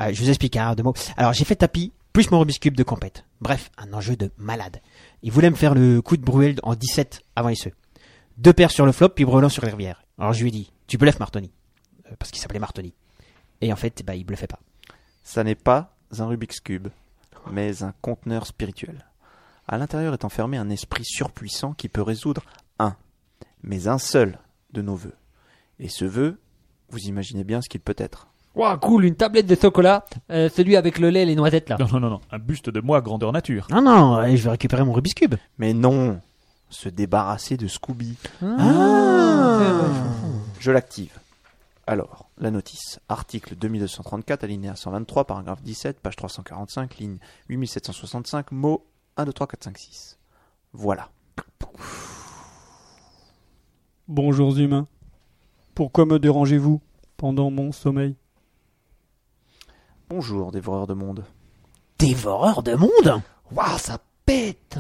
[0.01, 0.95] Euh, je vous explique un deux mots.
[1.17, 3.25] Alors, j'ai fait tapis, plus mon Rubik's Cube de compète.
[3.41, 4.81] Bref, un enjeu de malade.
[5.23, 7.71] Il voulait me faire le coup de Bruel en 17 avant SE.
[8.39, 10.03] Deux paires sur le flop, puis brelan sur les rivières.
[10.19, 11.51] Alors, je lui ai dit, tu bluffes Martoni.
[12.07, 12.95] Euh, parce qu'il s'appelait Martoni.
[13.61, 14.61] Et en fait, bah, il bluffait pas.
[15.23, 16.89] Ça n'est pas un Rubik's Cube,
[17.51, 19.07] mais un conteneur spirituel.
[19.69, 22.43] À l'intérieur est enfermé un esprit surpuissant qui peut résoudre
[22.79, 22.97] un,
[23.63, 24.39] mais un seul
[24.73, 25.17] de nos vœux.
[25.79, 26.41] Et ce vœu,
[26.91, 28.29] vous imaginez bien ce qu'il peut être.
[28.57, 31.77] Ouah, cool, une tablette de chocolat, euh, celui avec le lait et les noisettes, là.
[31.79, 33.69] Non, non, non, non, un buste de moi grandeur nature.
[33.71, 35.37] Non, non, euh, je vais récupérer mon Rubik's Cube.
[35.59, 36.21] Mais non,
[36.69, 38.17] se débarrasser de Scooby.
[38.43, 39.61] Ah.
[40.59, 41.17] Je l'active.
[41.87, 43.01] Alors, la notice.
[43.09, 47.19] Article 2234, alinéa 123, paragraphe 17, page 345, ligne
[47.49, 48.85] 8765, mot
[49.17, 50.19] 1, 2, 3, 4, 5, 6.
[50.73, 51.09] Voilà.
[54.09, 54.87] Bonjour humains.
[55.81, 56.83] Pourquoi me dérangez-vous
[57.17, 58.15] pendant mon sommeil?
[60.11, 61.25] Bonjour, dévoreur de monde.
[61.99, 63.23] Dévoreur de monde?
[63.51, 64.79] Waouh, ça pète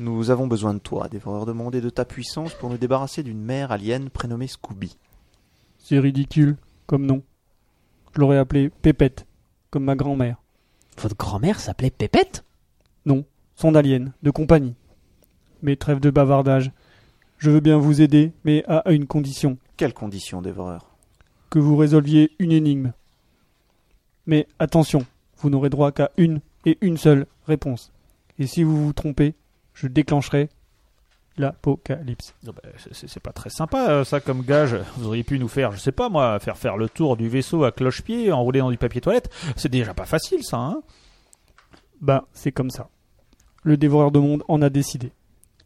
[0.00, 3.22] Nous avons besoin de toi, dévoreur de monde, et de ta puissance pour nous débarrasser
[3.22, 4.96] d'une mère alien prénommée Scooby.
[5.78, 6.56] C'est ridicule,
[6.88, 7.22] comme nom.
[8.12, 9.26] Je l'aurais appelé Pépette,
[9.70, 10.42] comme ma grand-mère.
[10.98, 12.42] Votre grand-mère s'appelait Pépette?
[13.06, 13.24] Non,
[13.54, 14.74] son alien, de compagnie.
[15.62, 16.72] Mais trêve de bavardage.
[17.38, 19.58] Je veux bien vous aider, mais à une condition.
[19.76, 20.86] Quelles conditions, dévoreur
[21.50, 22.92] Que vous résolviez une énigme.
[24.26, 25.04] Mais attention,
[25.38, 27.92] vous n'aurez droit qu'à une et une seule réponse.
[28.38, 29.34] Et si vous vous trompez,
[29.74, 30.48] je déclencherai
[31.36, 32.34] l'apocalypse.
[32.44, 32.52] Bah,
[32.92, 34.76] c'est pas très sympa, euh, ça, comme gage.
[34.96, 37.64] Vous auriez pu nous faire, je sais pas moi, faire faire le tour du vaisseau
[37.64, 39.30] à cloche-pied, enroulé dans du papier toilette.
[39.56, 40.82] C'est déjà pas facile, ça, hein
[42.00, 42.88] Bah, c'est comme ça.
[43.62, 45.12] Le dévoreur de monde en a décidé.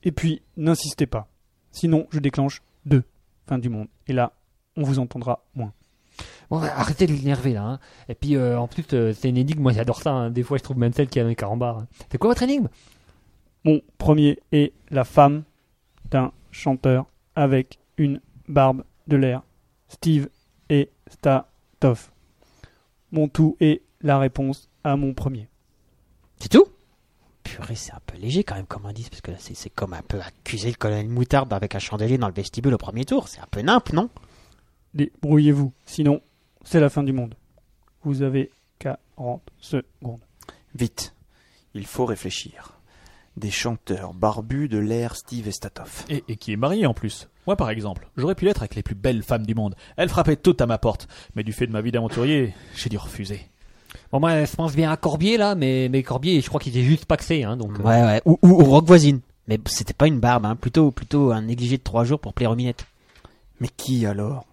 [0.05, 1.29] Et puis, n'insistez pas.
[1.73, 3.03] Sinon, je déclenche deux.
[3.49, 3.89] Fin du monde.
[4.07, 4.33] Et là,
[4.77, 5.73] on vous entendra moins.
[6.51, 7.63] Bon, arrêtez de l'énerver, là.
[7.65, 7.79] Hein.
[8.09, 10.13] Et puis, euh, en plus, euh, c'est une énigme, moi j'adore ça.
[10.13, 10.31] hein.
[10.31, 11.85] Des fois, je trouve même celle qui a un carambar.
[12.11, 12.69] C'est quoi votre énigme?
[13.65, 15.45] Mon premier est la femme
[16.11, 19.43] d'un chanteur avec une barbe de l'air.
[19.89, 20.29] Steve
[20.69, 22.13] et Statoff.
[23.13, 25.49] Mon tout est la réponse à mon premier.
[26.39, 26.67] C'est tout?
[27.49, 30.03] Purée, c'est un peu léger quand même comme indice, parce que là, c'est comme un
[30.03, 33.29] peu accuser le colonel Moutarde avec un chandelier dans le vestibule au premier tour.
[33.29, 34.11] C'est un peu nimp, non?
[34.95, 36.21] Débrouillez-vous, sinon
[36.65, 37.35] c'est la fin du monde.
[38.03, 40.21] Vous avez 40 secondes.
[40.75, 41.15] Vite,
[41.75, 42.75] il faut réfléchir.
[43.37, 46.05] Des chanteurs barbus de l'ère Steve et Statoff.
[46.11, 47.29] et, et qui est marié en plus.
[47.47, 49.75] Moi, par exemple, j'aurais pu l'être avec les plus belles femmes du monde.
[49.97, 51.09] Elles frappaient toutes à ma porte.
[51.35, 53.49] Mais du fait de ma vie d'aventurier, j'ai dû refuser.
[54.13, 56.83] Bon, moi, je pense bien à Corbier, là, mais, mais Corbier, je crois qu'il est
[56.83, 57.79] juste paxé, hein, donc...
[57.79, 58.23] euh, Ouais, ouais.
[58.25, 59.21] Ou, ou, ou rock voisine.
[59.49, 60.57] Mais c'était pas une barbe, hein.
[60.57, 62.87] plutôt, plutôt un négligé de trois jours pour plaire aux minettes.
[63.61, 64.45] Mais qui alors?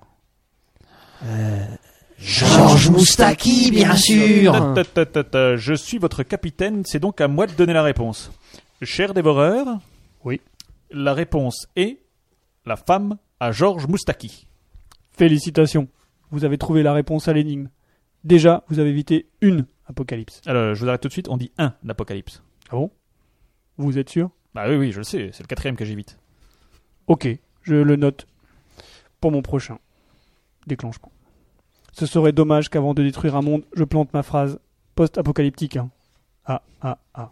[2.18, 5.56] Georges Moustaki, bien sûr Ta, ta, ta, ta, ta.
[5.58, 8.32] Je suis votre capitaine, c'est donc à moi de donner la réponse.
[8.82, 9.68] Cher dévoreur
[10.24, 10.42] Oui.
[10.92, 11.98] La réponse est
[12.66, 14.48] la femme à Georges Moustaki.
[15.18, 15.88] Félicitations.
[16.32, 17.70] Vous avez trouvé la réponse à l'énigme.
[18.26, 20.42] Déjà, vous avez évité une apocalypse.
[20.48, 22.42] Alors, je vous arrête tout de suite, on dit un apocalypse.
[22.70, 22.92] Ah bon?
[23.78, 24.32] Vous êtes sûr?
[24.54, 26.18] Bah oui, oui, je le sais, c'est le quatrième que j'évite.
[27.08, 27.28] Ok,
[27.62, 28.26] je le note
[29.22, 29.78] pour mon prochain
[30.66, 31.12] déclenchement.
[31.94, 34.60] Ce serait dommage qu'avant de détruire un monde, je plante ma phrase
[34.96, 35.78] post-apocalyptique.
[35.78, 35.92] hein.
[36.46, 37.32] Ah, ah, ah.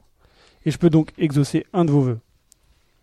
[0.66, 2.20] Et je peux donc exaucer un de vos vœux.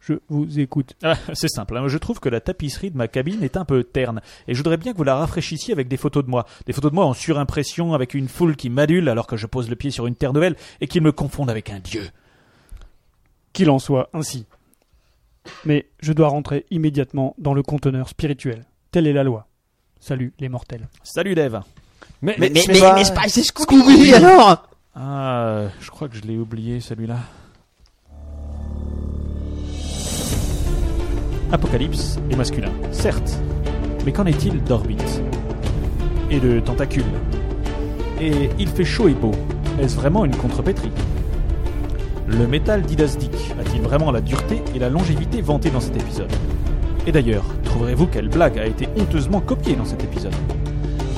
[0.01, 0.95] Je vous écoute.
[1.03, 1.87] Ah, c'est simple, hein.
[1.89, 4.79] je trouve que la tapisserie de ma cabine est un peu terne, et je voudrais
[4.79, 6.47] bien que vous la rafraîchissiez avec des photos de moi.
[6.67, 9.69] Des photos de moi en surimpression, avec une foule qui m'adule alors que je pose
[9.69, 12.09] le pied sur une terre nouvelle, et qui me confondent avec un dieu.
[13.53, 14.47] Qu'il en soit ainsi.
[15.65, 18.65] Mais je dois rentrer immédiatement dans le conteneur spirituel.
[18.93, 19.47] Telle est la loi.
[19.99, 20.89] Salut les mortels.
[21.03, 21.63] Salut Dave
[22.23, 26.39] Mais, Mais, mais, mais mais, mais c'est Scooby, alors Ah, je crois que je l'ai
[26.39, 27.19] oublié celui-là.
[31.53, 33.37] Apocalypse est masculin, certes.
[34.05, 35.23] Mais qu'en est-il d'orbite
[36.31, 37.03] Et de tentacules?
[38.21, 39.33] Et il fait chaud et beau.
[39.81, 40.93] Est-ce vraiment une contrepétrie?
[42.29, 46.31] Le métal didasdique a-t-il vraiment la dureté et la longévité vantées dans cet épisode?
[47.07, 50.35] Et d'ailleurs, trouverez-vous quelle blague a été honteusement copiée dans cet épisode?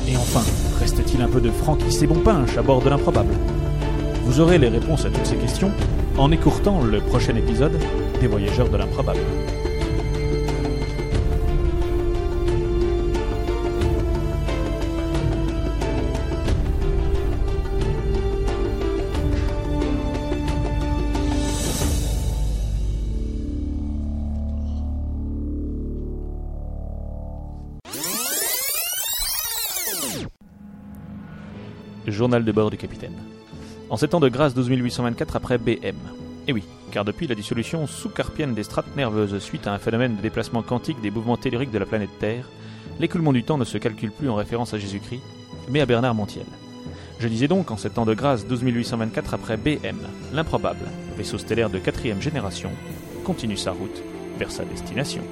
[0.09, 0.43] Et enfin,
[0.81, 3.35] reste-t-il un peu de Francky et bon pinche à bord de l'improbable?
[4.25, 5.73] Vous aurez les réponses à toutes ces questions
[6.17, 7.79] en écourtant le prochain épisode
[8.21, 9.21] des Voyageurs de l'improbable.
[32.23, 33.16] Journal de bord du capitaine.
[33.90, 35.97] En ces temps de grâce 12824 après BM.
[36.47, 36.62] Et oui,
[36.93, 41.01] car depuis la dissolution sous-carpienne des strates nerveuses suite à un phénomène de déplacement quantique
[41.01, 42.49] des mouvements telluriques de la planète Terre,
[43.01, 45.20] l'écoulement du temps ne se calcule plus en référence à Jésus-Christ,
[45.69, 46.47] mais à Bernard Montiel.
[47.19, 49.99] Je disais donc en ces temps de grâce 12824 après BM,
[50.32, 50.86] l'improbable,
[51.19, 52.70] vaisseau stellaire de quatrième génération,
[53.24, 54.01] continue sa route
[54.39, 55.23] vers sa destination.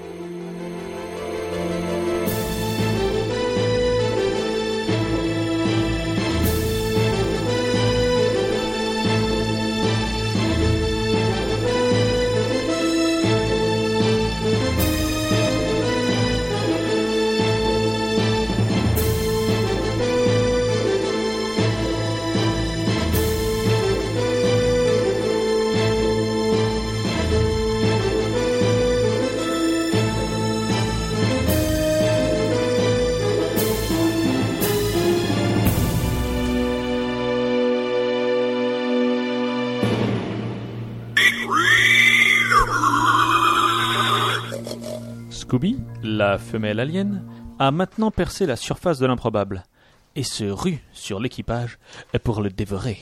[46.30, 47.24] la femelle alien,
[47.58, 49.64] a maintenant percé la surface de l'improbable
[50.14, 51.78] et se rue sur l'équipage
[52.22, 52.98] pour le dévorer.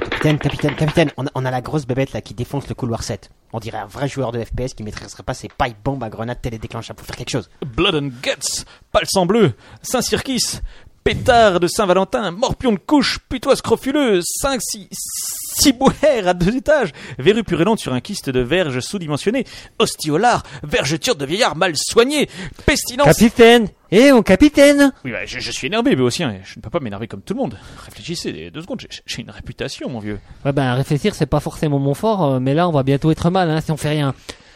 [0.00, 3.30] Capitaine, capitaine, capitaine, on a, la grosse bébête là qui défonce le couloir 7.
[3.52, 6.40] On dirait un vrai joueur de FPS qui maîtriserait pas ses pailles bombes à grenades
[6.40, 7.50] télédéclenchables pour faire quelque chose.
[7.66, 10.60] Blood and Guts, pâle sang bleu, Saint-Cirquis,
[11.04, 14.88] pétard de Saint-Valentin, morpion de couche, putois scrofuleux, 5, 6,
[15.60, 19.44] Tibouère à deux étages, verrue purulente sur un kyste de verge sous-dimensionné,
[19.78, 22.30] ostiolard, vergeture de vieillard mal soigné,
[22.64, 23.06] pestilence.
[23.06, 26.70] Capitaine Eh, mon capitaine Oui, bah, je, suis énervé, mais aussi, hein, je ne peux
[26.70, 27.58] pas m'énerver comme tout le monde.
[27.84, 30.18] Réfléchissez deux secondes, j'ai une réputation, mon vieux.
[30.46, 33.28] Ouais, ben, réfléchir, c'est pas forcément mon fort, euh, mais là, on va bientôt être
[33.28, 34.14] mal, hein, si on fait rien.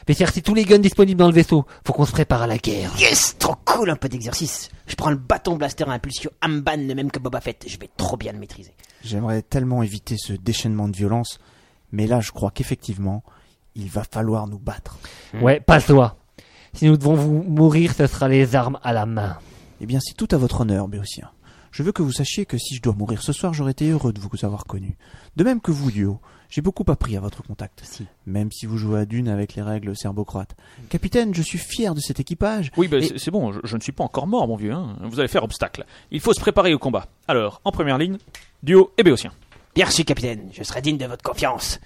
[0.08, 1.66] Mais c'est tous les guns disponibles dans le vaisseau.
[1.86, 2.92] Faut qu'on se prépare à la guerre.
[2.98, 4.70] Yes, trop cool un peu d'exercice.
[4.86, 7.64] Je prends le bâton blaster à impulsion Amban, le même que Boba Fett.
[7.66, 8.72] Je vais trop bien le maîtriser.
[9.04, 11.38] J'aimerais tellement éviter ce déchaînement de violence,
[11.92, 13.22] mais là je crois qu'effectivement,
[13.74, 14.98] il va falloir nous battre.
[15.40, 16.16] Ouais, pas toi.
[16.72, 19.36] Si nous devons vous mourir, ce sera les armes à la main.
[19.80, 21.30] Eh bien, c'est tout à votre honneur, Béotien.
[21.70, 24.12] Je veux que vous sachiez que si je dois mourir ce soir, j'aurais été heureux
[24.12, 24.96] de vous avoir connu.
[25.36, 26.20] De même que vous, Duo.
[26.48, 27.82] J'ai beaucoup appris à votre contact.
[28.26, 30.54] Même si vous jouez à Dune avec les règles serbo-croates.
[30.88, 32.70] Capitaine, je suis fier de cet équipage.
[32.76, 34.72] Oui, bah, Et- c'est- c'est bon, je, je ne suis pas encore mort, mon vieux.
[34.72, 34.96] hein.
[35.02, 35.84] Vous allez faire obstacle.
[36.12, 37.08] Il faut se préparer au combat.
[37.26, 38.18] Alors, en première ligne,
[38.64, 39.32] duo et béotien.
[39.74, 40.48] Bien reçu, capitaine.
[40.52, 41.80] Je serai digne de votre confiance.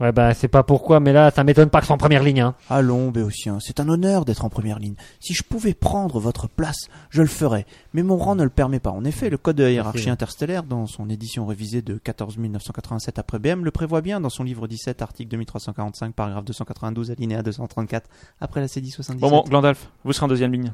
[0.00, 2.40] Ouais, bah, c'est pas pourquoi, mais là, ça m'étonne pas que soit en première ligne,
[2.40, 2.56] hein.
[2.68, 4.94] Allons, Béotien, c'est un honneur d'être en première ligne.
[5.20, 7.66] Si je pouvais prendre votre place, je le ferais.
[7.94, 8.90] Mais mon rang ne le permet pas.
[8.90, 10.10] En effet, le code de hiérarchie Merci.
[10.10, 14.42] interstellaire, dans son édition révisée de 14 987 après BM, le prévoit bien dans son
[14.42, 19.18] livre 17, article 2345, paragraphe 292, alinéa 234, après la CD77.
[19.18, 20.72] Bon, bon, Glandalf, vous serez en deuxième ligne.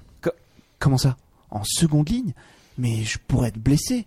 [0.78, 1.16] Comment ça?
[1.50, 2.32] En seconde ligne,
[2.78, 4.06] mais je pourrais être blessé.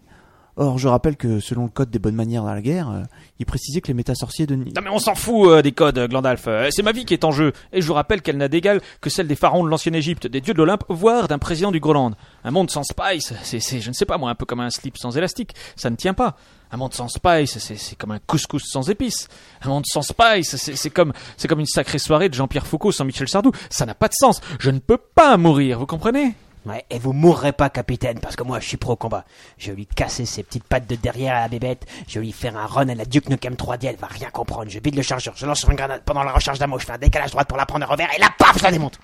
[0.57, 3.03] Or, je rappelle que selon le code des bonnes manières dans la guerre, euh,
[3.40, 4.56] il précisait que les métasorciers de...
[4.56, 6.44] Non mais on s'en fout euh, des codes, Glandalf.
[6.48, 7.53] Euh, c'est ma vie qui est en jeu.
[7.72, 10.41] Et je vous rappelle qu'elle n'a d'égal que celle des pharaons de l'ancienne Égypte, des
[10.41, 12.15] dieux de l'Olympe, voire d'un président du Groenland.
[12.44, 14.98] Un monde sans spice, c'est, je ne sais pas moi, un peu comme un slip
[14.98, 15.56] sans élastique.
[15.76, 16.36] Ça ne tient pas.
[16.72, 19.30] Un monde sans spice, c'est, comme un couscous sans épices.
[19.61, 23.06] Un monde sans spice, c'est comme, c'est comme une sacrée soirée de Jean-Pierre Foucault sans
[23.06, 23.52] Michel Sardou.
[23.69, 24.41] Ça n'a pas de sens.
[24.60, 26.36] Je ne peux pas mourir, vous comprenez?
[26.65, 29.25] Ouais, et vous mourrez pas, capitaine, parce que moi, je suis pro combat.
[29.57, 31.88] Je vais lui casser ses petites pattes de derrière à la bébête.
[32.07, 33.88] Je vais lui faire un run à la Duke Nukem 3D.
[33.88, 34.69] Elle va rien comprendre.
[34.69, 35.33] Je vide le chargeur.
[35.35, 36.77] Je lance sur une grenade pendant la recharge d'ammo.
[36.77, 38.09] Je fais un décalage droite pour la prendre à revers.
[38.15, 38.99] Et là, paf, je la démonte.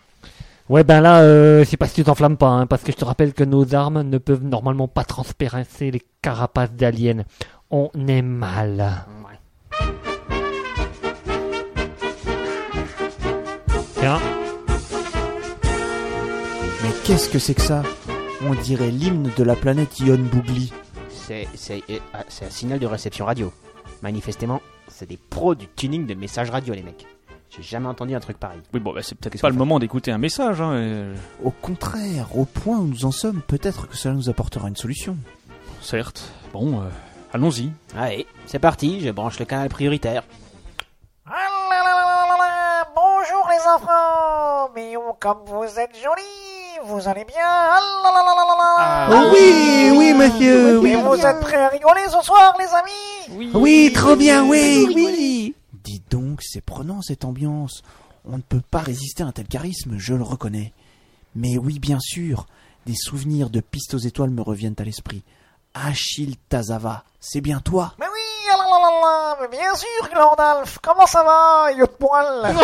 [0.69, 3.05] Ouais, ben là, euh, c'est pas si tu t'enflammes pas, hein, parce que je te
[3.05, 7.23] rappelle que nos armes ne peuvent normalement pas transpérencer les carapaces d'aliens.
[7.71, 9.05] On est mal.
[13.99, 14.19] Tiens,
[16.87, 17.83] Mais qu'est-ce que c'est que ça?
[18.47, 20.71] On dirait l'hymne de la planète Ion Bougli.
[21.09, 23.51] C'est, c'est, euh, ah, c'est un signal de réception radio.
[24.01, 27.05] Manifestement, c'est des pros du tuning de messages radio, les mecs.
[27.49, 28.61] J'ai jamais entendu un truc pareil.
[28.73, 30.61] Oui bon, bah, c'est peut-être pas le moment d'écouter un message.
[30.61, 34.69] Hein, euh, Au contraire, au point où nous en sommes, peut-être que cela nous apportera
[34.69, 35.17] une solution.
[35.81, 36.31] certes.
[36.53, 36.85] Bon, euh,
[37.33, 37.69] allons-y.
[37.97, 39.01] Allez, c'est parti.
[39.01, 40.23] Je branche le canal prioritaire.
[41.25, 41.31] Ah
[41.69, 46.66] là là là là là là, Bonjour les enfants Mais oh, comme vous êtes jolis
[46.89, 52.23] Vous allez bien Ah Oh oui, oui, monsieur, Et vous êtes prêts à rigoler ce
[52.25, 53.51] soir les amis?
[53.53, 55.55] Oui, trop bien, oui, oui.
[55.83, 57.83] Dis donc, c'est prenant cette ambiance.
[58.23, 60.73] On ne peut pas résister à un tel charisme, je le reconnais.
[61.35, 62.45] Mais oui, bien sûr,
[62.85, 65.23] des souvenirs de pistes aux étoiles me reviennent à l'esprit.
[65.73, 68.16] Achille Tazava, c'est bien toi Mais oui
[68.51, 72.55] ah là là là là Mais bien sûr Glandalf Comment ça va, yeux de poil?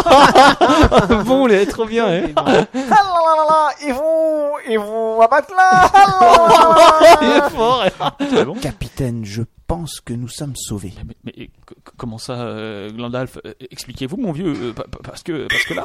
[1.25, 2.27] Bon, il est trop bien, hein.
[2.35, 7.83] Ah là là là là Et vous Et vous, à Ah là Il est fort.
[8.19, 10.93] C'est bon Capitaine, je pense que nous sommes sauvés.
[11.23, 11.49] Mais,
[11.97, 15.73] comment ça, euh, Glandalf Euh, Expliquez-vous, mon vieux, euh, pa- pa- parce que parce que
[15.73, 15.83] là,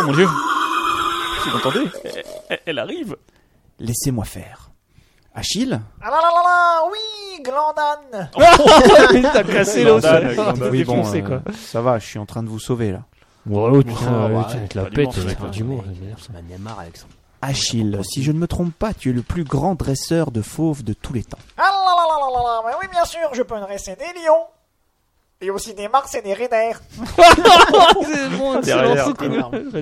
[0.00, 3.16] oh mon dieu, vous entendez, elle, elle- elle arrive.
[3.78, 4.70] Laissez-moi faire.
[5.34, 8.28] Achille Ah là là là là Oui Glandan
[9.14, 10.04] Il t'a cassé l'os.
[10.04, 11.52] Oui, bon, défoncé, euh, quoi.
[11.54, 13.02] ça va, je suis en train de vous sauver là.
[13.50, 16.32] Oh, ouais, tiens, te la pète, mec, ça.
[16.32, 17.12] M'a marre, Alexandre.
[17.40, 20.84] Achille, si je ne me trompe pas, tu es le plus grand dresseur de fauves
[20.84, 21.38] de tous les temps.
[21.58, 24.20] Ah là là là là là là Mais oui, bien sûr, je peux dresser des
[24.20, 24.44] lions
[25.40, 26.80] et aussi des mars et des raiders.
[28.04, 28.60] C'est bon.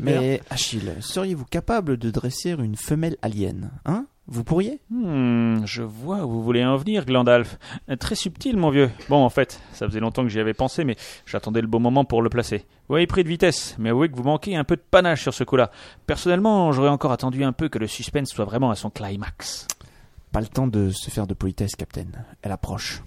[0.02, 4.06] Mais Achille, seriez-vous capable de dresser une femelle alien Hein?
[4.32, 7.58] Vous pourriez Hmm, je vois où vous voulez en venir, Glandalf.
[7.98, 8.88] Très subtil, mon vieux.
[9.08, 10.94] Bon, en fait, ça faisait longtemps que j'y avais pensé, mais
[11.26, 12.64] j'attendais le bon moment pour le placer.
[12.88, 15.34] Vous avez pris de vitesse, mais avouez que vous manquez un peu de panache sur
[15.34, 15.72] ce coup-là.
[16.06, 19.66] Personnellement, j'aurais encore attendu un peu que le suspense soit vraiment à son climax.
[20.30, 22.24] Pas le temps de se faire de politesse, Capitaine.
[22.42, 23.02] Elle approche.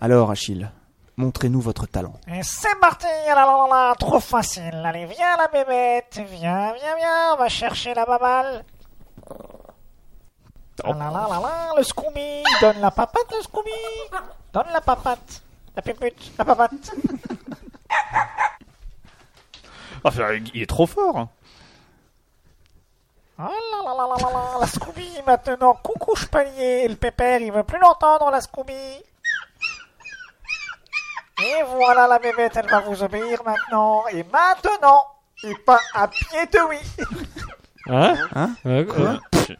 [0.00, 0.68] Alors, Achille,
[1.16, 2.14] montrez-nous votre talent.
[2.28, 3.06] Et c'est parti.
[3.28, 4.82] Ah là là là là Trop facile.
[4.84, 6.20] Allez, viens la bébête.
[6.30, 7.34] Viens, viens, viens.
[7.34, 8.64] On va chercher la baballe.
[10.84, 12.42] Ah là là là là Le Scooby.
[12.60, 13.70] Donne la papate, le Scooby.
[14.52, 15.42] Donne la papate.
[15.74, 16.72] La pépute, la papate.
[20.04, 21.26] Enfin, il est trop fort.
[23.38, 27.40] Ah là là là là là là La Scooby maintenant Coucou Chevalier Et le pépère,
[27.42, 28.72] il veut plus l'entendre, la Scooby
[31.42, 35.04] Et voilà la bébête, elle va vous obéir maintenant Et maintenant
[35.44, 37.04] Et pas à pied de oui
[37.88, 39.16] Hein Hein Ouais, Quoi ouais.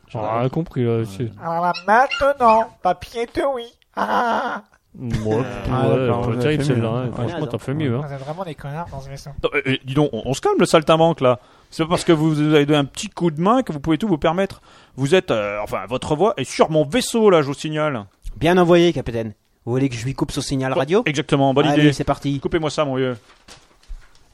[0.08, 1.04] J'ai rien compris, là.
[1.04, 3.72] c'est- Alors là, maintenant, papier de oui.
[3.94, 4.62] Ah,
[4.98, 5.36] Ouais,
[5.70, 6.88] Ah, ouais, d'accord, pas vous avez terrible fait celle-là.
[6.90, 7.04] mieux, hein.
[7.06, 7.12] hein.
[7.14, 7.94] Franchement, t'as fait mieux.
[7.96, 8.02] Hein.
[8.06, 9.30] vous êtes vraiment des connards dans ce vaisseau.
[9.44, 11.38] Non, euh, euh, dis donc, on, on se calme le saltimbanque là.
[11.70, 13.98] C'est pas parce que vous avez donné un petit coup de main que vous pouvez
[13.98, 14.62] tout vous permettre.
[14.96, 18.06] Vous êtes, euh, enfin, votre voix est sur mon vaisseau là, je vous signale.
[18.36, 19.34] Bien envoyé, capitaine.
[19.66, 21.92] Vous voulez que je lui coupe son signal radio Exactement, bonne Allez, idée.
[21.92, 22.38] c'est parti.
[22.40, 23.16] Coupez-moi ça, mon vieux.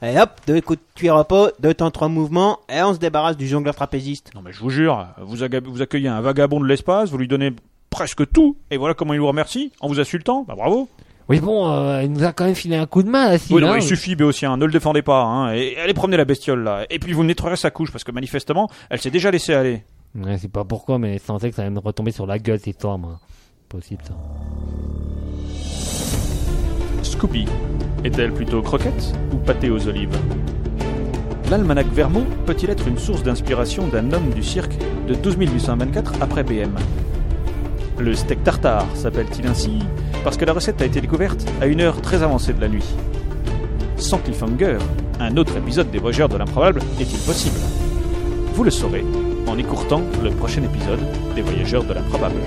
[0.01, 2.99] Allez hop, deux coups de cuir au pot, deux temps, trois mouvements, et on se
[2.99, 4.31] débarrasse du jongleur trapéziste.
[4.35, 7.53] Non, mais je vous jure, vous, vous accueillez un vagabond de l'espace, vous lui donnez
[7.89, 10.43] presque tout, et voilà comment il vous remercie en vous insultant.
[10.47, 10.87] Bah bravo.
[11.29, 13.53] Oui, bon, euh, il nous a quand même filé un coup de main, là, si,
[13.53, 13.77] Oui, non, hein.
[13.77, 15.23] il suffit, Béotien, ne le défendez pas.
[15.23, 16.85] Hein, et allez promener la bestiole là.
[16.89, 19.83] Et puis vous nettoierez sa couche parce que manifestement, elle s'est déjà laissée aller.
[20.15, 22.59] Ouais, c'est pas pourquoi, mais je sentais que ça allait me retomber sur la gueule,
[22.59, 23.19] cette histoire, moi.
[23.69, 24.13] Possible, ça.
[28.03, 30.17] Est-elle plutôt croquette ou pâté aux olives?
[31.49, 34.73] L'almanach Vermont peut-il être une source d'inspiration d'un homme du cirque
[35.07, 36.75] de 12 824 après BM
[37.99, 39.79] Le steak tartare s'appelle-t-il ainsi
[40.23, 42.89] parce que la recette a été découverte à une heure très avancée de la nuit?
[43.95, 44.79] Sans cliffhanger,
[45.21, 47.59] un autre épisode des Voyageurs de l'improbable est-il possible?
[48.53, 49.05] Vous le saurez
[49.47, 50.99] en écourtant le prochain épisode
[51.35, 52.39] des Voyageurs de l'improbable.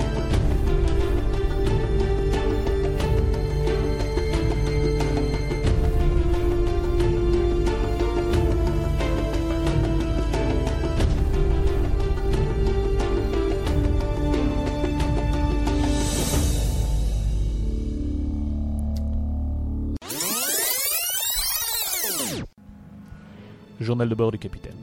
[23.86, 24.76] Journal de bord du capitaine.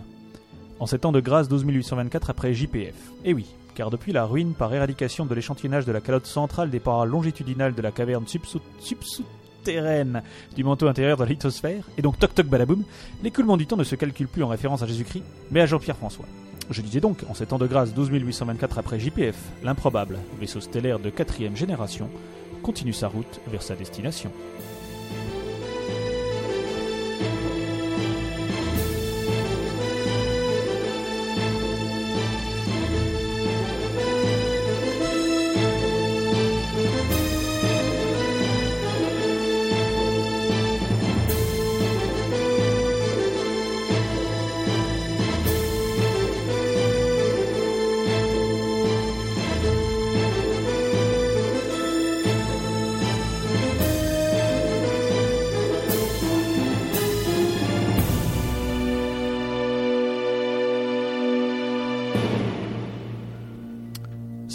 [0.79, 2.95] En ces temps de grâce 12 824 après JPF.
[3.25, 6.79] Eh oui, car depuis la ruine par éradication de l'échantillonnage de la calotte centrale des
[6.79, 10.23] parois longitudinales de la caverne subsou- subsouterraine
[10.55, 12.83] du manteau intérieur de la lithosphère, et donc toc toc badaboum,
[13.23, 16.25] l'écoulement du temps ne se calcule plus en référence à Jésus-Christ, mais à Jean-Pierre François.
[16.69, 20.99] Je disais donc, en ces temps de grâce 12 824 après JPF, l'improbable, vaisseau stellaire
[20.99, 22.09] de quatrième génération,
[22.61, 24.31] continue sa route vers sa destination.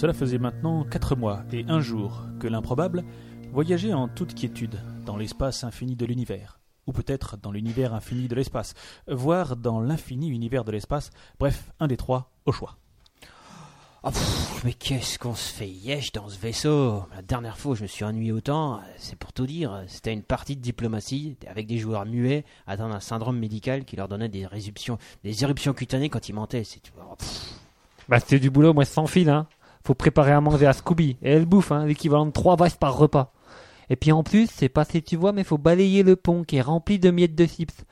[0.08, 3.04] Cela faisait maintenant quatre mois et un jour que l'improbable
[3.52, 8.34] voyageait en toute quiétude dans l'espace infini de l'univers, ou peut-être dans l'univers infini de
[8.34, 8.72] l'espace,
[9.06, 12.78] voire dans l'infini univers de l'espace, bref, un des trois au choix.
[14.02, 17.04] Oh, pff, mais qu'est-ce qu'on se fait yesh dans ce vaisseau?
[17.14, 20.22] La dernière fois où je me suis ennuyé autant, c'est pour tout dire, c'était une
[20.22, 24.40] partie de diplomatie avec des joueurs muets atteints d'un syndrome médical qui leur donnait des
[24.40, 26.64] éruptions, des éruptions cutanées quand ils mentaient.
[26.64, 26.92] C'est tout.
[26.98, 27.56] Oh, pff.
[28.08, 29.46] Bah, c'était du boulot, moi, sans fil, hein.
[29.88, 31.16] Faut préparer à manger à Scooby.
[31.22, 33.32] Et elle bouffe, hein, l'équivalent de trois vaches par repas.
[33.88, 36.56] Et puis en plus, c'est pas si tu vois, mais faut balayer le pont qui
[36.56, 37.86] est rempli de miettes de chips.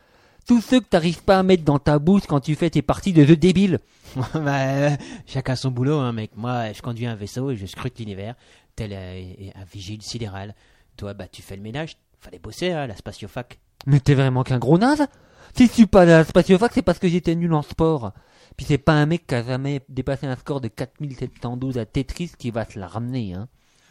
[0.47, 3.15] Tous ceux que t'arrives pas à mettre dans ta bouche quand tu fais tes parties
[3.15, 3.79] de jeux débiles.
[4.35, 4.91] bah, euh,
[5.25, 6.33] chacun son boulot, hein, mec.
[6.37, 8.35] Moi, je conduis un vaisseau et je scrute l'univers,
[8.75, 9.23] tel euh,
[9.55, 10.55] un vigile sidéral.
[10.99, 11.97] Toi, bah, tu fais le ménage.
[12.21, 13.59] Fallait bosser, hein, la spatiofac.
[13.87, 15.07] Mais t'es vraiment qu'un gros naze
[15.55, 18.13] Si je suis pas à la spatiofac, c'est parce que j'étais nul en sport.
[18.57, 22.33] Puis c'est pas un mec qui a jamais dépassé un score de 4712 à Tetris
[22.39, 23.49] qui va se la ramener, hein.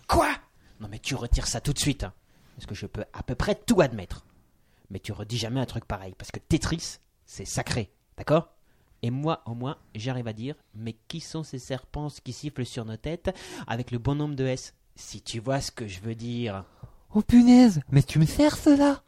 [0.07, 0.29] Quoi?
[0.79, 2.03] Non, mais tu retires ça tout de suite.
[2.03, 2.13] hein.
[2.55, 4.25] Parce que je peux à peu près tout admettre.
[4.89, 6.15] Mais tu redis jamais un truc pareil.
[6.17, 7.91] Parce que Tetris, c'est sacré.
[8.17, 8.49] D'accord?
[9.01, 12.85] Et moi, au moins, j'arrive à dire Mais qui sont ces serpents qui sifflent sur
[12.85, 13.35] nos têtes
[13.67, 14.73] avec le bon nombre de S?
[14.95, 16.63] Si tu vois ce que je veux dire.
[17.13, 19.01] Oh punaise, mais tu me sers cela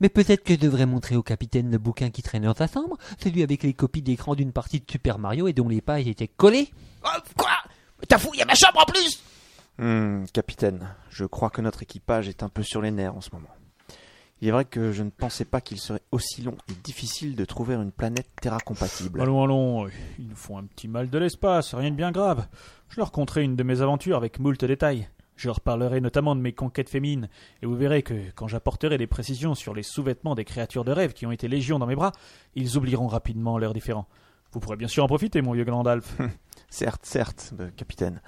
[0.00, 2.96] Mais peut-être que je devrais montrer au capitaine le bouquin qui traîne dans sa chambre,
[3.18, 6.28] celui avec les copies d'écran d'une partie de Super Mario et dont les pages étaient
[6.28, 6.70] collées.
[7.04, 7.50] Oh, quoi?
[8.08, 9.22] T'as fouillé ma chambre en plus
[9.78, 13.28] Hmm, capitaine, je crois que notre équipage est un peu sur les nerfs en ce
[13.32, 13.50] moment.
[14.40, 17.44] Il est vrai que je ne pensais pas qu'il serait aussi long et difficile de
[17.44, 19.20] trouver une planète Terra compatible.
[19.20, 22.46] Allons, allons, ils nous font un petit mal de l'espace, rien de bien grave.
[22.90, 25.08] Je leur conterai une de mes aventures avec moult détails.
[25.36, 27.28] Je leur parlerai notamment de mes conquêtes féminines,
[27.62, 31.12] et vous verrez que quand j'apporterai des précisions sur les sous-vêtements des créatures de rêve
[31.12, 32.12] qui ont été légion dans mes bras,
[32.54, 34.06] ils oublieront rapidement leurs différends.
[34.52, 36.16] Vous pourrez bien sûr en profiter, mon vieux Glandalf.
[36.70, 38.20] Certes, certes, euh, capitaine.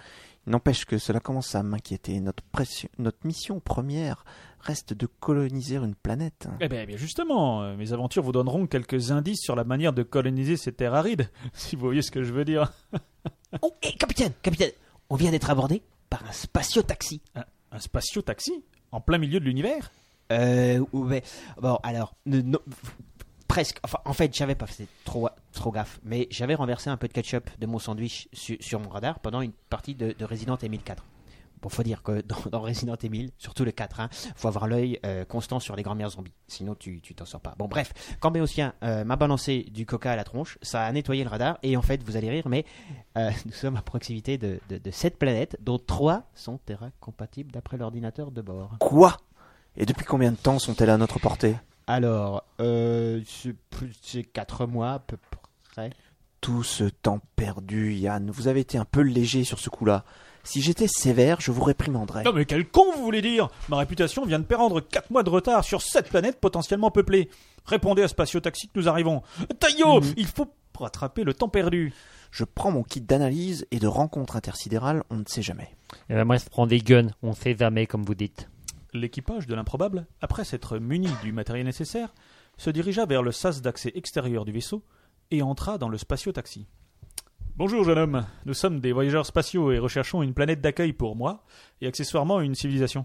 [0.46, 2.20] Il n'empêche que cela commence à m'inquiéter.
[2.20, 4.24] Notre, pression- notre mission première
[4.60, 6.48] reste de coloniser une planète.
[6.60, 10.02] Eh bien, bien justement, euh, mes aventures vous donneront quelques indices sur la manière de
[10.04, 12.72] coloniser ces terres arides, si vous voyez ce que je veux dire.
[13.62, 14.70] Oh, hé, capitaine Capitaine
[15.10, 17.20] On vient d'être abordé par un spatio-taxi.
[17.34, 19.90] Un, un spatio-taxi En plein milieu de l'univers?
[20.32, 21.22] Euh, ouais.
[21.60, 22.42] Bon, alors, ne-
[23.46, 23.78] presque.
[23.82, 27.12] Enfin, en fait, j'avais pas fait trop, trop gaffe, mais j'avais renversé un peu de
[27.12, 30.78] ketchup de mon sandwich su- sur mon radar pendant une partie de, de Resident Evil
[30.80, 31.02] 4.
[31.60, 34.98] Bon, faut dire que dans, dans Resident Evil, surtout le 4, hein, faut avoir l'œil
[35.04, 36.34] euh, constant sur les grands-mères zombies.
[36.46, 37.54] Sinon, tu tu t'en sors pas.
[37.58, 41.24] Bon, bref, quand Béotien euh, m'a balancé du coca à la tronche, ça a nettoyé
[41.24, 41.58] le radar.
[41.62, 42.64] Et en fait, vous allez rire, mais
[43.16, 47.52] euh, nous sommes à proximité de, de, de 7 planètes, dont 3 sont Terra compatibles
[47.52, 48.76] d'après l'ordinateur de bord.
[48.80, 49.16] Quoi?
[49.76, 51.56] Et depuis combien de temps sont-elles à notre portée?
[51.86, 55.16] Alors, c'est 4 mois à peu
[55.74, 55.90] près.
[56.40, 58.30] Tout ce temps perdu, Yann.
[58.30, 60.04] Vous avez été un peu léger sur ce coup-là.
[60.48, 62.24] Si j'étais sévère, je vous réprimanderais.
[62.24, 63.50] Non mais quel con vous voulez dire?
[63.68, 67.28] Ma réputation vient de perdre 4 mois de retard sur cette planète potentiellement peuplée.
[67.66, 69.22] Répondez à Spatio Taxi que nous arrivons.
[69.60, 70.46] Taillot Il faut
[70.80, 71.92] rattraper le temps perdu.
[72.30, 75.68] Je prends mon kit d'analyse et de rencontre intersidérale, on ne sait jamais.
[76.08, 78.48] Eh ben, moi, je prends des guns, on sait jamais, comme vous dites.
[78.94, 82.14] L'équipage de l'improbable, après s'être muni du matériel nécessaire,
[82.56, 84.82] se dirigea vers le sas d'accès extérieur du vaisseau
[85.30, 86.66] et entra dans le spatio-taxi.
[87.58, 91.42] Bonjour jeune homme, nous sommes des voyageurs spatiaux et recherchons une planète d'accueil pour moi
[91.80, 93.04] et accessoirement une civilisation.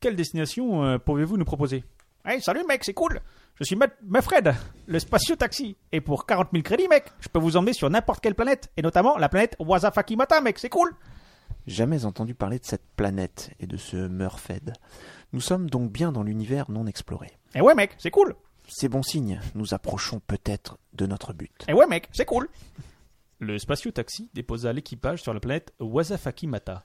[0.00, 1.84] Quelle destination euh, pouvez-vous nous proposer?
[2.24, 3.20] Hey, salut mec, c'est cool.
[3.54, 4.54] Je suis Mafred,
[4.86, 5.76] le spatio-taxi.
[5.92, 8.72] Et pour 40 000 crédits, mec, je peux vous emmener sur n'importe quelle planète.
[8.76, 10.92] Et notamment la planète Wazafakimata, mec, c'est cool.
[11.68, 14.72] Jamais entendu parler de cette planète et de ce Murfed.
[15.32, 17.30] Nous sommes donc bien dans l'univers non exploré.
[17.54, 18.34] Et ouais, mec, c'est cool.
[18.66, 21.64] C'est bon signe, nous approchons peut-être de notre but.
[21.68, 22.48] Et ouais, mec, c'est cool.
[23.38, 26.84] Le spatio-taxi déposa l'équipage sur la planète Wazafakimata.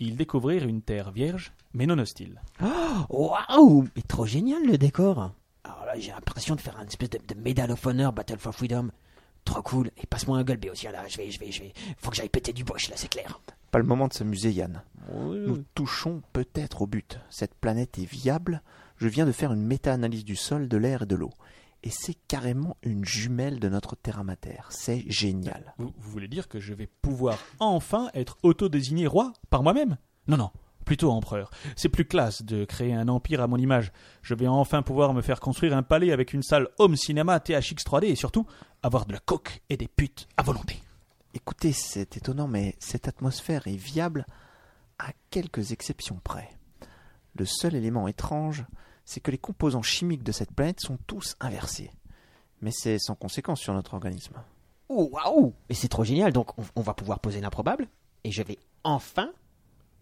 [0.00, 2.40] Ils découvrirent une terre vierge, mais non hostile.
[3.10, 5.32] Waouh Mais trop génial le décor
[5.64, 8.54] Alors là, j'ai l'impression de faire un espèce de, de Medal of Honor Battle for
[8.54, 8.90] Freedom.
[9.44, 9.90] Trop cool.
[10.02, 11.06] Et passe-moi un gueule, aussi là.
[11.08, 11.72] Je vais, je vais, je vais.
[11.98, 13.40] Faut que j'aille péter du boche, là, c'est clair.
[13.70, 14.82] Pas le moment de s'amuser, Yann.
[15.12, 17.18] Nous touchons peut-être au but.
[17.28, 18.62] Cette planète est viable.
[18.96, 21.30] Je viens de faire une méta-analyse du sol, de l'air et de l'eau.
[21.84, 24.60] Et c'est carrément une jumelle de notre Terra Mater.
[24.70, 25.74] C'est génial.
[25.78, 29.96] Vous, vous voulez dire que je vais pouvoir enfin être auto-désigné roi par moi-même?
[30.28, 30.50] Non, non,
[30.84, 31.50] plutôt empereur.
[31.74, 33.92] C'est plus classe de créer un empire à mon image.
[34.22, 37.84] Je vais enfin pouvoir me faire construire un palais avec une salle home cinéma THX
[37.84, 38.46] 3D et surtout
[38.82, 40.80] avoir de la coke et des putes à volonté.
[41.34, 44.26] Écoutez, c'est étonnant, mais cette atmosphère est viable
[44.98, 46.50] à quelques exceptions près.
[47.34, 48.64] Le seul élément étrange,
[49.04, 51.90] c'est que les composants chimiques de cette planète sont tous inversés.
[52.60, 54.34] Mais c'est sans conséquence sur notre organisme.
[54.88, 56.32] Oh, waouh Mais c'est trop génial.
[56.32, 57.88] Donc, on, on va pouvoir poser l'improbable.
[58.24, 59.32] Et je vais enfin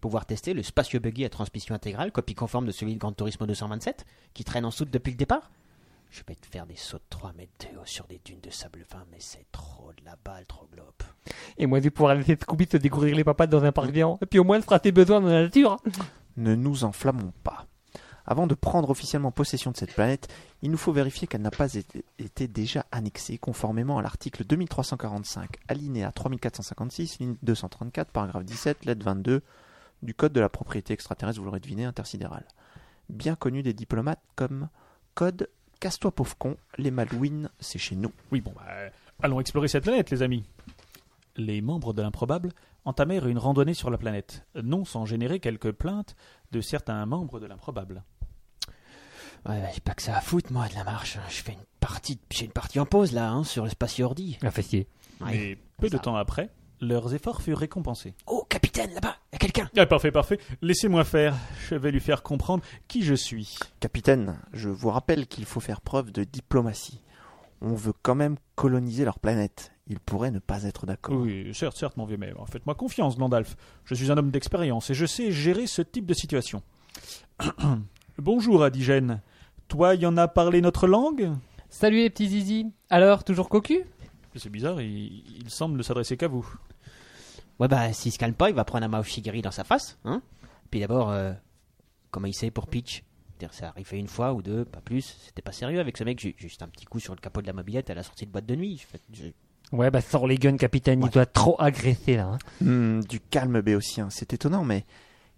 [0.01, 3.45] pouvoir tester le Spatio Buggy à transmission intégrale, copie conforme de celui de Gran Turismo
[3.45, 5.51] 227, qui traîne en soute depuis le départ.
[6.09, 8.49] Je vais te faire des sauts de 3 mètres de haut sur des dunes de
[8.49, 10.87] sable fin, mais c'est trop de la balle, trop globe.
[11.57, 14.19] Et moi, je vais pouvoir laisser Scooby se découvrir les papates dans un parc géant.
[14.21, 15.77] Et puis au moins, elle fera ses besoins dans la nature.
[16.35, 17.65] Ne nous enflammons pas.
[18.31, 21.73] Avant de prendre officiellement possession de cette planète, il nous faut vérifier qu'elle n'a pas
[21.73, 29.03] été, été déjà annexée conformément à l'article 2345, alinéa 3456, ligne 234, paragraphe 17, lettre
[29.03, 29.41] 22
[30.01, 32.45] du Code de la propriété extraterrestre, vous l'aurez deviné, intersidérale.
[33.09, 34.69] Bien connu des diplomates comme
[35.13, 35.49] Code
[35.81, 38.13] Casse-toi pauvre con, les Malouines, c'est chez nous.
[38.31, 38.63] Oui, bon, bah,
[39.21, 40.45] allons explorer cette planète, les amis.
[41.35, 42.53] Les membres de l'improbable
[42.85, 46.15] entamèrent une randonnée sur la planète, non sans générer quelques plaintes
[46.53, 48.03] de certains membres de l'improbable.
[49.47, 51.17] Ouais, bah, j'ai pas que ça à foutre, moi, de la marche.
[51.29, 54.37] Je fais une partie, j'ai une partie en pause, là, hein, sur le Spatio Ordi.
[54.43, 54.87] Un fessier.
[55.19, 55.35] Ouais.
[55.37, 56.49] Et peu de temps après,
[56.79, 58.13] leurs efforts furent récompensés.
[58.27, 60.39] Oh, capitaine, là-bas, y a quelqu'un Ah, parfait, parfait.
[60.61, 61.35] Laissez-moi faire.
[61.69, 63.57] Je vais lui faire comprendre qui je suis.
[63.79, 67.01] Capitaine, je vous rappelle qu'il faut faire preuve de diplomatie.
[67.61, 69.71] On veut quand même coloniser leur planète.
[69.87, 71.15] Ils pourraient ne pas être d'accord.
[71.15, 73.55] Oui, certes, certes, mon vieux, mais faites-moi confiance, Gandalf.
[73.85, 76.63] Je suis un homme d'expérience et je sais gérer ce type de situation.
[78.17, 79.21] Bonjour, Adigène.
[79.71, 81.31] Toi, y en a parlé notre langue?
[81.69, 82.67] Salut les petits zizi.
[82.89, 83.85] Alors, toujours cocu?
[84.35, 86.45] C'est bizarre, il, il semble ne s'adresser qu'à vous.
[87.57, 89.97] Ouais, bah, s'il se calme pas, il va prendre un Mao Shigiri dans sa face,
[90.03, 90.21] hein.
[90.71, 91.31] Puis d'abord, euh,
[92.11, 93.03] comment il sait pour Pitch?
[93.37, 95.15] C'est-à-dire, ça arrivait une fois ou deux, pas plus.
[95.25, 96.19] C'était pas sérieux avec ce mec.
[96.19, 98.31] J'ai juste un petit coup sur le capot de la mobilette à la sortie de
[98.31, 98.77] boîte de nuit.
[98.77, 101.01] Je fais- je- Ouais, bah sors les guns, capitaine.
[101.01, 102.25] Il doit trop agresser là.
[102.33, 102.37] hein.
[102.65, 104.09] Hmm, du calme, Béotien.
[104.09, 104.83] C'est étonnant, mais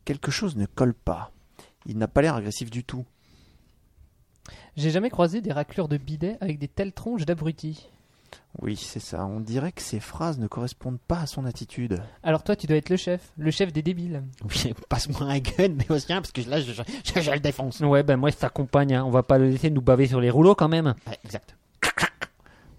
[0.06, 1.32] quelque chose ne colle pas.
[1.86, 3.06] Il n'a pas l'air agressif du tout.
[4.76, 7.90] J'ai jamais croisé des raclures de bidet avec des telles tronches d'abrutis.
[8.61, 9.26] Oui, c'est ça.
[9.26, 12.02] On dirait que ces phrases ne correspondent pas à son attitude.
[12.24, 14.24] Alors toi, tu dois être le chef, le chef des débiles.
[14.44, 17.80] Oui, passe-moi un gun, mais aussi parce que là, je, je, je- je le défonce.
[17.82, 18.94] Ouais, bah moi, je t'accompagne.
[18.95, 19.03] hein.
[19.06, 20.94] On va pas le laisser nous baver sur les rouleaux quand même.
[21.07, 21.56] Ouais, exact.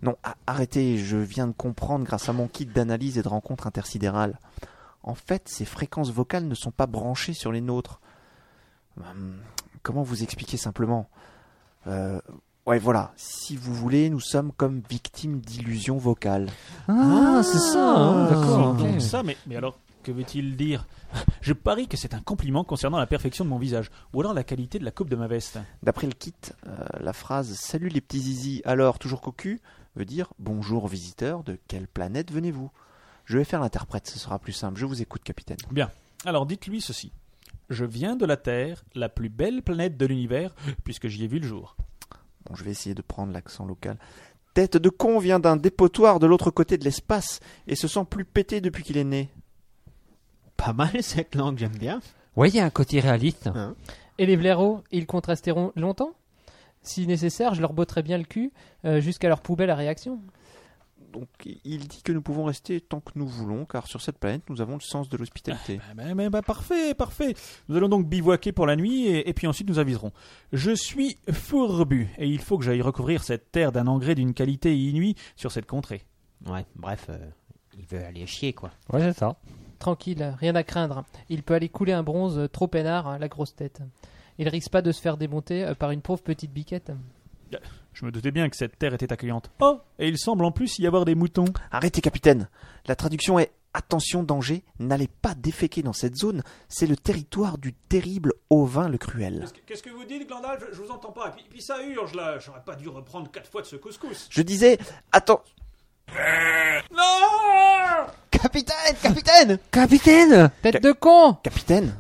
[0.03, 0.17] Non,
[0.47, 4.39] arrêtez, je viens de comprendre grâce à mon kit d'analyse et de rencontre intersidérale.
[5.03, 8.01] En fait, ces fréquences vocales ne sont pas branchées sur les nôtres.
[9.01, 9.37] Hum,
[9.83, 11.09] comment vous expliquer simplement?
[11.87, 12.21] Euh,
[12.67, 13.13] Ouais, voilà.
[13.17, 16.49] Si vous voulez, nous sommes comme victimes d'illusions vocales.
[16.89, 17.95] Ah, c'est ça.
[17.95, 18.75] hein, D'accord.
[18.79, 18.91] C'est ok.
[18.93, 20.87] donc ça, mais, mais alors, que veut-il dire?
[21.43, 24.45] Je parie que c'est un compliment concernant la perfection de mon visage, ou alors la
[24.45, 25.59] qualité de la coupe de ma veste.
[25.83, 26.33] D'après le kit,
[26.67, 29.61] euh, la phrase Salut les petits zizi, alors toujours cocu
[29.95, 32.71] veut dire Bonjour visiteurs, de quelle planète venez-vous?
[33.27, 34.81] Je vais faire l'interprète, ce sera plus simple.
[34.81, 35.59] Je vous écoute, capitaine.
[35.71, 35.91] Bien,
[36.25, 37.13] alors dites-lui ceci.
[37.71, 40.55] Je viens de la Terre, la plus belle planète de l'univers,
[40.85, 41.77] puisque j'y ai vu le jour.
[42.45, 43.99] Bon, je vais essayer de prendre l'accent local.
[44.53, 48.25] Tête de con vient d'un dépotoir de l'autre côté de l'espace et se sent plus
[48.25, 49.31] pété depuis qu'il est né.
[50.57, 52.01] Pas mal cette langue, j'aime bien.
[52.37, 53.51] Il y a un côté réaliste.
[54.19, 56.13] Et les blaireaux, ils contrasteront longtemps?
[56.83, 58.53] Si nécessaire, je leur botterai bien le cul
[58.85, 60.21] euh, jusqu'à leur poubelle à réaction.
[61.15, 61.29] Donc
[61.65, 64.61] il dit que nous pouvons rester tant que nous voulons, car sur cette planète, nous
[64.61, 65.81] avons le sens de l'hospitalité.
[65.89, 67.35] Ah, bah, bah, bah, parfait, parfait.
[67.69, 70.13] Nous allons donc bivouaquer pour la nuit et, et puis ensuite nous aviserons.
[70.53, 74.77] Je suis fourbu et il faut que j'aille recouvrir cette terre d'un engrais d'une qualité
[74.77, 76.03] inouïe sur cette contrée.
[76.47, 77.31] Ouais, bref, euh,
[77.79, 78.71] il veut aller chier, quoi.
[78.93, 79.37] Ouais, c'est ça.
[79.79, 81.05] Tranquille, rien à craindre.
[81.29, 83.83] Il peut aller couler un bronze euh, trop peinard, hein, la grosse tête.
[84.39, 86.91] Il risque pas de se faire démonter euh, par une pauvre petite biquette.
[87.95, 89.51] Je me doutais bien que cette terre était accueillante.
[89.61, 91.47] Oh, et il semble en plus y avoir des moutons.
[91.71, 92.49] Arrêtez, capitaine.
[92.87, 97.73] La traduction est Attention, danger, n'allez pas déféquer dans cette zone, c'est le territoire du
[97.73, 99.47] terrible Ovin le Cruel.
[99.67, 100.65] Qu'est-ce que vous dites, Glandalf?
[100.71, 101.31] Je, je vous entends pas.
[101.31, 102.39] Et puis, puis ça urge là.
[102.39, 104.29] J'aurais pas dû reprendre quatre fois de ce couscous.
[104.31, 104.79] Je disais,
[105.11, 105.43] attends.
[106.93, 111.97] Non Capitaine, capitaine Capitaine Tête de con Capitaine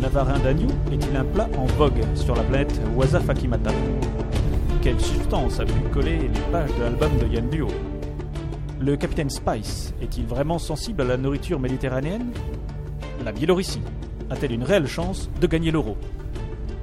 [0.00, 3.70] navarin d'agneau est-il un plat en vogue sur la planète Wasafakimata
[4.82, 7.68] Quelle substance a pu coller les pages de l'album de Yann Duo
[8.80, 12.32] Le capitaine Spice est-il vraiment sensible à la nourriture méditerranéenne
[13.24, 13.82] La Biélorussie
[14.30, 15.96] a-t-elle une réelle chance de gagner l'euro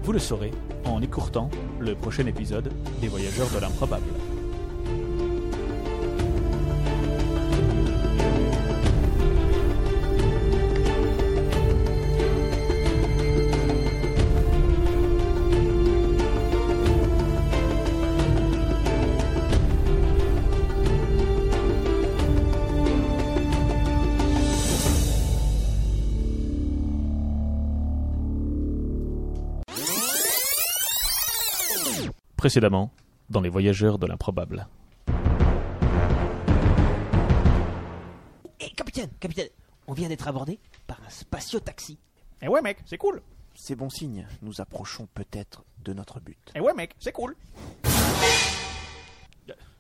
[0.04, 0.52] Vous le saurez
[0.86, 1.50] en écourtant
[1.80, 2.72] le prochain épisode
[3.02, 4.06] des Voyageurs de l'improbable.
[32.48, 32.94] Précédemment,
[33.30, 34.70] dans les Voyageurs de l'improbable.
[38.62, 39.50] Eh, capitaine, capitaine,
[39.86, 40.58] on vient d'être abordé
[40.88, 42.00] par un spatio-taxi.
[42.42, 43.22] Eh ouais, mec, c'est cool.
[43.54, 46.38] C'est bon signe, nous approchons peut-être de notre but.
[46.56, 47.36] Eh ouais, mec, c'est cool.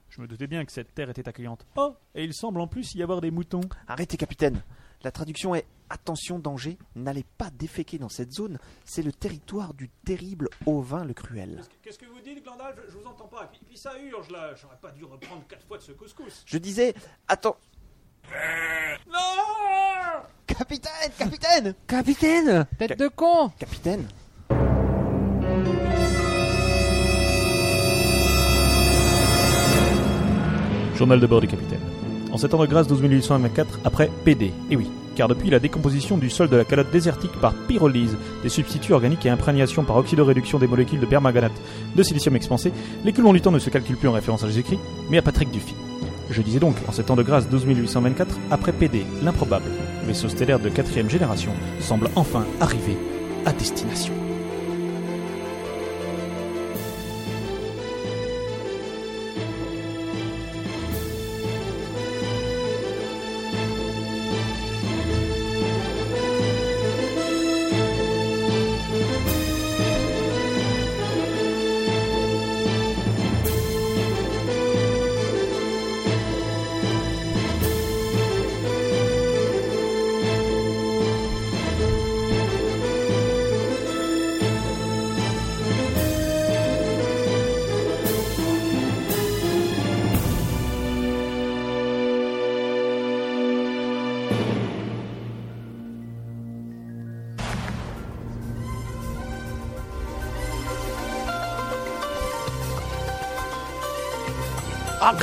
[0.09, 1.65] Je me doutais bien que cette terre était accueillante.
[1.77, 3.61] Oh, et il semble en plus y avoir des moutons.
[3.87, 4.61] Arrêtez, capitaine.
[5.03, 9.89] La traduction est Attention, danger, n'allez pas déféquer dans cette zone, c'est le territoire du
[10.05, 11.63] terrible Ovin le Cruel.
[11.81, 13.43] Qu'est-ce que vous dites, Glandalf je, je vous entends pas.
[13.45, 14.53] Et puis, puis ça urge là.
[14.55, 16.43] J'aurais pas dû reprendre quatre fois de ce couscous.
[16.45, 16.93] Je disais,
[17.27, 17.57] attends.
[19.07, 24.05] Non Capitaine, capitaine Capitaine Tête de con Capitaine
[30.95, 31.79] Journal de bord du capitaine.
[32.31, 34.51] En ces temps de grâce 12824 après PD.
[34.71, 38.49] Et oui, car depuis la décomposition du sol de la calotte désertique par pyrolyse des
[38.49, 41.59] substituts organiques et imprégnation par oxydoréduction des molécules de permanganate
[41.95, 42.71] de silicium expansé,
[43.03, 44.79] l'écoulement du temps ne se calcule plus en référence à Jésus-Christ,
[45.09, 45.73] mais à Patrick Dufy.
[46.29, 49.71] Je disais donc, en ces temps de grâce 12824 après PD, l'improbable,
[50.05, 52.97] vaisseau stellaire de quatrième génération, semble enfin arriver
[53.45, 54.26] à destination.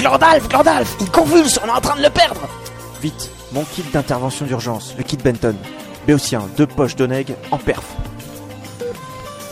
[0.05, 2.43] Glandalf, Glandalf Il convulse, on est en train de le perdre
[3.01, 5.57] Vite, mon kit d'intervention d'urgence, le kit Benton.
[6.07, 7.83] Béotien, deux poches d'Oneg en perf.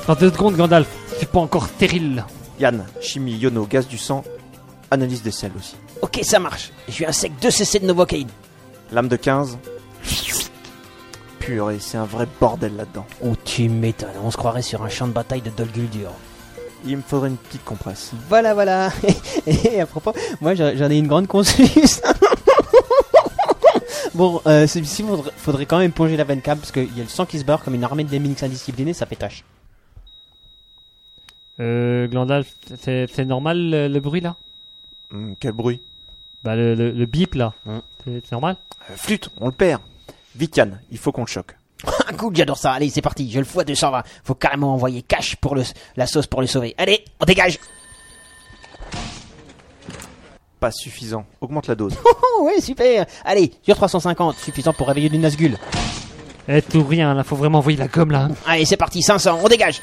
[0.06, 0.88] Dans deux secondes, Gandalf.
[1.18, 2.26] C'est pas encore terrible.
[2.60, 4.24] Yann, chimie, yono, gaz du sang,
[4.90, 5.74] analyse des selles aussi.
[6.02, 6.70] Ok, ça marche.
[6.86, 8.28] Je suis un sec 2 cc de Novocaine.
[8.92, 9.56] Lame de 15.
[11.38, 13.06] Purée, c'est un vrai bordel là-dedans.
[13.24, 16.10] Oh, tu m'étonnes, on se croirait sur un champ de bataille de Dol Guldur.
[16.84, 18.12] Il me faudrait une petite compresse.
[18.28, 18.90] Voilà, voilà.
[19.46, 22.02] Et à propos, moi j'en ai une grande conscience.
[24.14, 27.04] bon, euh, celui-ci, faudrait, faudrait quand même plonger la veine cam parce qu'il y a
[27.04, 29.44] le sang qui se barre comme une armée de Déminix indisciplinés, ça pétache.
[31.60, 32.48] Euh, Glandalf,
[32.80, 34.36] c'est normal le, le bruit là?
[35.12, 35.80] Hum, quel bruit?
[36.42, 37.52] Bah le, le, le bip là.
[37.66, 37.82] Hum.
[38.04, 38.56] C'est normal?
[38.90, 39.80] Euh, Flûte, on le perd.
[40.34, 41.54] Vite Yann, il faut qu'on le choque.
[42.08, 42.72] Un coup, j'adore ça.
[42.72, 43.30] Allez, c'est parti.
[43.30, 44.02] Je le fous à 220.
[44.24, 45.62] Faut carrément envoyer cash pour le,
[45.96, 46.74] la sauce pour le sauver.
[46.78, 47.58] Allez, on dégage.
[50.60, 51.24] Pas suffisant.
[51.40, 51.94] Augmente la dose.
[52.34, 53.04] Oh, ouais, super.
[53.26, 55.58] Allez, sur 350, suffisant pour réveiller du Nazgul.
[56.48, 58.28] Eh tout rien là, faut vraiment envoyer la gomme là.
[58.46, 59.80] Allez, c'est parti, 500, on dégage.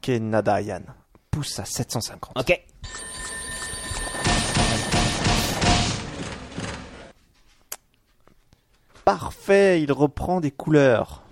[0.00, 0.84] Kenada Yann.
[1.30, 2.32] pousse à 750.
[2.38, 2.60] Ok.
[9.08, 11.22] Parfait, il reprend des couleurs.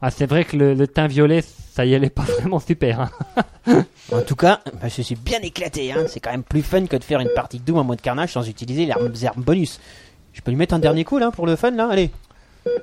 [0.00, 3.10] Ah, c'est vrai que le, le teint violet, ça y allait pas vraiment super.
[3.66, 3.84] Hein.
[4.10, 5.92] En tout cas, bah, je suis bien éclaté.
[5.92, 6.06] Hein.
[6.08, 8.32] C'est quand même plus fun que de faire une partie de Doom en mode carnage
[8.32, 9.82] sans utiliser les armes, les armes bonus.
[10.32, 11.90] Je peux lui mettre un dernier coup là pour le fun là?
[11.90, 12.10] Allez.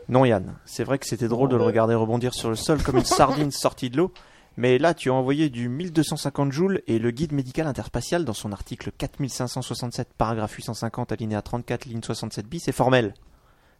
[0.08, 2.98] Non Yann, c'est vrai que c'était drôle de le regarder rebondir sur le sol comme
[2.98, 4.14] une sardine sortie de l'eau,
[4.56, 8.52] mais là tu as envoyé du 1250 joules et le guide médical interspatial dans son
[8.52, 13.16] article 4567 paragraphe 850 alinéa 34 ligne 67 bis est formel.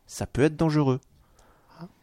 [0.08, 1.00] Ça peut être dangereux.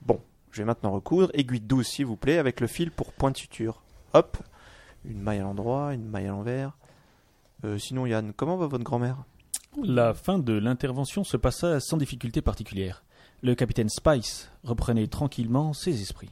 [0.03, 0.21] Bon,
[0.51, 3.31] je vais maintenant recoudre aiguille de 12 s'il vous plaît avec le fil pour point
[3.31, 3.83] de suture.
[4.15, 4.37] Hop,
[5.05, 6.77] une maille à l'endroit, une maille à l'envers.
[7.65, 9.19] Euh, sinon Yann, comment va votre grand-mère?
[9.83, 13.05] La fin de l'intervention se passa sans difficulté particulière.
[13.43, 16.31] Le capitaine Spice reprenait tranquillement ses esprits.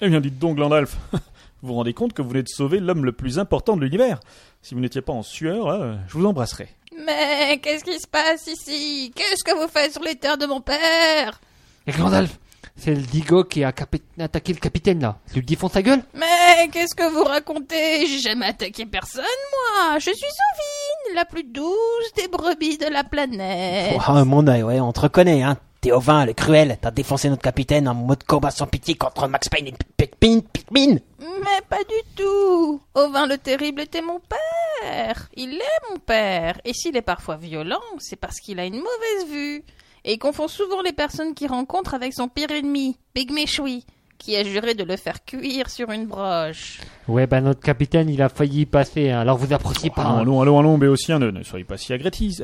[0.00, 3.04] Eh bien, dites donc, Glandalf, vous vous rendez compte que vous venez de sauver l'homme
[3.04, 4.20] le plus important de l'univers
[4.62, 6.68] Si vous n'étiez pas en sueur, là, je vous embrasserais.
[7.04, 9.12] Mais qu'est-ce qui se passe ici?
[9.14, 11.40] Qu'est-ce que vous faites sur les terres de mon père?
[11.86, 12.38] Et Gandalf,
[12.76, 15.18] c'est le Digo qui a capi- attaqué le capitaine là.
[15.32, 18.06] Tu lui défonce sa gueule Mais qu'est-ce que vous racontez?
[18.06, 19.98] J'ai jamais attaqué personne, moi.
[19.98, 23.96] Je suis Ovine, la plus douce des brebis de la planète.
[24.08, 25.56] Oh, mon œil, ouais, on te reconnaît, hein.
[25.82, 26.78] T'es au vin, le cruel.
[26.80, 30.98] T'as défoncé notre capitaine en mode combat sans pitié contre Max Payne et Pikmin, Pikmin.
[31.20, 32.80] Mais pas du tout.
[32.94, 35.28] Ovin le terrible était mon père.
[35.34, 36.60] Il est mon père.
[36.64, 39.64] Et s'il est parfois violent, c'est parce qu'il a une mauvaise vue.
[40.04, 43.84] Et il confond souvent les personnes qu'il rencontre avec son pire ennemi, Big Méchoui,
[44.18, 46.78] qui a juré de le faire cuire sur une broche.
[47.08, 49.10] Ouais, bah notre capitaine, il a failli y passer.
[49.10, 49.20] hein.
[49.20, 50.02] Alors vous approciez pas.
[50.04, 50.20] hein.
[50.20, 52.40] allons, allons, allons, Béotien, ne, ne soyez pas si agressif.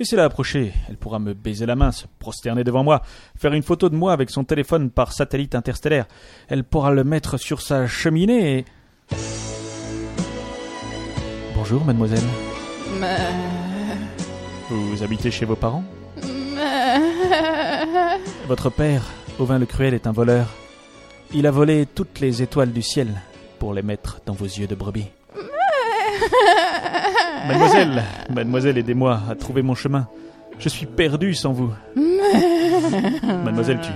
[0.00, 0.72] Laissez-la approcher.
[0.88, 3.02] Elle pourra me baiser la main, se prosterner devant moi,
[3.36, 6.06] faire une photo de moi avec son téléphone par satellite interstellaire.
[6.48, 8.64] Elle pourra le mettre sur sa cheminée et...
[11.54, 12.24] Bonjour, mademoiselle.
[12.98, 13.18] Mais...
[14.70, 15.84] Vous habitez chez vos parents?
[16.54, 16.98] Mais...
[18.48, 19.02] Votre père,
[19.38, 20.46] Ovin le Cruel, est un voleur.
[21.34, 23.20] Il a volé toutes les étoiles du ciel
[23.58, 25.08] pour les mettre dans vos yeux de brebis.
[27.46, 28.02] Mademoiselle,
[28.34, 30.06] mademoiselle, aidez-moi à trouver mon chemin.
[30.58, 31.72] Je suis perdu sans vous.
[33.44, 33.90] Mademoiselle, tu,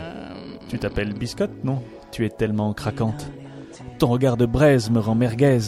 [0.68, 1.82] tu t'appelles Biscotte, non?
[2.10, 3.30] Tu es tellement craquante.
[3.98, 5.58] Ton regard de braise me rend merguez.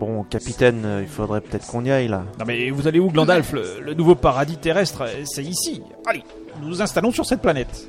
[0.00, 2.24] Bon, capitaine, euh, il faudrait peut-être qu'on y aille là.
[2.40, 3.52] Non mais vous allez où, Glandalf?
[3.52, 5.82] Le, le nouveau paradis terrestre, euh, c'est ici.
[6.06, 6.24] Allez,
[6.60, 7.86] nous nous installons sur cette planète.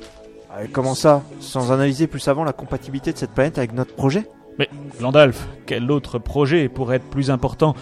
[0.56, 1.22] Euh, comment ça?
[1.40, 4.28] Sans analyser plus avant la compatibilité de cette planète avec notre projet?
[4.58, 4.68] Mais,
[4.98, 7.74] Glandalf, quel autre projet pourrait être plus important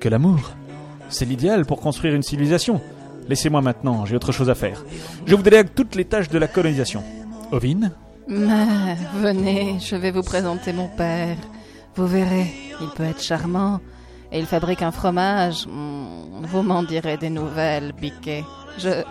[0.00, 0.52] que l'amour?
[1.08, 2.80] C'est l'idéal pour construire une civilisation.
[3.28, 4.84] Laissez-moi maintenant, j'ai autre chose à faire.
[5.26, 7.02] Je vous délègue toutes les tâches de la colonisation.
[7.52, 7.92] Ovine
[8.28, 11.36] Mais venez, je vais vous présenter mon père.
[11.96, 12.46] Vous verrez,
[12.80, 13.80] il peut être charmant.
[14.32, 15.66] Et il fabrique un fromage.
[15.66, 18.44] Hmm, vous m'en direz des nouvelles, Biquet.
[18.78, 19.02] Je...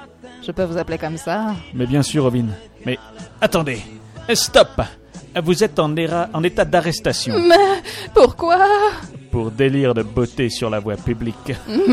[0.46, 2.52] Je peux vous appeler comme ça Mais bien sûr, Ovine.
[2.86, 3.00] Mais
[3.42, 3.80] attendez,
[4.36, 4.80] stop
[5.44, 7.82] Vous êtes en, éra- en état d'arrestation Mais
[8.14, 8.60] pourquoi?
[9.36, 11.52] Pour délire de beauté sur la voie publique.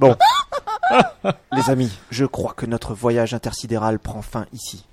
[0.00, 0.16] Bon.
[1.52, 4.86] Les amis, je crois que notre voyage intersidéral prend fin ici.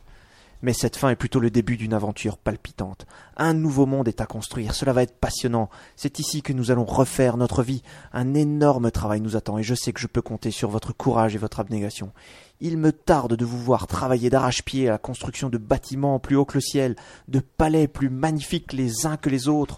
[0.62, 3.06] Mais cette fin est plutôt le début d'une aventure palpitante.
[3.38, 5.70] Un nouveau monde est à construire, cela va être passionnant.
[5.95, 7.84] C'est ici que nous allons refaire notre vie.
[8.12, 11.36] Un énorme travail nous attend et je sais que je peux compter sur votre courage
[11.36, 12.12] et votre abnégation.
[12.61, 16.45] Il me tarde de vous voir travailler d'arrache-pied à la construction de bâtiments plus hauts
[16.45, 16.95] que le ciel,
[17.27, 19.77] de palais plus magnifiques les uns que les autres.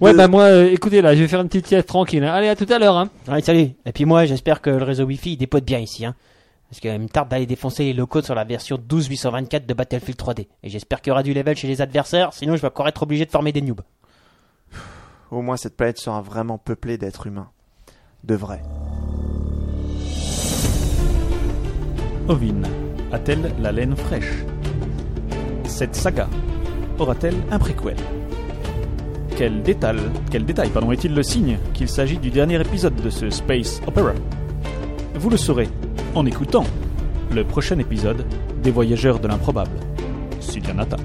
[0.00, 2.22] Ouais, de- bah moi, euh, écoutez là, je vais faire une petite sieste tranquille.
[2.22, 2.32] hein.
[2.32, 2.96] Allez, à tout à l'heure.
[2.98, 3.08] Hein.
[3.26, 3.70] Allez, salut.
[3.86, 6.14] Et puis moi, j'espère que le réseau Wi-Fi il dépote bien ici, hein.
[6.70, 10.48] Parce qu'il me tarde d'aller défoncer les locaux sur la version 12824 de Battlefield 3D.
[10.62, 13.02] Et j'espère qu'il y aura du level chez les adversaires, sinon je vais encore être
[13.02, 13.80] obligé de former des noobs.
[15.30, 17.48] Au moins cette planète sera vraiment peuplée d'êtres humains.
[18.24, 18.60] De vrai.
[22.28, 22.66] Ovine
[23.10, 24.44] a-t-elle la laine fraîche?
[25.64, 26.28] Cette saga
[26.98, 27.96] aura-t-elle un préquel?
[29.34, 29.96] Quel détail,
[30.30, 34.12] quel détail pardon, est-il le signe qu'il s'agit du dernier épisode de ce Space Opera?
[35.14, 35.70] Vous le saurez
[36.14, 36.64] en écoutant
[37.34, 38.26] le prochain épisode
[38.62, 39.70] des Voyageurs de l'improbable.
[40.40, 40.96] Sylvianata.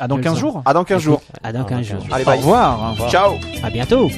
[0.00, 1.22] À dans Quel 15 ça jours À dans 15 jours.
[1.42, 2.06] À dans 15 jours.
[2.10, 2.38] Allez, Au bye.
[2.38, 2.96] revoir.
[3.10, 4.08] Ciao À bientôt.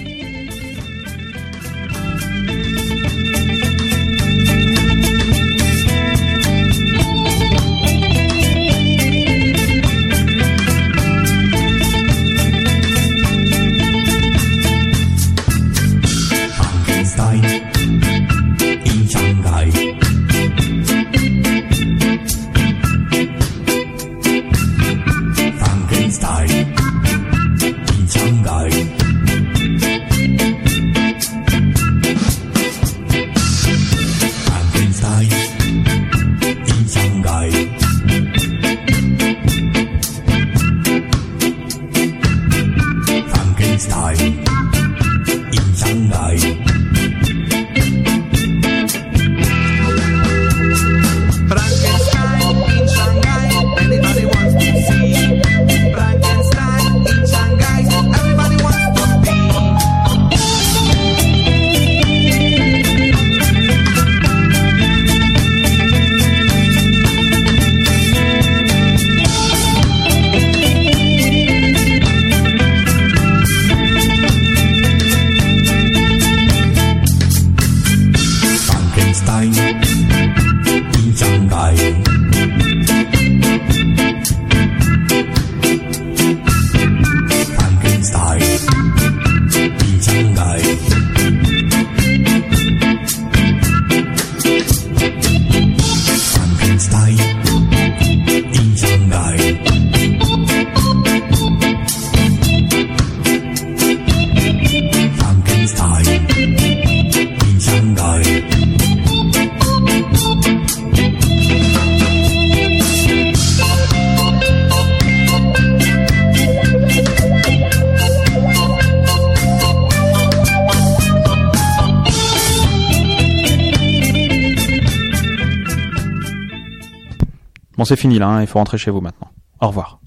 [127.82, 129.26] Bon, c'est fini là, hein, il faut rentrer chez vous maintenant.
[129.60, 129.98] Au revoir.